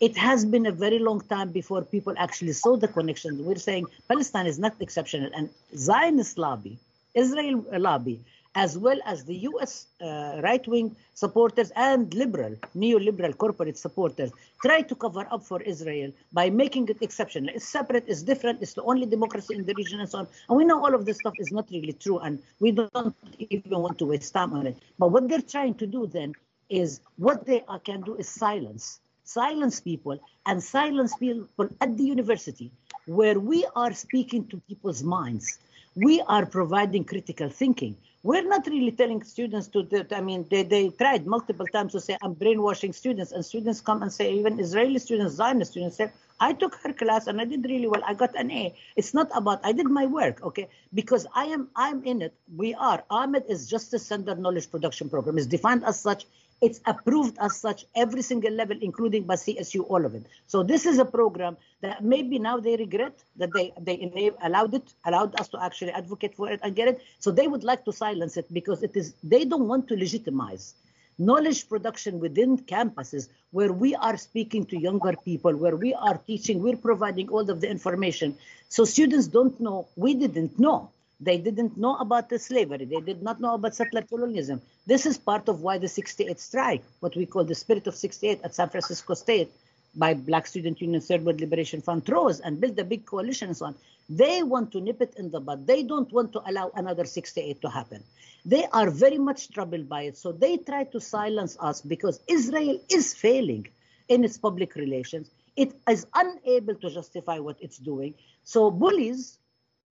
it 0.00 0.16
has 0.16 0.44
been 0.44 0.66
a 0.66 0.72
very 0.72 0.98
long 0.98 1.20
time 1.22 1.50
before 1.50 1.82
people 1.82 2.14
actually 2.18 2.52
saw 2.52 2.76
the 2.76 2.88
connection. 2.88 3.44
We're 3.44 3.56
saying 3.56 3.86
Palestine 4.08 4.46
is 4.46 4.58
not 4.58 4.74
exceptional, 4.80 5.30
and 5.34 5.48
Zionist 5.74 6.38
lobby, 6.38 6.78
Israel 7.14 7.64
lobby, 7.72 8.20
as 8.54 8.76
well 8.78 8.98
as 9.04 9.24
the 9.24 9.36
U.S. 9.50 9.86
Uh, 10.00 10.40
right-wing 10.42 10.96
supporters 11.14 11.70
and 11.76 12.12
liberal, 12.14 12.54
neoliberal 12.74 13.36
corporate 13.36 13.76
supporters, 13.78 14.30
try 14.62 14.80
to 14.82 14.94
cover 14.94 15.26
up 15.30 15.42
for 15.42 15.60
Israel 15.62 16.10
by 16.32 16.48
making 16.48 16.88
it 16.88 16.98
exceptional. 17.00 17.54
It's 17.54 17.68
separate, 17.68 18.04
it's 18.06 18.22
different, 18.22 18.62
it's 18.62 18.74
the 18.74 18.82
only 18.82 19.06
democracy 19.06 19.54
in 19.54 19.64
the 19.64 19.74
region, 19.74 20.00
and 20.00 20.08
so 20.08 20.20
on. 20.20 20.28
And 20.48 20.56
we 20.58 20.64
know 20.64 20.82
all 20.84 20.94
of 20.94 21.04
this 21.06 21.18
stuff 21.18 21.34
is 21.38 21.52
not 21.52 21.68
really 21.70 21.92
true, 21.94 22.18
and 22.18 22.42
we 22.60 22.72
don't 22.72 23.14
even 23.38 23.78
want 23.78 23.98
to 23.98 24.06
waste 24.06 24.32
time 24.34 24.52
on 24.52 24.66
it. 24.66 24.76
But 24.98 25.10
what 25.10 25.28
they're 25.28 25.40
trying 25.40 25.74
to 25.74 25.86
do 25.86 26.06
then 26.06 26.34
is 26.68 27.00
what 27.16 27.46
they 27.46 27.62
can 27.84 28.00
do 28.02 28.16
is 28.16 28.28
silence 28.28 29.00
silence 29.26 29.80
people 29.80 30.18
and 30.46 30.62
silence 30.62 31.14
people 31.16 31.68
at 31.80 31.96
the 31.98 32.04
university 32.04 32.70
where 33.06 33.38
we 33.38 33.66
are 33.74 33.92
speaking 33.92 34.46
to 34.48 34.56
people's 34.68 35.02
minds. 35.02 35.58
We 35.94 36.22
are 36.22 36.46
providing 36.46 37.04
critical 37.04 37.48
thinking. 37.48 37.96
We're 38.22 38.48
not 38.48 38.66
really 38.66 38.92
telling 38.92 39.22
students 39.22 39.68
to, 39.68 39.84
to 39.84 40.16
I 40.16 40.20
mean, 40.20 40.46
they, 40.50 40.62
they 40.62 40.88
tried 40.90 41.26
multiple 41.26 41.66
times 41.66 41.92
to 41.92 42.00
say, 42.00 42.16
I'm 42.22 42.34
brainwashing 42.34 42.92
students. 42.92 43.32
And 43.32 43.44
students 43.44 43.80
come 43.80 44.02
and 44.02 44.12
say, 44.12 44.32
even 44.32 44.58
Israeli 44.58 44.98
students, 44.98 45.34
Zionist 45.34 45.72
students 45.72 45.96
say, 45.96 46.10
I 46.38 46.52
took 46.52 46.74
her 46.82 46.92
class 46.92 47.28
and 47.28 47.40
I 47.40 47.44
did 47.44 47.64
really 47.64 47.86
well. 47.86 48.02
I 48.06 48.14
got 48.14 48.36
an 48.36 48.50
A. 48.50 48.74
It's 48.94 49.14
not 49.14 49.30
about 49.34 49.60
I 49.64 49.72
did 49.72 49.86
my 49.86 50.06
work, 50.06 50.42
okay? 50.42 50.68
Because 50.92 51.26
I 51.34 51.46
am 51.46 51.68
I'm 51.74 52.04
in 52.04 52.20
it. 52.20 52.34
We 52.54 52.74
are. 52.74 53.04
AMED 53.10 53.48
is 53.48 53.68
Justice 53.68 54.04
Center 54.04 54.34
Knowledge 54.34 54.70
Production 54.70 55.08
Program. 55.08 55.38
It's 55.38 55.46
defined 55.46 55.84
as 55.84 55.98
such 55.98 56.26
it's 56.62 56.80
approved 56.86 57.36
as 57.38 57.56
such 57.56 57.84
every 57.94 58.22
single 58.22 58.52
level, 58.52 58.76
including 58.80 59.24
by 59.24 59.34
CSU, 59.34 59.84
all 59.88 60.04
of 60.04 60.14
it. 60.14 60.26
So 60.46 60.62
this 60.62 60.86
is 60.86 60.98
a 60.98 61.04
program 61.04 61.56
that 61.82 62.02
maybe 62.02 62.38
now 62.38 62.58
they 62.58 62.76
regret 62.76 63.22
that 63.36 63.52
they 63.52 63.72
they 63.84 64.30
allowed 64.42 64.74
it, 64.74 64.94
allowed 65.04 65.38
us 65.38 65.48
to 65.48 65.62
actually 65.62 65.92
advocate 65.92 66.34
for 66.34 66.50
it 66.50 66.60
and 66.62 66.74
get 66.74 66.88
it. 66.88 67.02
So 67.18 67.30
they 67.30 67.46
would 67.46 67.64
like 67.64 67.84
to 67.84 67.92
silence 67.92 68.36
it 68.36 68.52
because 68.52 68.82
it 68.82 68.96
is 68.96 69.14
they 69.22 69.44
don't 69.44 69.68
want 69.68 69.88
to 69.88 69.96
legitimize 69.96 70.74
knowledge 71.18 71.68
production 71.68 72.20
within 72.20 72.58
campuses 72.58 73.28
where 73.50 73.72
we 73.72 73.94
are 73.94 74.16
speaking 74.16 74.66
to 74.66 74.78
younger 74.78 75.14
people, 75.24 75.54
where 75.56 75.76
we 75.76 75.94
are 75.94 76.18
teaching, 76.26 76.62
we're 76.62 76.76
providing 76.76 77.28
all 77.30 77.48
of 77.50 77.60
the 77.60 77.70
information. 77.70 78.36
So 78.68 78.84
students 78.84 79.26
don't 79.26 79.58
know, 79.58 79.88
we 79.96 80.14
didn't 80.14 80.58
know 80.58 80.90
they 81.20 81.38
didn't 81.38 81.76
know 81.76 81.96
about 81.96 82.28
the 82.28 82.38
slavery. 82.38 82.84
They 82.84 83.00
did 83.00 83.22
not 83.22 83.40
know 83.40 83.54
about 83.54 83.74
settler 83.74 84.02
colonialism. 84.02 84.60
This 84.86 85.06
is 85.06 85.16
part 85.16 85.48
of 85.48 85.62
why 85.62 85.78
the 85.78 85.88
68 85.88 86.38
strike, 86.38 86.82
what 87.00 87.16
we 87.16 87.26
call 87.26 87.44
the 87.44 87.54
spirit 87.54 87.86
of 87.86 87.94
68 87.94 88.40
at 88.44 88.54
San 88.54 88.68
Francisco 88.68 89.14
State, 89.14 89.50
by 89.94 90.12
Black 90.12 90.46
Student 90.46 90.80
Union, 90.80 91.00
Third 91.00 91.24
World 91.24 91.40
Liberation 91.40 91.80
Front, 91.80 92.04
throws 92.04 92.40
and 92.40 92.60
build 92.60 92.78
a 92.78 92.84
big 92.84 93.06
coalition 93.06 93.48
and 93.48 93.56
so 93.56 93.66
on. 93.66 93.74
They 94.08 94.42
want 94.42 94.70
to 94.72 94.80
nip 94.80 95.00
it 95.00 95.14
in 95.16 95.30
the 95.30 95.40
bud. 95.40 95.66
They 95.66 95.82
don't 95.82 96.12
want 96.12 96.32
to 96.34 96.42
allow 96.48 96.70
another 96.74 97.06
68 97.06 97.62
to 97.62 97.70
happen. 97.70 98.04
They 98.44 98.66
are 98.66 98.90
very 98.90 99.18
much 99.18 99.48
troubled 99.50 99.88
by 99.88 100.02
it. 100.02 100.18
So 100.18 100.32
they 100.32 100.58
try 100.58 100.84
to 100.84 101.00
silence 101.00 101.56
us 101.60 101.80
because 101.80 102.20
Israel 102.28 102.78
is 102.90 103.14
failing 103.14 103.66
in 104.08 104.22
its 104.22 104.38
public 104.38 104.74
relations. 104.76 105.30
It 105.56 105.72
is 105.88 106.06
unable 106.14 106.74
to 106.76 106.90
justify 106.90 107.38
what 107.38 107.56
it's 107.60 107.78
doing. 107.78 108.14
So 108.44 108.70
bullies, 108.70 109.38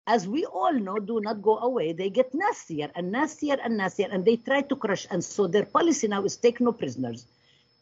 as 0.06 0.28
we 0.28 0.44
all 0.44 0.72
know, 0.72 0.98
do 0.98 1.20
not 1.20 1.42
go 1.42 1.58
away. 1.58 1.92
They 1.92 2.10
get 2.10 2.34
nastier 2.34 2.90
and 2.94 3.10
nastier 3.10 3.56
and 3.62 3.76
nastier, 3.76 4.08
and 4.10 4.24
they 4.24 4.36
try 4.36 4.62
to 4.62 4.76
crush. 4.76 5.06
And 5.10 5.24
so 5.24 5.46
their 5.46 5.64
policy 5.64 6.08
now 6.08 6.24
is 6.24 6.36
take 6.36 6.60
no 6.60 6.72
prisoners 6.72 7.26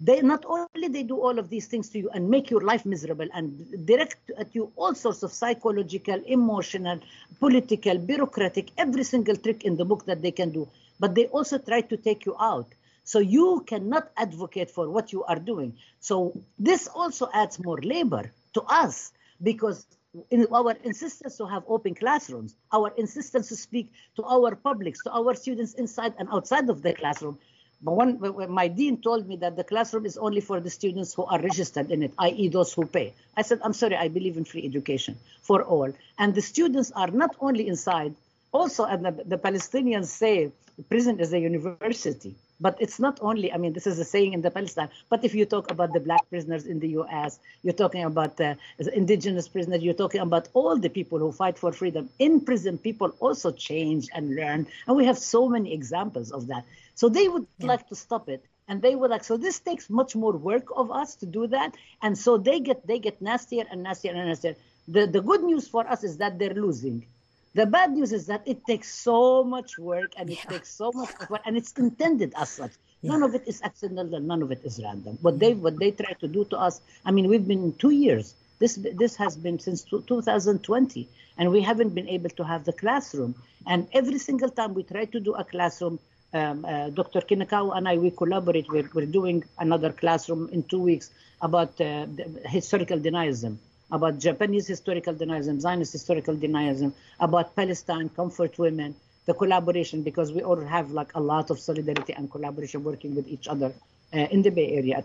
they 0.02 0.20
not 0.20 0.44
only 0.46 0.88
they 0.88 1.04
do 1.04 1.16
all 1.20 1.38
of 1.38 1.48
these 1.48 1.66
things 1.66 1.88
to 1.90 1.98
you 1.98 2.10
and 2.10 2.28
make 2.28 2.50
your 2.50 2.60
life 2.60 2.84
miserable 2.84 3.28
and 3.32 3.86
direct 3.86 4.30
at 4.36 4.54
you 4.54 4.72
all 4.74 4.94
sorts 4.94 5.22
of 5.22 5.32
psychological 5.32 6.20
emotional 6.26 6.98
political 7.38 7.98
bureaucratic 7.98 8.70
every 8.76 9.04
single 9.04 9.36
trick 9.36 9.64
in 9.64 9.76
the 9.76 9.84
book 9.84 10.04
that 10.06 10.20
they 10.20 10.32
can 10.32 10.50
do 10.50 10.68
but 10.98 11.14
they 11.14 11.26
also 11.26 11.56
try 11.58 11.80
to 11.80 11.96
take 11.96 12.26
you 12.26 12.34
out 12.40 12.66
so 13.04 13.20
you 13.20 13.64
cannot 13.66 14.10
advocate 14.16 14.70
for 14.70 14.90
what 14.90 15.12
you 15.12 15.22
are 15.24 15.38
doing 15.38 15.72
so 16.00 16.32
this 16.58 16.88
also 16.88 17.28
adds 17.32 17.62
more 17.62 17.80
labor 17.94 18.24
to 18.54 18.62
us 18.62 19.12
because 19.40 19.86
in 20.30 20.46
our 20.52 20.72
insistence 20.84 21.36
to 21.38 21.46
have 21.46 21.62
open 21.68 21.94
classrooms, 21.94 22.54
our 22.72 22.92
insistence 22.96 23.48
to 23.48 23.56
speak 23.56 23.90
to 24.16 24.24
our 24.24 24.54
publics, 24.54 25.02
to 25.04 25.10
our 25.10 25.34
students 25.34 25.74
inside 25.74 26.14
and 26.18 26.28
outside 26.30 26.68
of 26.68 26.82
the 26.82 26.92
classroom, 26.92 27.38
but 27.82 27.92
one, 27.96 28.18
my 28.48 28.68
dean 28.68 29.00
told 29.02 29.26
me 29.26 29.36
that 29.36 29.56
the 29.56 29.64
classroom 29.64 30.06
is 30.06 30.16
only 30.16 30.40
for 30.40 30.60
the 30.60 30.70
students 30.70 31.12
who 31.14 31.24
are 31.24 31.40
registered 31.40 31.90
in 31.90 32.04
it, 32.04 32.12
i.e., 32.18 32.48
those 32.48 32.72
who 32.72 32.86
pay. 32.86 33.12
I 33.36 33.42
said, 33.42 33.58
I'm 33.64 33.72
sorry, 33.72 33.96
I 33.96 34.06
believe 34.06 34.36
in 34.36 34.44
free 34.44 34.64
education 34.64 35.16
for 35.40 35.62
all. 35.64 35.92
And 36.18 36.32
the 36.34 36.42
students 36.42 36.92
are 36.92 37.08
not 37.08 37.34
only 37.40 37.66
inside, 37.66 38.14
also, 38.52 38.84
and 38.84 39.04
the, 39.04 39.10
the 39.24 39.36
Palestinians 39.36 40.06
say 40.06 40.52
prison 40.88 41.18
is 41.18 41.32
a 41.32 41.40
university. 41.40 42.34
But 42.62 42.76
it's 42.78 43.00
not 43.00 43.18
only, 43.20 43.52
I 43.52 43.56
mean, 43.56 43.72
this 43.72 43.88
is 43.88 43.98
a 43.98 44.04
saying 44.04 44.34
in 44.34 44.40
the 44.40 44.50
Palestine, 44.50 44.88
but 45.10 45.24
if 45.24 45.34
you 45.34 45.44
talk 45.44 45.72
about 45.72 45.92
the 45.92 45.98
black 45.98 46.22
prisoners 46.30 46.64
in 46.64 46.78
the 46.78 46.90
US, 47.00 47.40
you're 47.64 47.80
talking 47.84 48.04
about 48.04 48.36
the 48.36 48.56
indigenous 48.94 49.48
prisoners, 49.48 49.82
you're 49.82 50.00
talking 50.04 50.20
about 50.20 50.46
all 50.54 50.78
the 50.78 50.88
people 50.88 51.18
who 51.18 51.32
fight 51.32 51.58
for 51.58 51.72
freedom. 51.72 52.08
In 52.20 52.40
prison, 52.40 52.78
people 52.78 53.16
also 53.18 53.50
change 53.50 54.08
and 54.14 54.36
learn. 54.36 54.68
And 54.86 54.96
we 54.96 55.04
have 55.06 55.18
so 55.18 55.48
many 55.48 55.74
examples 55.74 56.30
of 56.30 56.46
that. 56.46 56.64
So 56.94 57.08
they 57.08 57.26
would 57.26 57.46
yeah. 57.58 57.66
like 57.66 57.88
to 57.88 57.96
stop 57.96 58.28
it. 58.28 58.44
And 58.68 58.80
they 58.80 58.94
would 58.94 59.10
like, 59.10 59.24
so 59.24 59.36
this 59.36 59.58
takes 59.58 59.90
much 59.90 60.14
more 60.14 60.32
work 60.32 60.68
of 60.76 60.92
us 60.92 61.16
to 61.16 61.26
do 61.26 61.48
that. 61.48 61.74
And 62.00 62.16
so 62.16 62.38
they 62.38 62.60
get 62.60 62.86
they 62.86 63.00
get 63.00 63.20
nastier 63.20 63.64
and 63.72 63.82
nastier 63.82 64.14
and 64.14 64.28
nastier. 64.28 64.54
The, 64.86 65.06
the 65.06 65.20
good 65.20 65.42
news 65.42 65.66
for 65.66 65.84
us 65.94 66.04
is 66.04 66.18
that 66.18 66.38
they're 66.38 66.54
losing 66.54 67.06
the 67.54 67.66
bad 67.66 67.92
news 67.92 68.12
is 68.12 68.26
that 68.26 68.42
it 68.46 68.64
takes 68.66 68.92
so 68.94 69.44
much 69.44 69.78
work 69.78 70.12
and 70.16 70.30
it 70.30 70.38
yeah. 70.38 70.50
takes 70.50 70.70
so 70.70 70.90
much 70.94 71.10
effort 71.20 71.42
and 71.44 71.56
it's 71.56 71.72
intended 71.72 72.32
as 72.36 72.48
such. 72.48 72.72
Yeah. 73.02 73.12
None 73.12 73.22
of 73.24 73.34
it 73.34 73.42
is 73.46 73.60
accidental, 73.62 74.20
none 74.20 74.42
of 74.42 74.50
it 74.52 74.60
is 74.64 74.80
random. 74.82 75.18
What 75.20 75.38
they 75.38 75.54
what 75.54 75.78
they 75.78 75.90
try 75.90 76.12
to 76.12 76.28
do 76.28 76.44
to 76.46 76.58
us, 76.58 76.80
I 77.04 77.10
mean, 77.10 77.28
we've 77.28 77.46
been 77.46 77.74
two 77.74 77.90
years. 77.90 78.34
This 78.58 78.76
this 78.76 79.16
has 79.16 79.36
been 79.36 79.58
since 79.58 79.82
2020, 79.82 81.08
and 81.36 81.50
we 81.50 81.60
haven't 81.60 81.94
been 81.94 82.08
able 82.08 82.30
to 82.30 82.44
have 82.44 82.64
the 82.64 82.72
classroom. 82.72 83.34
And 83.66 83.88
every 83.92 84.18
single 84.18 84.50
time 84.50 84.72
we 84.74 84.84
try 84.84 85.04
to 85.06 85.20
do 85.20 85.34
a 85.34 85.44
classroom, 85.44 85.98
um, 86.32 86.64
uh, 86.64 86.90
Dr. 86.90 87.20
Kinukawa 87.20 87.76
and 87.76 87.88
I, 87.88 87.96
we 87.96 88.12
collaborate. 88.12 88.68
We're, 88.70 88.88
we're 88.94 89.06
doing 89.06 89.44
another 89.58 89.92
classroom 89.92 90.48
in 90.52 90.62
two 90.62 90.80
weeks 90.80 91.10
about 91.40 91.80
uh, 91.80 92.06
historical 92.46 92.98
denialism 92.98 93.58
about 93.92 94.18
Japanese 94.18 94.66
historical 94.66 95.14
denialism, 95.14 95.60
Zionist 95.60 95.92
historical 95.92 96.34
denialism, 96.34 96.92
about 97.20 97.54
Palestine, 97.54 98.08
comfort 98.08 98.58
women, 98.58 98.94
the 99.26 99.34
collaboration, 99.34 100.02
because 100.02 100.32
we 100.32 100.42
all 100.42 100.60
have 100.60 100.90
like 100.90 101.14
a 101.14 101.20
lot 101.20 101.50
of 101.50 101.60
solidarity 101.60 102.12
and 102.14 102.30
collaboration 102.30 102.82
working 102.82 103.14
with 103.14 103.28
each 103.28 103.46
other 103.46 103.72
uh, 104.14 104.26
in 104.30 104.42
the 104.42 104.50
Bay 104.50 104.72
Area 104.72 105.04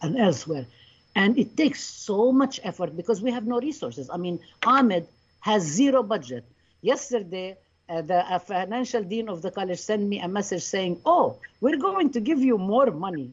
and 0.00 0.16
elsewhere. 0.16 0.64
And 1.16 1.36
it 1.36 1.56
takes 1.56 1.82
so 1.82 2.32
much 2.32 2.60
effort 2.62 2.96
because 2.96 3.20
we 3.20 3.32
have 3.32 3.46
no 3.46 3.58
resources. 3.58 4.08
I 4.08 4.16
mean, 4.16 4.38
AMED 4.62 5.06
has 5.40 5.62
zero 5.64 6.02
budget. 6.02 6.44
Yesterday, 6.80 7.56
uh, 7.88 8.02
the 8.02 8.40
financial 8.46 9.02
dean 9.02 9.28
of 9.28 9.42
the 9.42 9.50
college 9.50 9.80
sent 9.80 10.02
me 10.02 10.20
a 10.20 10.28
message 10.28 10.62
saying, 10.62 11.00
Oh, 11.04 11.38
we're 11.60 11.78
going 11.78 12.10
to 12.10 12.20
give 12.20 12.38
you 12.38 12.56
more 12.56 12.90
money 12.92 13.32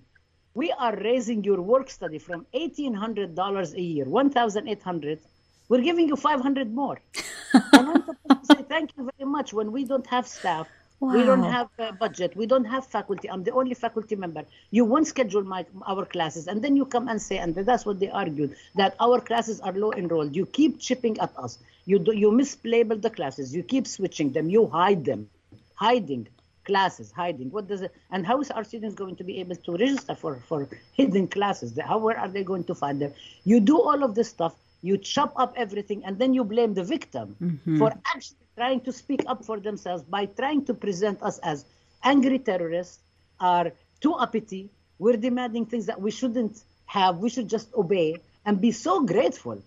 we 0.56 0.72
are 0.72 0.96
raising 0.96 1.44
your 1.44 1.62
work 1.62 1.90
study 1.90 2.18
from 2.18 2.46
$1,800 2.54 3.74
a 3.74 3.82
year, 3.82 4.06
1,800. 4.06 5.20
We're 5.68 5.82
giving 5.82 6.08
you 6.08 6.16
500 6.16 6.74
more. 6.74 7.00
and 7.54 7.64
I'm 7.74 8.04
supposed 8.06 8.50
to 8.50 8.56
say 8.56 8.64
thank 8.64 8.92
you 8.98 9.10
very 9.18 9.30
much 9.30 9.54
when 9.54 9.72
we 9.72 9.84
don't 9.84 10.08
have 10.08 10.26
staff. 10.26 10.68
Wow. 11.02 11.14
We 11.14 11.24
don't 11.24 11.44
have 11.44 11.68
a 11.78 11.92
budget. 11.92 12.38
We 12.38 12.46
don't 12.46 12.64
have 12.64 12.88
faculty. 12.88 13.30
I'm 13.30 13.44
the 13.44 13.52
only 13.52 13.74
faculty 13.74 14.16
member. 14.16 14.46
You 14.72 14.86
won't 14.86 15.08
schedule 15.08 15.44
my 15.44 15.66
our 15.86 16.06
classes, 16.06 16.48
and 16.48 16.62
then 16.64 16.78
you 16.78 16.86
come 16.86 17.10
and 17.10 17.22
say, 17.22 17.38
and 17.38 17.54
that's 17.54 17.86
what 17.86 18.00
they 18.00 18.10
argued 18.10 18.56
that 18.76 18.96
our 19.02 19.20
classes 19.20 19.60
are 19.60 19.74
low 19.74 19.92
enrolled. 19.92 20.34
You 20.34 20.46
keep 20.46 20.80
chipping 20.80 21.20
at 21.20 21.34
us. 21.38 21.60
You 21.86 22.00
do, 22.00 22.16
you 22.16 22.32
mislabel 22.32 23.02
the 23.02 23.10
classes. 23.10 23.54
You 23.54 23.62
keep 23.62 23.88
switching 23.88 24.32
them. 24.32 24.50
You 24.50 24.68
hide 24.68 25.04
them, 25.04 25.30
hiding 25.76 26.30
classes 26.66 27.12
hiding. 27.12 27.52
What 27.52 27.68
does 27.68 27.82
it 27.82 27.94
and 28.12 28.26
how 28.26 28.42
is 28.42 28.52
our 28.52 28.64
students 28.64 28.96
going 28.96 29.16
to 29.18 29.24
be 29.24 29.40
able 29.40 29.56
to 29.56 29.72
register 29.72 30.16
for 30.16 30.36
for 30.48 30.68
hidden 30.94 31.28
classes? 31.28 31.78
How 31.80 31.98
where 32.00 32.20
are 32.20 32.30
they 32.30 32.44
going 32.44 32.66
to 32.66 32.76
find 32.76 33.02
them? 33.02 33.14
You 33.44 33.60
do 33.60 33.80
all 33.80 34.04
of 34.04 34.16
this 34.16 34.30
stuff 34.30 34.56
you 34.86 34.98
chop 34.98 35.34
up 35.36 35.54
everything 35.58 36.06
and 36.06 36.20
then 36.20 36.34
you 36.34 36.44
blame 36.44 36.74
the 36.74 36.84
victim 36.84 37.36
mm-hmm. 37.42 37.80
for 37.80 37.92
actually 38.14 38.46
trying 38.56 38.82
to 38.82 38.92
speak 38.92 39.22
up 39.26 39.44
for 39.44 39.60
themselves 39.60 40.04
by 40.04 40.26
trying 40.26 40.64
to 40.64 40.74
present 40.74 41.22
us 41.24 41.40
as 41.40 41.66
angry 42.04 42.38
terrorists 42.38 43.00
are 43.40 43.72
too 44.00 44.14
uppity 44.14 44.70
we're 45.00 45.18
demanding 45.18 45.66
things 45.66 45.88
that 45.88 46.00
we 46.00 46.12
shouldn't 46.12 46.64
have 46.86 47.18
we 47.18 47.30
should 47.30 47.50
just 47.50 47.74
obey 47.74 48.16
and 48.46 48.62
be 48.62 48.72
so 48.72 49.04
grateful 49.04 49.60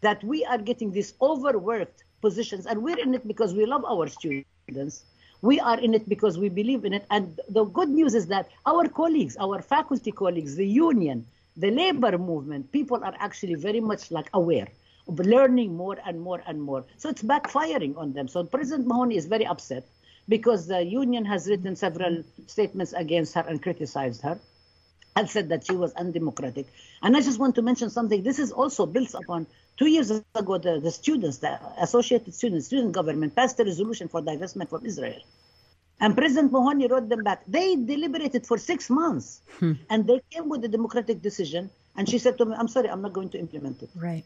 that 0.00 0.24
we 0.24 0.44
are 0.46 0.58
getting 0.58 0.90
these 0.92 1.12
overworked 1.20 2.04
positions 2.22 2.66
and 2.66 2.82
we're 2.82 2.98
in 2.98 3.14
it 3.14 3.26
because 3.28 3.52
we 3.52 3.66
love 3.66 3.84
our 3.84 4.06
students 4.08 5.04
we 5.44 5.60
are 5.60 5.78
in 5.78 5.92
it 5.92 6.08
because 6.08 6.38
we 6.38 6.48
believe 6.48 6.86
in 6.86 6.94
it. 6.94 7.04
And 7.10 7.38
the 7.50 7.64
good 7.64 7.90
news 7.90 8.14
is 8.14 8.26
that 8.28 8.48
our 8.64 8.88
colleagues, 8.88 9.36
our 9.38 9.60
faculty 9.60 10.10
colleagues, 10.10 10.56
the 10.56 10.66
union, 10.66 11.26
the 11.58 11.70
labor 11.70 12.16
movement, 12.16 12.72
people 12.72 13.04
are 13.04 13.14
actually 13.18 13.54
very 13.54 13.80
much 13.80 14.10
like 14.10 14.30
aware 14.32 14.68
of 15.06 15.18
learning 15.18 15.76
more 15.76 15.98
and 16.06 16.18
more 16.18 16.42
and 16.46 16.62
more. 16.62 16.82
So 16.96 17.10
it's 17.10 17.22
backfiring 17.22 17.94
on 17.98 18.14
them. 18.14 18.26
So 18.26 18.42
President 18.44 18.88
Mahoney 18.88 19.16
is 19.16 19.26
very 19.26 19.44
upset 19.44 19.84
because 20.30 20.66
the 20.66 20.82
union 20.82 21.26
has 21.26 21.46
written 21.46 21.76
several 21.76 22.24
statements 22.46 22.94
against 22.94 23.34
her 23.34 23.44
and 23.46 23.62
criticized 23.62 24.22
her 24.22 24.38
and 25.16 25.28
said 25.30 25.48
that 25.48 25.66
she 25.66 25.76
was 25.76 25.92
undemocratic. 25.94 26.66
And 27.02 27.16
I 27.16 27.20
just 27.20 27.38
want 27.38 27.54
to 27.56 27.62
mention 27.62 27.90
something. 27.90 28.22
This 28.22 28.38
is 28.38 28.52
also 28.52 28.86
built 28.86 29.14
upon 29.14 29.46
two 29.76 29.86
years 29.86 30.10
ago, 30.10 30.58
the, 30.58 30.80
the 30.80 30.90
students, 30.90 31.38
the 31.38 31.58
associated 31.78 32.34
students, 32.34 32.66
student 32.66 32.92
government 32.92 33.34
passed 33.34 33.58
a 33.60 33.64
resolution 33.64 34.08
for 34.08 34.20
divestment 34.20 34.70
from 34.70 34.84
Israel. 34.84 35.20
And 36.00 36.16
President 36.16 36.50
Mahoney 36.52 36.88
wrote 36.88 37.08
them 37.08 37.22
back. 37.22 37.42
They 37.46 37.76
deliberated 37.76 38.46
for 38.46 38.58
six 38.58 38.90
months 38.90 39.40
hmm. 39.58 39.72
and 39.90 40.06
they 40.06 40.20
came 40.30 40.48
with 40.48 40.64
a 40.64 40.68
democratic 40.68 41.22
decision. 41.22 41.70
And 41.96 42.08
she 42.08 42.18
said 42.18 42.36
to 42.38 42.44
me, 42.44 42.56
I'm 42.58 42.68
sorry, 42.68 42.88
I'm 42.88 43.02
not 43.02 43.12
going 43.12 43.30
to 43.30 43.38
implement 43.38 43.82
it. 43.82 43.90
Right. 43.94 44.24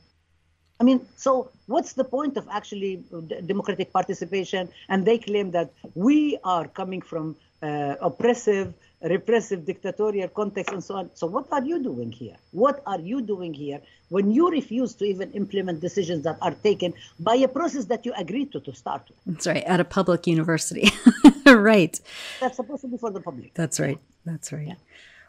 I 0.81 0.85
mean, 0.85 1.07
so 1.17 1.51
what's 1.67 1.93
the 1.93 2.05
point 2.05 2.37
of 2.37 2.49
actually 2.51 3.05
democratic 3.47 3.93
participation? 3.93 4.69
And 4.89 5.05
they 5.05 5.19
claim 5.19 5.51
that 5.51 5.73
we 5.95 6.39
are 6.45 6.69
coming 6.69 7.03
from 7.03 7.37
uh, 7.63 7.97
oppressive, 8.01 8.73
repressive, 9.03 9.65
dictatorial 9.65 10.29
context 10.29 10.73
and 10.73 10.83
so 10.83 10.97
on. 10.97 11.11
So 11.15 11.27
what 11.27 11.47
are 11.53 11.65
you 11.65 11.83
doing 11.83 12.11
here? 12.11 12.37
What 12.51 12.83
are 12.87 12.99
you 12.99 13.21
doing 13.21 13.55
here 13.55 13.81
when 14.09 14.31
you 14.33 14.51
refuse 14.51 14.95
to 14.95 15.05
even 15.05 15.31
implement 15.33 15.81
decisions 15.81 16.25
that 16.25 16.39
are 16.43 16.55
taken 16.55 16.95
by 17.21 17.37
a 17.37 17.49
process 17.49 17.85
that 17.87 18.05
you 18.05 18.13
agreed 18.17 18.53
to 18.53 18.61
to 18.61 18.75
start 18.75 19.03
with? 19.09 19.19
That's 19.27 19.47
right, 19.47 19.65
at 19.65 19.81
a 19.81 19.85
public 19.85 20.27
university. 20.27 20.91
right. 21.47 21.99
That's 22.41 22.57
supposed 22.57 22.83
to 22.83 22.89
be 22.89 22.99
for 22.99 23.11
the 23.11 23.21
public. 23.21 23.55
That's 23.55 23.79
right. 23.79 23.99
That's 24.25 24.53
right. 24.53 24.69
Yeah. 24.69 24.75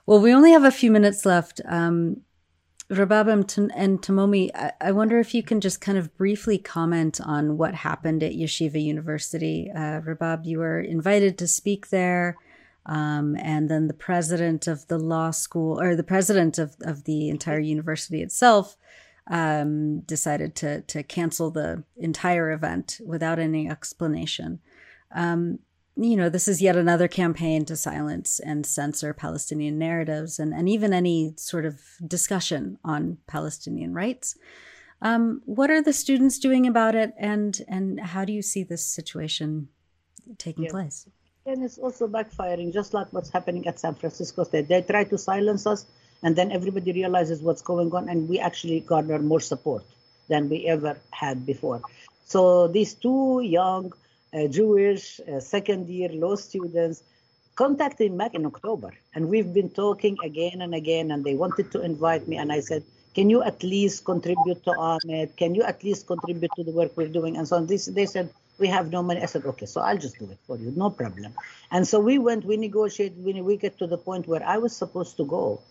Well, 0.05 0.19
we 0.19 0.33
only 0.33 0.51
have 0.51 0.63
a 0.63 0.71
few 0.71 0.89
minutes 0.89 1.25
left. 1.25 1.61
Um, 1.65 2.21
Rabab 2.89 3.27
and 3.27 4.01
Tomomi, 4.01 4.49
I 4.81 4.91
wonder 4.91 5.19
if 5.19 5.35
you 5.35 5.43
can 5.43 5.61
just 5.61 5.79
kind 5.79 5.95
of 5.95 6.17
briefly 6.17 6.57
comment 6.57 7.21
on 7.23 7.55
what 7.55 7.75
happened 7.75 8.23
at 8.23 8.33
Yeshiva 8.33 8.81
University. 8.81 9.69
Uh, 9.69 10.01
Rabab, 10.01 10.47
you 10.47 10.57
were 10.57 10.79
invited 10.79 11.37
to 11.37 11.47
speak 11.47 11.89
there. 11.89 12.35
Um, 12.89 13.37
and 13.39 13.69
then 13.69 13.87
the 13.87 13.93
president 13.93 14.65
of 14.65 14.87
the 14.87 14.97
law 14.97 15.29
school 15.29 15.79
or 15.79 15.95
the 15.95 16.03
president 16.03 16.57
of, 16.57 16.75
of 16.81 17.03
the 17.03 17.29
entire 17.29 17.59
university 17.59 18.23
itself 18.23 18.75
um, 19.29 19.99
decided 20.01 20.55
to, 20.55 20.81
to 20.81 21.03
cancel 21.03 21.51
the 21.51 21.83
entire 21.97 22.51
event 22.51 22.99
without 23.05 23.37
any 23.37 23.69
explanation. 23.69 24.59
Um, 25.13 25.59
you 25.95 26.15
know, 26.15 26.29
this 26.29 26.47
is 26.47 26.63
yet 26.63 26.75
another 26.75 27.07
campaign 27.07 27.63
to 27.65 27.75
silence 27.75 28.39
and 28.39 28.65
censor 28.65 29.13
Palestinian 29.13 29.77
narratives 29.77 30.39
and, 30.39 30.51
and 30.51 30.67
even 30.67 30.91
any 30.91 31.33
sort 31.37 31.65
of 31.65 31.79
discussion 32.07 32.79
on 32.83 33.19
Palestinian 33.27 33.93
rights. 33.93 34.35
Um, 34.99 35.43
what 35.45 35.69
are 35.69 35.81
the 35.81 35.93
students 35.93 36.39
doing 36.39 36.65
about 36.65 36.95
it, 36.95 37.13
and 37.17 37.61
and 37.69 37.99
how 37.99 38.25
do 38.25 38.33
you 38.33 38.41
see 38.41 38.63
this 38.63 38.85
situation 38.85 39.69
taking 40.37 40.65
yeah. 40.65 40.71
place? 40.71 41.07
And 41.49 41.63
it's 41.63 41.79
also 41.79 42.07
backfiring, 42.07 42.71
just 42.71 42.93
like 42.93 43.07
what's 43.11 43.31
happening 43.31 43.65
at 43.65 43.79
San 43.79 43.95
Francisco 43.95 44.43
State. 44.43 44.67
They 44.67 44.83
try 44.83 45.03
to 45.05 45.17
silence 45.17 45.65
us, 45.65 45.87
and 46.21 46.35
then 46.35 46.51
everybody 46.51 46.91
realizes 46.91 47.41
what's 47.41 47.63
going 47.63 47.91
on, 47.91 48.07
and 48.07 48.29
we 48.29 48.37
actually 48.37 48.81
garner 48.81 49.17
more 49.17 49.39
support 49.39 49.83
than 50.27 50.47
we 50.47 50.67
ever 50.67 50.99
had 51.09 51.47
before. 51.47 51.81
So 52.25 52.67
these 52.67 52.93
two 52.93 53.41
young 53.41 53.93
uh, 54.31 54.45
Jewish 54.47 55.19
uh, 55.21 55.39
second 55.39 55.89
year 55.89 56.09
law 56.09 56.35
students 56.35 57.01
contacted 57.55 58.11
me 58.11 58.17
back 58.19 58.35
in 58.35 58.45
October, 58.45 58.93
and 59.15 59.27
we've 59.27 59.51
been 59.51 59.71
talking 59.71 60.17
again 60.23 60.61
and 60.61 60.75
again, 60.75 61.09
and 61.09 61.23
they 61.23 61.33
wanted 61.33 61.71
to 61.71 61.81
invite 61.81 62.27
me, 62.27 62.37
and 62.37 62.51
I 62.51 62.59
said, 62.59 62.83
can 63.15 63.31
you 63.31 63.41
at 63.41 63.63
least 63.63 64.05
contribute 64.05 64.63
to 64.65 64.71
AMED? 64.71 65.35
Can 65.35 65.55
you 65.55 65.63
at 65.63 65.83
least 65.83 66.05
contribute 66.05 66.51
to 66.57 66.63
the 66.63 66.71
work 66.71 66.95
we're 66.95 67.07
doing? 67.07 67.37
And 67.37 67.47
so 67.47 67.57
on. 67.57 67.65
This, 67.65 67.87
they 67.87 68.05
said, 68.05 68.29
we 68.59 68.67
have 68.67 68.91
no 68.91 69.01
money. 69.01 69.21
I 69.21 69.25
said, 69.25 69.45
okay, 69.45 69.65
so 69.65 69.81
I'll 69.81 69.97
just 69.97 70.19
do 70.19 70.29
it 70.29 70.37
for 70.45 70.57
you, 70.57 70.71
no 70.75 70.89
problem. 70.89 71.33
And 71.71 71.87
so 71.87 71.99
we 71.99 72.17
went, 72.17 72.45
we 72.45 72.57
negotiated, 72.57 73.23
we, 73.23 73.41
we 73.41 73.57
get 73.57 73.77
to 73.79 73.87
the 73.87 73.97
point 73.97 74.27
where 74.27 74.43
I 74.43 74.57
was 74.57 74.75
supposed 74.75 75.17
to 75.17 75.25
go. 75.25 75.61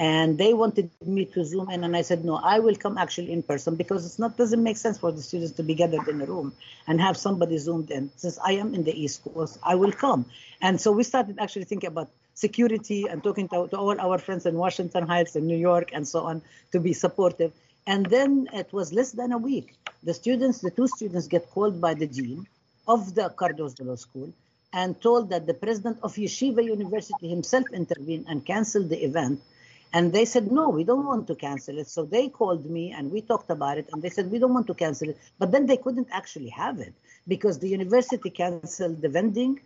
And 0.00 0.38
they 0.38 0.54
wanted 0.54 0.90
me 1.04 1.24
to 1.24 1.44
zoom 1.44 1.70
in, 1.70 1.82
and 1.82 1.96
I 1.96 2.02
said, 2.02 2.24
no, 2.24 2.36
I 2.36 2.60
will 2.60 2.76
come 2.76 2.96
actually 2.96 3.32
in 3.32 3.42
person 3.42 3.74
because 3.74 4.06
it's 4.06 4.18
not 4.18 4.36
doesn't 4.36 4.62
make 4.62 4.76
sense 4.76 4.96
for 4.96 5.10
the 5.10 5.20
students 5.20 5.52
to 5.54 5.64
be 5.64 5.74
gathered 5.74 6.06
in 6.06 6.20
a 6.20 6.24
room 6.24 6.52
and 6.86 7.00
have 7.00 7.16
somebody 7.16 7.58
zoomed 7.58 7.90
in. 7.90 8.08
Since 8.14 8.38
I 8.38 8.52
am 8.52 8.74
in 8.74 8.84
the 8.84 8.92
East 8.92 9.24
Coast, 9.24 9.58
I 9.64 9.74
will 9.74 9.90
come. 9.90 10.24
And 10.62 10.80
so 10.80 10.92
we 10.92 11.02
started 11.02 11.38
actually 11.40 11.64
thinking 11.64 11.88
about 11.88 12.10
security 12.34 13.06
and 13.08 13.24
talking 13.24 13.48
to, 13.48 13.66
to 13.66 13.76
all 13.76 14.00
our 14.00 14.18
friends 14.18 14.46
in 14.46 14.54
Washington 14.54 15.04
Heights 15.04 15.34
and 15.34 15.48
New 15.48 15.56
York 15.56 15.90
and 15.92 16.06
so 16.06 16.20
on 16.20 16.42
to 16.70 16.78
be 16.78 16.92
supportive. 16.92 17.52
And 17.84 18.06
then 18.06 18.48
it 18.52 18.72
was 18.72 18.92
less 18.92 19.10
than 19.10 19.32
a 19.32 19.38
week. 19.38 19.74
The 20.02 20.14
students, 20.14 20.60
the 20.60 20.70
two 20.70 20.86
students, 20.86 21.26
get 21.26 21.50
called 21.50 21.80
by 21.80 21.94
the 21.94 22.06
dean 22.06 22.46
of 22.86 23.14
the 23.14 23.28
Cardozo 23.30 23.84
Law 23.84 23.96
School 23.96 24.32
and 24.72 25.00
told 25.00 25.30
that 25.30 25.46
the 25.46 25.54
president 25.54 25.98
of 26.02 26.14
Yeshiva 26.14 26.62
University 26.64 27.28
himself 27.28 27.64
intervened 27.72 28.26
and 28.28 28.44
canceled 28.44 28.90
the 28.90 29.02
event. 29.04 29.40
And 29.92 30.12
they 30.12 30.26
said, 30.26 30.52
no, 30.52 30.68
we 30.68 30.84
don't 30.84 31.06
want 31.06 31.26
to 31.28 31.34
cancel 31.34 31.78
it. 31.78 31.88
So 31.88 32.04
they 32.04 32.28
called 32.28 32.68
me 32.68 32.92
and 32.92 33.10
we 33.10 33.22
talked 33.22 33.50
about 33.50 33.78
it. 33.78 33.88
And 33.92 34.02
they 34.02 34.10
said, 34.10 34.30
we 34.30 34.38
don't 34.38 34.52
want 34.52 34.66
to 34.66 34.74
cancel 34.74 35.08
it. 35.08 35.18
But 35.38 35.50
then 35.50 35.66
they 35.66 35.78
couldn't 35.78 36.08
actually 36.12 36.50
have 36.50 36.78
it 36.78 36.92
because 37.26 37.58
the 37.58 37.68
university 37.68 38.30
canceled 38.30 39.00
the 39.00 39.08
vending 39.08 39.60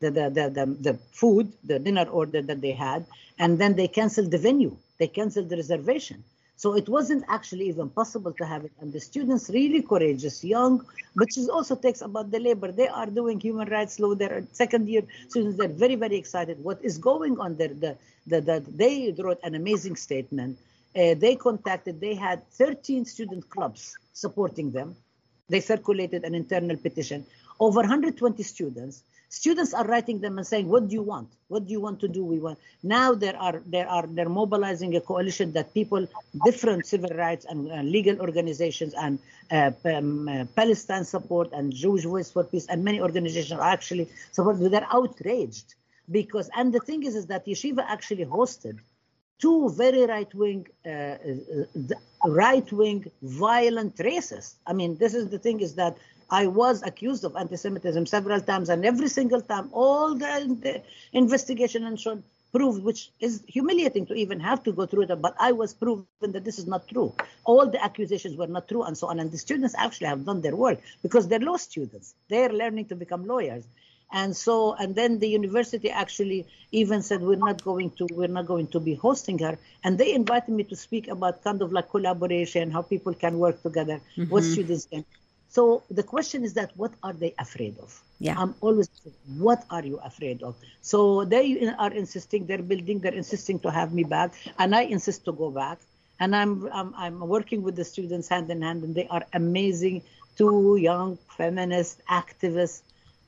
the, 0.00 0.10
the, 0.10 0.30
the, 0.30 0.50
the, 0.50 0.66
the 0.80 0.98
food, 1.12 1.52
the 1.64 1.78
dinner 1.78 2.04
order 2.04 2.42
that 2.42 2.60
they 2.60 2.72
had, 2.72 3.06
and 3.38 3.58
then 3.58 3.76
they 3.76 3.86
canceled 3.86 4.30
the 4.30 4.38
venue. 4.38 4.76
They 4.98 5.06
canceled 5.06 5.48
the 5.48 5.56
reservation. 5.56 6.24
So 6.60 6.74
it 6.74 6.90
wasn't 6.90 7.24
actually 7.26 7.68
even 7.70 7.88
possible 7.88 8.34
to 8.34 8.44
have 8.44 8.66
it. 8.66 8.72
And 8.80 8.92
the 8.92 9.00
students 9.00 9.48
really 9.48 9.80
courageous, 9.80 10.44
young, 10.44 10.84
but 11.16 11.28
it 11.34 11.48
also 11.48 11.74
takes 11.74 12.02
about 12.02 12.30
the 12.30 12.38
labor. 12.38 12.70
They 12.70 12.86
are 12.86 13.06
doing 13.06 13.40
human 13.40 13.70
rights 13.70 13.98
law. 13.98 14.14
They're 14.14 14.46
second 14.52 14.86
year 14.86 15.04
students. 15.30 15.56
They're 15.56 15.76
very, 15.84 15.94
very 15.94 16.16
excited. 16.16 16.62
What 16.62 16.78
is 16.84 16.98
going 16.98 17.40
on 17.40 17.56
there? 17.56 17.68
The, 17.68 17.96
the, 18.26 18.42
the, 18.42 18.62
they 18.68 19.14
wrote 19.18 19.40
an 19.42 19.54
amazing 19.54 19.96
statement. 19.96 20.58
Uh, 20.94 21.14
they 21.14 21.34
contacted, 21.34 21.98
they 21.98 22.14
had 22.14 22.46
13 22.50 23.06
student 23.06 23.48
clubs 23.48 23.96
supporting 24.12 24.70
them. 24.70 24.94
They 25.48 25.60
circulated 25.60 26.24
an 26.24 26.34
internal 26.34 26.76
petition. 26.76 27.24
Over 27.58 27.80
120 27.80 28.42
students 28.42 29.02
Students 29.32 29.72
are 29.72 29.86
writing 29.86 30.20
them 30.20 30.38
and 30.38 30.46
saying, 30.46 30.66
"What 30.68 30.88
do 30.88 30.94
you 30.94 31.02
want? 31.02 31.28
What 31.46 31.66
do 31.66 31.72
you 31.72 31.80
want 31.80 32.00
to 32.00 32.08
do? 32.08 32.24
We 32.24 32.40
want." 32.40 32.58
Now 32.82 33.14
there 33.14 33.36
are 33.36 33.62
there 33.64 33.88
are 33.88 34.04
they're 34.06 34.28
mobilizing 34.28 34.96
a 34.96 35.00
coalition 35.00 35.52
that 35.52 35.72
people, 35.72 36.08
different 36.44 36.84
civil 36.84 37.10
rights 37.16 37.46
and 37.48 37.70
uh, 37.70 37.82
legal 37.82 38.20
organizations 38.20 38.92
and 38.94 39.20
uh, 39.52 39.70
um, 39.84 40.28
uh, 40.28 40.46
Palestine 40.56 41.04
support 41.04 41.52
and 41.52 41.72
Jewish 41.72 42.04
Voice 42.04 42.30
for 42.32 42.42
Peace 42.42 42.66
and 42.66 42.84
many 42.84 43.00
organizations 43.00 43.52
are 43.60 43.70
actually 43.76 44.08
supporting. 44.32 44.68
They're 44.68 44.92
outraged 44.92 45.74
because 46.10 46.50
and 46.56 46.74
the 46.74 46.80
thing 46.80 47.04
is 47.04 47.14
is 47.14 47.26
that 47.26 47.46
Yeshiva 47.46 47.84
actually 47.86 48.26
hosted 48.26 48.80
two 49.40 49.70
very 49.70 50.04
right-wing, 50.06 50.66
uh, 50.86 50.90
uh, 50.90 52.28
right-wing 52.28 53.10
violent 53.22 53.96
racists. 53.96 54.54
I 54.66 54.72
mean, 54.74 54.98
this 54.98 55.14
is 55.14 55.30
the 55.30 55.38
thing 55.38 55.60
is 55.60 55.74
that 55.76 55.96
I 56.30 56.46
was 56.46 56.82
accused 56.82 57.24
of 57.24 57.36
anti-Semitism 57.36 58.06
several 58.06 58.40
times, 58.40 58.68
and 58.68 58.84
every 58.84 59.08
single 59.08 59.40
time, 59.40 59.68
all 59.72 60.14
the, 60.14 60.56
the 60.60 60.82
investigation 61.12 61.84
and 61.84 61.98
so 61.98 62.12
on 62.12 62.22
proved, 62.52 62.82
which 62.82 63.10
is 63.20 63.42
humiliating 63.46 64.06
to 64.06 64.14
even 64.14 64.40
have 64.40 64.62
to 64.64 64.72
go 64.72 64.86
through 64.86 65.06
that. 65.06 65.22
but 65.22 65.34
I 65.38 65.52
was 65.52 65.72
proven 65.74 66.32
that 66.32 66.44
this 66.44 66.58
is 66.58 66.66
not 66.66 66.88
true. 66.88 67.14
All 67.44 67.66
the 67.66 67.82
accusations 67.82 68.36
were 68.36 68.46
not 68.46 68.68
true, 68.68 68.82
and 68.82 68.96
so 68.96 69.08
on. 69.08 69.20
And 69.20 69.30
the 69.30 69.38
students 69.38 69.74
actually 69.78 70.08
have 70.08 70.24
done 70.24 70.40
their 70.40 70.56
work 70.56 70.80
because 71.02 71.28
they're 71.28 71.40
law 71.40 71.56
students. 71.56 72.14
They're 72.28 72.52
learning 72.52 72.86
to 72.86 72.96
become 72.96 73.24
lawyers. 73.24 73.64
And 74.12 74.36
so, 74.36 74.74
and 74.74 74.96
then 74.96 75.20
the 75.20 75.28
university 75.28 75.88
actually 75.88 76.46
even 76.72 77.00
said 77.02 77.22
we're 77.22 77.36
not 77.36 77.62
going 77.62 77.90
to, 77.92 78.08
we're 78.12 78.26
not 78.26 78.46
going 78.46 78.66
to 78.68 78.80
be 78.80 78.94
hosting 78.94 79.38
her. 79.38 79.56
And 79.84 79.98
they 79.98 80.12
invited 80.14 80.52
me 80.52 80.64
to 80.64 80.74
speak 80.74 81.06
about 81.06 81.44
kind 81.44 81.62
of 81.62 81.72
like 81.72 81.90
collaboration, 81.90 82.72
how 82.72 82.82
people 82.82 83.14
can 83.14 83.38
work 83.38 83.62
together, 83.62 84.00
mm-hmm. 84.16 84.24
what 84.24 84.42
students 84.42 84.86
can. 84.86 85.04
So 85.50 85.82
the 85.90 86.04
question 86.04 86.44
is 86.44 86.54
that 86.54 86.70
what 86.76 86.92
are 87.02 87.12
they 87.12 87.34
afraid 87.38 87.76
of? 87.80 88.00
Yeah. 88.20 88.36
I'm 88.38 88.54
always 88.60 88.88
what 89.36 89.64
are 89.68 89.84
you 89.84 89.98
afraid 89.98 90.44
of? 90.44 90.54
So 90.80 91.24
they 91.24 91.68
are 91.76 91.92
insisting, 91.92 92.46
they're 92.46 92.62
building, 92.62 93.00
they're 93.00 93.20
insisting 93.24 93.58
to 93.60 93.70
have 93.70 93.92
me 93.92 94.04
back, 94.04 94.32
and 94.60 94.76
I 94.76 94.82
insist 94.82 95.24
to 95.24 95.32
go 95.32 95.50
back. 95.50 95.78
And 96.20 96.36
I'm 96.36 96.68
I'm, 96.72 96.94
I'm 96.96 97.18
working 97.18 97.62
with 97.62 97.74
the 97.74 97.84
students 97.84 98.28
hand 98.28 98.48
in 98.50 98.62
hand, 98.62 98.84
and 98.84 98.94
they 98.94 99.08
are 99.08 99.24
amazing, 99.32 100.02
two 100.36 100.76
young 100.76 101.18
feminist 101.36 102.00
activists, 102.06 102.82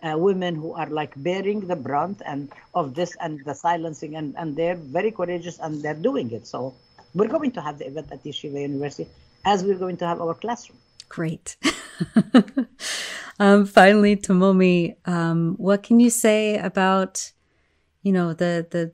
uh, 0.05 0.17
women 0.17 0.55
who 0.55 0.75
are 0.75 0.91
like 0.91 1.15
bearing 1.17 1.67
the 1.67 1.77
brunt 1.77 2.23
and 2.25 2.53
of 2.73 2.95
this 2.95 3.17
and 3.21 3.45
the 3.45 3.55
silencing, 3.55 4.15
and 4.15 4.37
and 4.37 4.55
they're 4.55 4.77
very 4.77 5.11
courageous 5.11 5.59
and 5.59 5.83
they're 5.83 6.03
doing 6.11 6.31
it. 6.31 6.47
So 6.47 6.75
we're 7.15 7.33
going 7.39 7.51
to 7.53 7.61
have 7.61 7.79
the 7.79 7.89
event 7.89 8.13
at 8.13 8.23
Yeshiva 8.23 8.63
University, 8.63 9.09
as 9.45 9.65
we're 9.65 9.83
going 9.87 9.97
to 9.97 10.07
have 10.07 10.21
our 10.21 10.35
classroom. 10.35 10.79
Great. 11.09 11.57
um, 13.39 13.67
finally, 13.67 14.17
Tomomi, 14.17 14.97
um, 15.07 15.55
what 15.57 15.83
can 15.83 16.01
you 16.01 16.11
say 16.11 16.59
about, 16.59 17.33
you 18.03 18.13
know, 18.13 18.33
the 18.33 18.67
the 18.71 18.93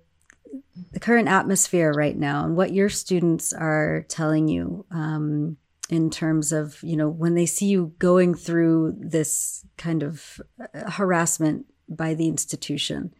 the 0.93 1.01
current 1.01 1.29
atmosphere 1.29 1.93
right 1.93 2.17
now 2.17 2.45
and 2.45 2.57
what 2.57 2.73
your 2.73 2.89
students 2.89 3.53
are 3.53 4.05
telling 4.09 4.49
you 4.49 4.87
um, 4.91 5.57
in 5.91 6.09
terms 6.11 6.53
of, 6.53 6.83
you 6.83 6.97
know, 6.97 7.09
when 7.09 7.35
they 7.35 7.47
see 7.47 7.67
you 7.67 7.93
going 7.99 8.35
through 8.35 8.95
this 8.99 9.65
kind 9.77 10.03
of 10.03 10.41
uh, 10.61 10.91
harassment 10.91 11.67
by 11.89 12.15
the 12.15 12.29
institution, 12.29 13.13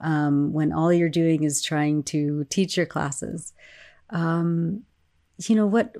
um, 0.00 0.52
when 0.52 0.72
all 0.72 0.92
you're 0.92 1.08
doing 1.08 1.42
is 1.42 1.62
trying 1.62 2.02
to 2.04 2.44
teach 2.44 2.76
your 2.76 2.86
classes. 2.86 3.52
Um, 4.10 4.84
you 5.38 5.56
know 5.56 5.66
what 5.66 5.96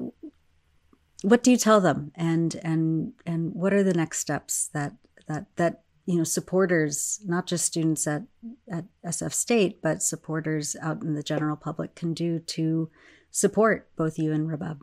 what 1.24 1.42
do 1.42 1.50
you 1.50 1.56
tell 1.56 1.80
them? 1.80 2.12
And 2.14 2.54
and 2.62 3.14
and 3.24 3.54
what 3.54 3.72
are 3.72 3.82
the 3.82 3.94
next 3.94 4.18
steps 4.18 4.68
that 4.74 4.92
that 5.26 5.46
that 5.56 5.82
you 6.04 6.18
know 6.18 6.24
supporters 6.24 7.20
not 7.24 7.46
just 7.46 7.64
students 7.64 8.06
at 8.06 8.24
at 8.70 8.84
SF 9.06 9.32
State 9.32 9.80
but 9.80 10.02
supporters 10.02 10.76
out 10.82 11.02
in 11.02 11.14
the 11.14 11.22
general 11.22 11.56
public 11.56 11.94
can 11.94 12.12
do 12.12 12.40
to 12.40 12.90
support 13.30 13.88
both 13.96 14.18
you 14.18 14.34
and 14.34 14.46
Rabab? 14.48 14.82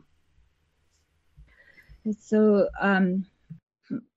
So 2.18 2.68
um 2.80 3.26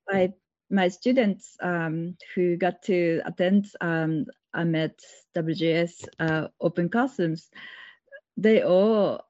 I 0.09 0.34
my 0.71 0.88
students 0.88 1.55
um, 1.61 2.17
who 2.34 2.57
got 2.57 2.82
to 2.82 3.21
attend 3.26 3.67
um, 3.82 4.26
AMED 4.55 4.93
WJS 5.36 6.05
uh, 6.19 6.47
open 6.59 6.89
classrooms, 6.89 7.51
they 8.36 8.63
all 8.63 9.21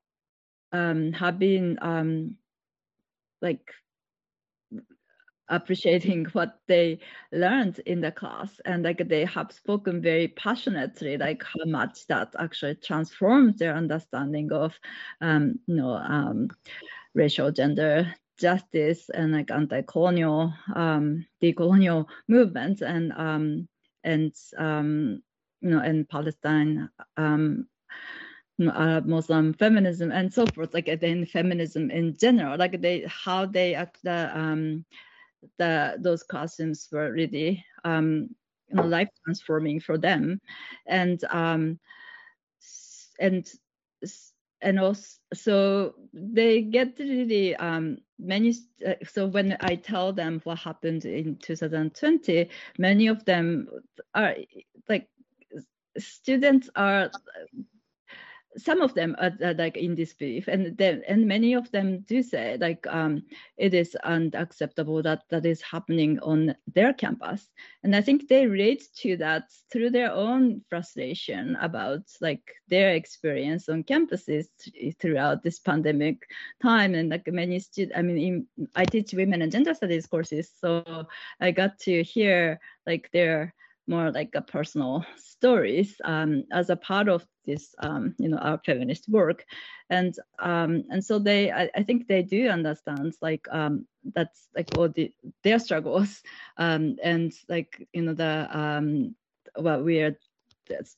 um, 0.72 1.12
have 1.12 1.38
been 1.38 1.78
um, 1.82 2.38
like 3.42 3.72
appreciating 5.50 6.26
what 6.34 6.60
they 6.68 7.00
learned 7.32 7.80
in 7.86 8.02
the 8.02 8.12
class. 8.12 8.60
And 8.66 8.84
like 8.84 9.08
they 9.08 9.26
have 9.26 9.52
spoken 9.52 10.02
very 10.02 10.30
passionately 10.30 11.18
like 11.18 11.44
how 11.44 11.66
much 11.66 12.08
that 12.08 12.34
actually 12.40 12.76
transforms 12.76 13.58
their 13.58 13.76
understanding 13.76 14.52
of 14.52 14.74
um, 15.22 15.60
you 15.68 15.76
know 15.76 15.92
um, 15.92 16.50
racial 17.14 17.52
gender 17.52 18.14
justice 18.38 19.10
and 19.10 19.32
like 19.32 19.50
anti-colonial 19.50 20.54
um, 20.76 21.26
decolonial 21.42 22.06
movements 22.28 22.82
and 22.82 23.14
um, 23.14 23.68
and 24.04 24.34
um, 24.58 25.22
you 25.62 25.70
know 25.70 25.82
in 25.82 26.06
Palestine 26.06 26.90
um, 27.18 27.68
Arab 28.60 29.06
Muslim 29.06 29.54
feminism 29.54 30.12
and 30.12 30.34
so 30.34 30.46
forth, 30.48 30.74
like 30.74 30.90
then 31.02 31.26
feminism 31.26 31.92
in 31.92 32.16
general, 32.18 32.58
like 32.58 32.82
they 32.82 33.06
how 33.08 33.46
they 33.46 33.76
act 33.76 34.00
the 34.04 34.32
um 34.38 34.86
the 35.58 35.96
those 36.00 36.24
costumes 36.24 36.88
were 36.92 37.12
really 37.12 37.64
um 37.84 38.30
you 38.70 38.76
know 38.76 38.86
life 38.86 39.10
transforming 39.24 39.80
for 39.80 39.98
them. 39.98 40.40
And 40.88 41.24
um 41.26 41.80
and 43.20 43.46
and 44.62 44.80
also 44.80 45.20
so 45.34 45.96
they 46.14 46.62
get 46.62 46.98
really 47.00 47.56
um 47.58 47.98
many 48.18 48.54
uh, 48.88 48.94
so 49.06 49.28
when 49.28 49.58
i 49.62 49.76
tell 49.76 50.14
them 50.14 50.40
what 50.44 50.58
happened 50.58 51.04
in 51.06 51.36
2020 51.38 52.50
many 52.78 53.08
of 53.08 53.24
them 53.26 53.68
are 54.14 54.36
like 54.88 55.08
students 55.98 56.70
are 56.76 57.12
some 58.58 58.82
of 58.82 58.94
them 58.94 59.16
are, 59.20 59.32
are, 59.44 59.54
like 59.54 59.78
in 59.78 59.96
disbelief 59.96 60.48
and 60.48 60.78
then 60.78 61.04
and 61.08 61.26
many 61.26 61.54
of 61.54 61.70
them 61.72 62.00
do 62.08 62.22
say 62.22 62.58
like 62.60 62.86
um, 62.88 63.24
it 63.58 63.74
is 63.74 63.96
unacceptable 64.04 65.02
that 65.02 65.24
that 65.30 65.46
is 65.46 65.62
happening 65.62 66.20
on 66.20 66.56
their 66.74 66.94
campus. 66.94 67.50
And 67.84 67.96
i 67.96 68.02
think 68.02 68.28
they 68.28 68.48
relate 68.48 68.88
to 68.98 69.18
that 69.18 69.52
through 69.72 69.92
their 69.92 70.12
own 70.12 70.62
frustration 70.70 71.56
about 71.62 72.02
like 72.22 72.44
their 72.68 72.92
experience 72.92 73.70
on 73.70 73.84
campuses 73.84 74.48
throughout 75.00 75.44
this 75.44 75.60
pandemic 75.60 76.28
time. 76.62 76.96
And 76.96 77.10
like 77.10 77.28
many 77.28 77.60
students 77.60 77.98
i 77.98 78.02
mean 78.02 78.18
in, 78.18 78.68
i 78.76 78.86
teach 78.86 79.14
women 79.14 79.42
and 79.42 79.52
gender 79.52 79.74
studies 79.74 80.08
courses 80.08 80.52
so 80.60 81.06
i 81.40 81.52
got 81.52 81.80
to 81.80 82.04
hear 82.04 82.60
like 82.86 83.10
their 83.12 83.54
more 83.88 84.12
like 84.12 84.32
a 84.34 84.42
personal 84.42 85.06
stories 85.16 85.96
um, 86.04 86.44
as 86.52 86.70
a 86.70 86.76
part 86.76 87.08
of 87.08 87.26
this 87.46 87.76
um, 87.80 88.16
you 88.18 88.30
know 88.30 88.38
our 88.38 88.60
feminist 88.66 89.10
work 89.10 89.46
and 89.90 90.16
um, 90.40 90.84
and 90.90 91.04
so 91.04 91.20
they 91.20 91.52
I, 91.52 91.70
I, 91.76 91.84
think 91.84 92.08
they 92.08 92.24
do 92.24 92.50
understand 92.50 93.14
like 93.22 93.48
um, 93.52 93.86
that's 94.14 94.48
like 94.56 94.70
all 94.78 94.90
the 94.90 95.14
their 95.44 95.60
struggles 95.60 96.22
um, 96.58 96.98
and 97.04 97.34
like 97.50 97.88
you 97.94 98.02
know 98.04 98.14
the 98.14 98.48
um, 98.52 99.16
what 99.56 99.84
we 99.84 100.02
are 100.02 100.18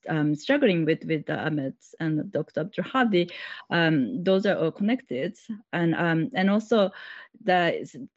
um, 0.07 0.35
struggling 0.35 0.85
with 0.85 1.03
with 1.03 1.25
the 1.25 1.33
AMED 1.33 1.75
and 1.99 2.31
Dr. 2.31 2.61
Abdul 2.61 3.25
um, 3.69 4.23
those 4.23 4.45
are 4.45 4.57
all 4.57 4.71
connected, 4.71 5.35
and 5.73 5.93
um, 5.95 6.31
and 6.33 6.49
also 6.49 6.91
the 7.43 8.07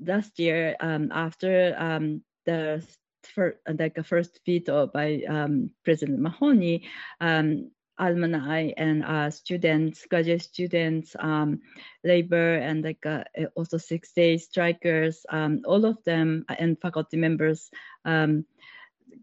last 0.00 0.38
year 0.38 0.76
um, 0.80 1.10
after 1.12 1.74
um, 1.78 2.22
the 2.46 2.84
for, 3.22 3.60
like 3.78 3.98
a 3.98 4.04
first 4.04 4.40
veto 4.44 4.86
by 4.86 5.22
um, 5.28 5.70
President 5.84 6.20
Mahoney, 6.20 6.88
um, 7.20 7.70
alumni 7.98 8.70
and 8.76 9.04
uh, 9.04 9.30
students, 9.30 10.06
graduate 10.06 10.42
students, 10.42 11.16
um, 11.18 11.60
labor, 12.04 12.54
and 12.54 12.84
like 12.84 13.04
uh, 13.04 13.24
also 13.56 13.76
six 13.76 14.12
day 14.12 14.38
strikers, 14.38 15.26
um, 15.30 15.62
all 15.64 15.84
of 15.84 16.02
them 16.04 16.44
uh, 16.48 16.54
and 16.58 16.80
faculty 16.80 17.16
members 17.16 17.70
um, 18.04 18.44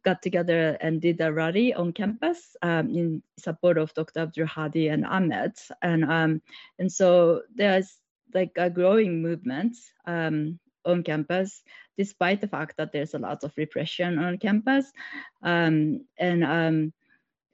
got 0.03 0.21
together 0.21 0.77
and 0.81 1.01
did 1.01 1.21
a 1.21 1.31
rally 1.31 1.73
on 1.73 1.93
campus 1.93 2.55
um, 2.61 2.89
in 2.89 3.23
support 3.37 3.77
of 3.77 3.93
Dr. 3.93 4.27
Abdulhadi 4.27 4.91
and 4.91 5.05
AMED. 5.05 5.57
And, 5.81 6.41
and 6.77 6.91
so 6.91 7.43
there's 7.55 7.97
like 8.33 8.51
a 8.57 8.69
growing 8.69 9.21
movement 9.21 9.77
on 10.05 11.03
campus, 11.03 11.63
despite 11.97 12.41
the 12.41 12.47
fact 12.47 12.77
that 12.77 12.91
there's 12.91 13.13
a 13.13 13.19
lot 13.19 13.43
of 13.43 13.53
repression 13.57 14.19
on 14.19 14.37
campus. 14.37 14.91
Um, 15.43 16.05
and 16.17 16.43
um, 16.43 16.93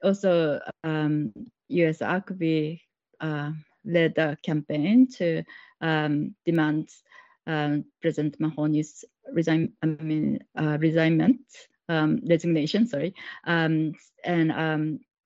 also, 0.02 0.60
um, 0.84 1.32
USACBI 1.70 2.80
uh, 3.20 3.50
led 3.84 4.18
a 4.18 4.36
campaign 4.42 5.08
to 5.18 5.42
um, 5.80 6.34
demand 6.44 6.90
um, 7.46 7.84
President 8.00 8.38
Mahoney's 8.40 9.04
resign, 9.32 9.72
I 9.82 9.86
mean, 9.86 10.40
uh, 10.56 10.78
resignment, 10.80 11.40
um, 11.88 12.20
resignation, 12.28 12.86
sorry. 12.86 13.14
and 14.24 14.52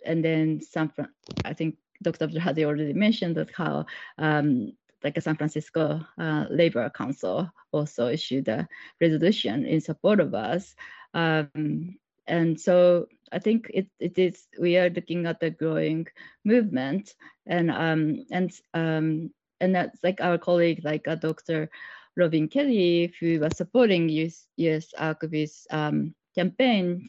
and 0.06 0.24
then 0.24 0.60
Fran- 0.60 1.12
I 1.44 1.52
think 1.52 1.76
Dr. 2.02 2.28
Abdulhadi 2.28 2.64
already 2.64 2.92
mentioned 2.92 3.36
that 3.36 3.50
how 3.54 3.86
um, 4.18 4.72
like 5.04 5.16
a 5.16 5.20
San 5.20 5.36
Francisco 5.36 6.00
uh, 6.18 6.44
Labor 6.50 6.88
Council 6.90 7.50
also 7.72 8.08
issued 8.08 8.48
a 8.48 8.68
resolution 9.00 9.66
in 9.66 9.80
support 9.80 10.20
of 10.20 10.34
us. 10.34 10.74
Um, 11.14 11.96
and 12.26 12.60
so 12.60 13.06
I 13.32 13.38
think 13.38 13.70
it, 13.72 13.88
it 14.00 14.18
is 14.18 14.46
we 14.58 14.76
are 14.76 14.90
looking 14.90 15.26
at 15.26 15.40
the 15.40 15.50
growing 15.50 16.06
movement 16.44 17.14
and 17.46 17.70
um, 17.70 18.24
and 18.30 18.52
um, 18.74 19.30
and 19.60 19.74
that's 19.74 20.02
like 20.02 20.20
our 20.20 20.38
colleague 20.38 20.80
like 20.84 21.06
a 21.06 21.12
uh, 21.12 21.14
Dr. 21.16 21.70
Robin 22.16 22.48
Kelley 22.48 23.12
who 23.20 23.40
was 23.40 23.56
supporting 23.56 24.08
US, 24.08 24.46
USACBI's 24.58 25.66
um, 25.70 26.14
campaign 26.34 27.08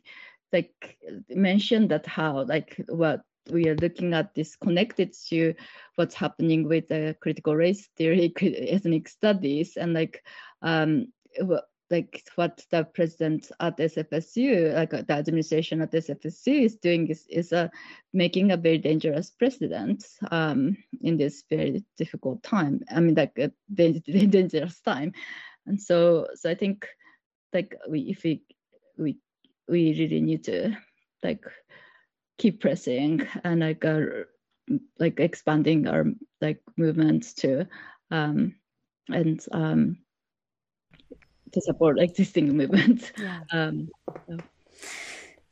like 0.53 0.97
mentioned 1.29 1.89
that 1.89 2.05
how 2.05 2.43
like 2.43 2.79
what 2.87 3.21
we 3.51 3.67
are 3.67 3.75
looking 3.75 4.13
at 4.13 4.33
this 4.33 4.55
connected 4.55 5.13
to 5.29 5.53
what's 5.95 6.15
happening 6.15 6.67
with 6.67 6.87
the 6.87 7.15
critical 7.21 7.55
race 7.55 7.87
theory, 7.97 8.33
ethnic 8.41 9.07
studies, 9.07 9.77
and 9.77 9.93
like 9.93 10.23
um, 10.61 11.07
like 11.89 12.27
what 12.35 12.63
the 12.69 12.83
president 12.83 13.51
at 13.59 13.77
SFSU, 13.77 14.73
like 14.73 14.89
the 14.89 15.13
administration 15.13 15.81
at 15.81 15.91
SFSU 15.91 16.63
is 16.65 16.75
doing 16.75 17.07
is, 17.07 17.25
is 17.29 17.53
uh, 17.53 17.69
making 18.13 18.51
a 18.51 18.57
very 18.57 18.77
dangerous 18.77 19.29
precedent 19.29 20.05
um, 20.31 20.75
in 21.01 21.17
this 21.17 21.43
very 21.49 21.83
difficult 21.97 22.43
time. 22.43 22.81
I 22.93 22.99
mean, 22.99 23.15
like 23.15 23.37
a 23.37 23.51
dangerous 23.73 24.81
time. 24.81 25.13
And 25.65 25.81
so, 25.81 26.27
so 26.35 26.49
I 26.49 26.55
think 26.55 26.87
like 27.53 27.75
we, 27.89 28.01
if 28.01 28.23
we, 28.23 28.43
we, 28.97 29.17
we 29.67 29.97
really 29.97 30.21
need 30.21 30.43
to 30.45 30.75
like 31.23 31.43
keep 32.37 32.61
pressing 32.61 33.27
and 33.43 33.61
like 33.61 33.83
uh, 33.85 34.01
like 34.99 35.19
expanding 35.19 35.87
our 35.87 36.05
like 36.41 36.61
movements 36.77 37.33
to 37.33 37.67
um 38.11 38.55
and 39.09 39.45
um 39.51 39.97
to 41.51 41.61
support 41.61 41.99
existing 41.99 42.55
movements 42.55 43.11
yeah. 43.17 43.39
um 43.51 43.89
so. 44.27 44.37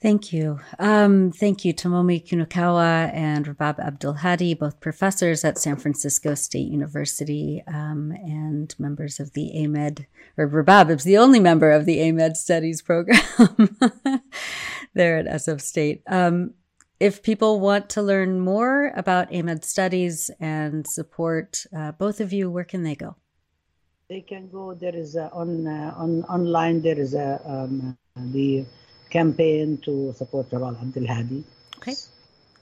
Thank 0.02 0.32
you. 0.32 0.60
Um, 0.78 1.32
thank 1.32 1.66
you, 1.66 1.74
Tomomi 1.74 2.24
Kinukawa 2.24 3.12
and 3.12 3.48
Rabab 3.48 3.80
Abdulhadi, 3.80 4.60
both 4.60 4.80
professors 4.80 5.44
at 5.44 5.58
San 5.58 5.78
Francisco 5.78 6.36
State 6.36 6.68
University 6.68 7.64
um, 7.66 8.12
and 8.12 8.76
members 8.78 9.20
of 9.20 9.34
the 9.34 9.52
AMED, 9.56 10.06
or 10.38 10.48
Rabab 10.48 10.92
is 10.92 11.06
the 11.06 11.18
only 11.18 11.40
member 11.40 11.72
of 11.72 11.86
the 11.86 11.98
AMED 11.98 12.36
Studies 12.36 12.84
program 12.84 13.20
there 14.94 15.18
at 15.18 15.26
SF 15.26 15.60
State. 15.60 16.04
Um, 16.06 16.54
if 17.00 17.24
people 17.24 17.60
want 17.60 17.90
to 17.92 18.02
learn 18.02 18.40
more 18.40 18.94
about 18.96 19.32
AMED 19.32 19.64
studies 19.64 20.32
and 20.40 20.88
support 20.88 21.66
uh, 21.76 21.92
both 21.94 22.22
of 22.22 22.32
you, 22.32 22.50
where 22.50 22.64
can 22.64 22.84
they 22.84 22.96
go? 22.96 23.16
They 24.10 24.22
can 24.22 24.50
go. 24.50 24.74
There 24.74 24.96
is 24.96 25.16
a, 25.16 25.30
on 25.32 25.68
uh, 25.68 25.94
on 25.98 26.24
online. 26.26 26.82
There 26.82 27.00
is 27.00 27.14
a 27.14 27.42
um, 27.46 27.98
the 28.16 28.66
campaign 29.10 29.80
to 29.86 30.14
support 30.14 30.50
Rabab 30.52 30.78
Abdulhadi. 30.78 31.44
Okay, 31.78 31.96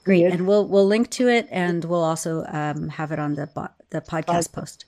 great. 0.04 0.24
And 0.24 0.46
we'll 0.46 0.66
we'll 0.66 0.86
link 0.86 1.10
to 1.10 1.28
it, 1.28 1.46
and 1.50 1.84
we'll 1.84 2.02
also 2.02 2.44
um, 2.48 2.88
have 2.88 3.12
it 3.12 3.18
on 3.18 3.34
the 3.34 3.46
the 3.90 4.00
podcast 4.00 4.52
post. 4.52 4.86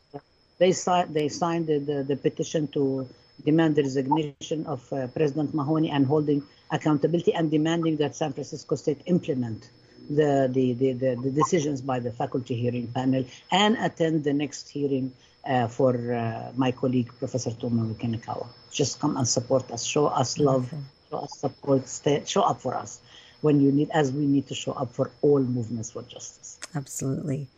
They 0.58 0.72
signed 0.72 1.14
they 1.14 1.28
signed 1.28 1.66
the, 1.66 1.78
the, 1.78 2.02
the 2.02 2.16
petition 2.16 2.68
to 2.68 3.06
demand 3.44 3.76
the 3.76 3.82
resignation 3.82 4.66
of 4.66 4.92
uh, 4.92 5.06
President 5.08 5.54
Mahoney 5.54 5.90
and 5.90 6.06
holding 6.06 6.42
accountability 6.70 7.32
and 7.34 7.50
demanding 7.50 7.96
that 7.98 8.16
San 8.16 8.32
Francisco 8.32 8.74
State 8.74 9.00
implement 9.06 9.70
the, 10.10 10.48
the, 10.52 10.72
the, 10.74 10.92
the, 10.92 11.30
decisions 11.30 11.80
by 11.80 11.98
the 11.98 12.12
faculty 12.12 12.54
hearing 12.54 12.86
panel 12.88 13.24
and 13.50 13.76
attend 13.78 14.24
the 14.24 14.32
next 14.32 14.68
hearing 14.68 15.12
uh, 15.46 15.68
for 15.68 16.12
uh, 16.14 16.52
my 16.56 16.72
colleague, 16.72 17.10
Professor 17.18 17.50
Tomomi 17.50 17.94
Kinukawa. 17.94 18.46
Just 18.72 19.00
come 19.00 19.16
and 19.16 19.26
support 19.26 19.70
us, 19.70 19.84
show 19.84 20.06
us 20.06 20.38
love, 20.38 20.72
show 21.10 21.18
us 21.18 21.38
support, 21.38 21.88
stay, 21.88 22.22
show 22.26 22.42
up 22.42 22.60
for 22.60 22.74
us 22.74 23.00
when 23.40 23.60
you 23.60 23.70
need, 23.72 23.90
as 23.90 24.12
we 24.12 24.26
need 24.26 24.46
to 24.48 24.54
show 24.54 24.72
up 24.72 24.92
for 24.92 25.10
all 25.22 25.40
movements 25.40 25.90
for 25.92 26.02
justice. 26.02 26.58
Absolutely. 26.74 27.48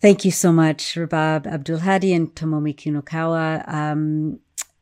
Thank 0.00 0.24
you 0.24 0.30
so 0.30 0.52
much, 0.52 0.94
Rabab 0.96 1.44
Abdulhadi 1.46 2.14
and 2.14 2.34
Tomomi 2.34 2.74
Kinukawa. 2.74 3.66
Um, 3.66 4.40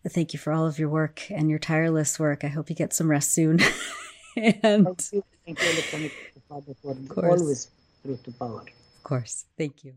Thank 0.09 0.32
you 0.32 0.38
for 0.38 0.53
all 0.53 0.66
of 0.66 0.78
your 0.78 0.88
work 0.88 1.30
and 1.30 1.48
your 1.48 1.61
tireless 1.61 2.18
work. 2.18 2.44
I 2.44 2.48
hope 2.48 2.68
you 2.68 2.76
get 2.76 2.92
some 2.92 3.09
rest 3.09 3.32
soon. 3.32 3.61
and 4.36 4.84
Thank 4.98 5.12
you. 5.12 5.24
Thank 5.44 5.62
you, 5.62 6.11
of 6.50 7.09
course. 7.09 7.40
always 7.40 7.70
through 8.03 8.18
to 8.24 8.32
power. 8.32 8.61
Of 8.61 9.03
course. 9.03 9.44
Thank 9.57 9.84
you. 9.84 9.94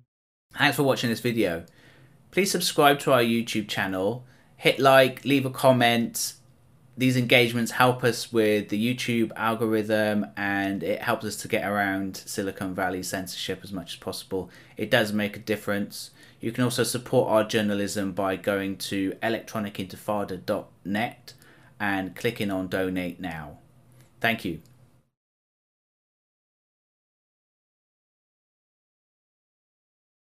Thanks 0.53 0.77
for 0.77 0.83
watching 0.83 1.09
this 1.09 1.19
video. 1.19 1.65
Please 2.31 2.51
subscribe 2.51 2.99
to 2.99 3.13
our 3.13 3.21
YouTube 3.21 3.67
channel, 3.67 4.25
hit 4.57 4.79
like, 4.79 5.25
leave 5.25 5.45
a 5.45 5.49
comment. 5.49 6.33
These 6.97 7.17
engagements 7.17 7.71
help 7.71 8.03
us 8.03 8.31
with 8.31 8.69
the 8.69 8.95
YouTube 8.95 9.31
algorithm 9.35 10.27
and 10.37 10.81
it 10.81 11.01
helps 11.01 11.25
us 11.25 11.35
to 11.37 11.47
get 11.47 11.67
around 11.67 12.17
Silicon 12.25 12.73
Valley 12.73 13.03
censorship 13.03 13.61
as 13.63 13.71
much 13.71 13.93
as 13.93 13.99
possible. 13.99 14.49
It 14.77 14.89
does 14.89 15.11
make 15.11 15.35
a 15.35 15.39
difference. 15.39 16.11
You 16.39 16.51
can 16.51 16.63
also 16.63 16.83
support 16.83 17.31
our 17.31 17.43
journalism 17.43 18.11
by 18.11 18.35
going 18.35 18.77
to 18.77 19.13
electronicintifada.net 19.23 21.33
and 21.79 22.15
clicking 22.15 22.51
on 22.51 22.67
donate 22.67 23.19
now. 23.19 23.57
Thank 24.21 24.45
you. 24.45 24.61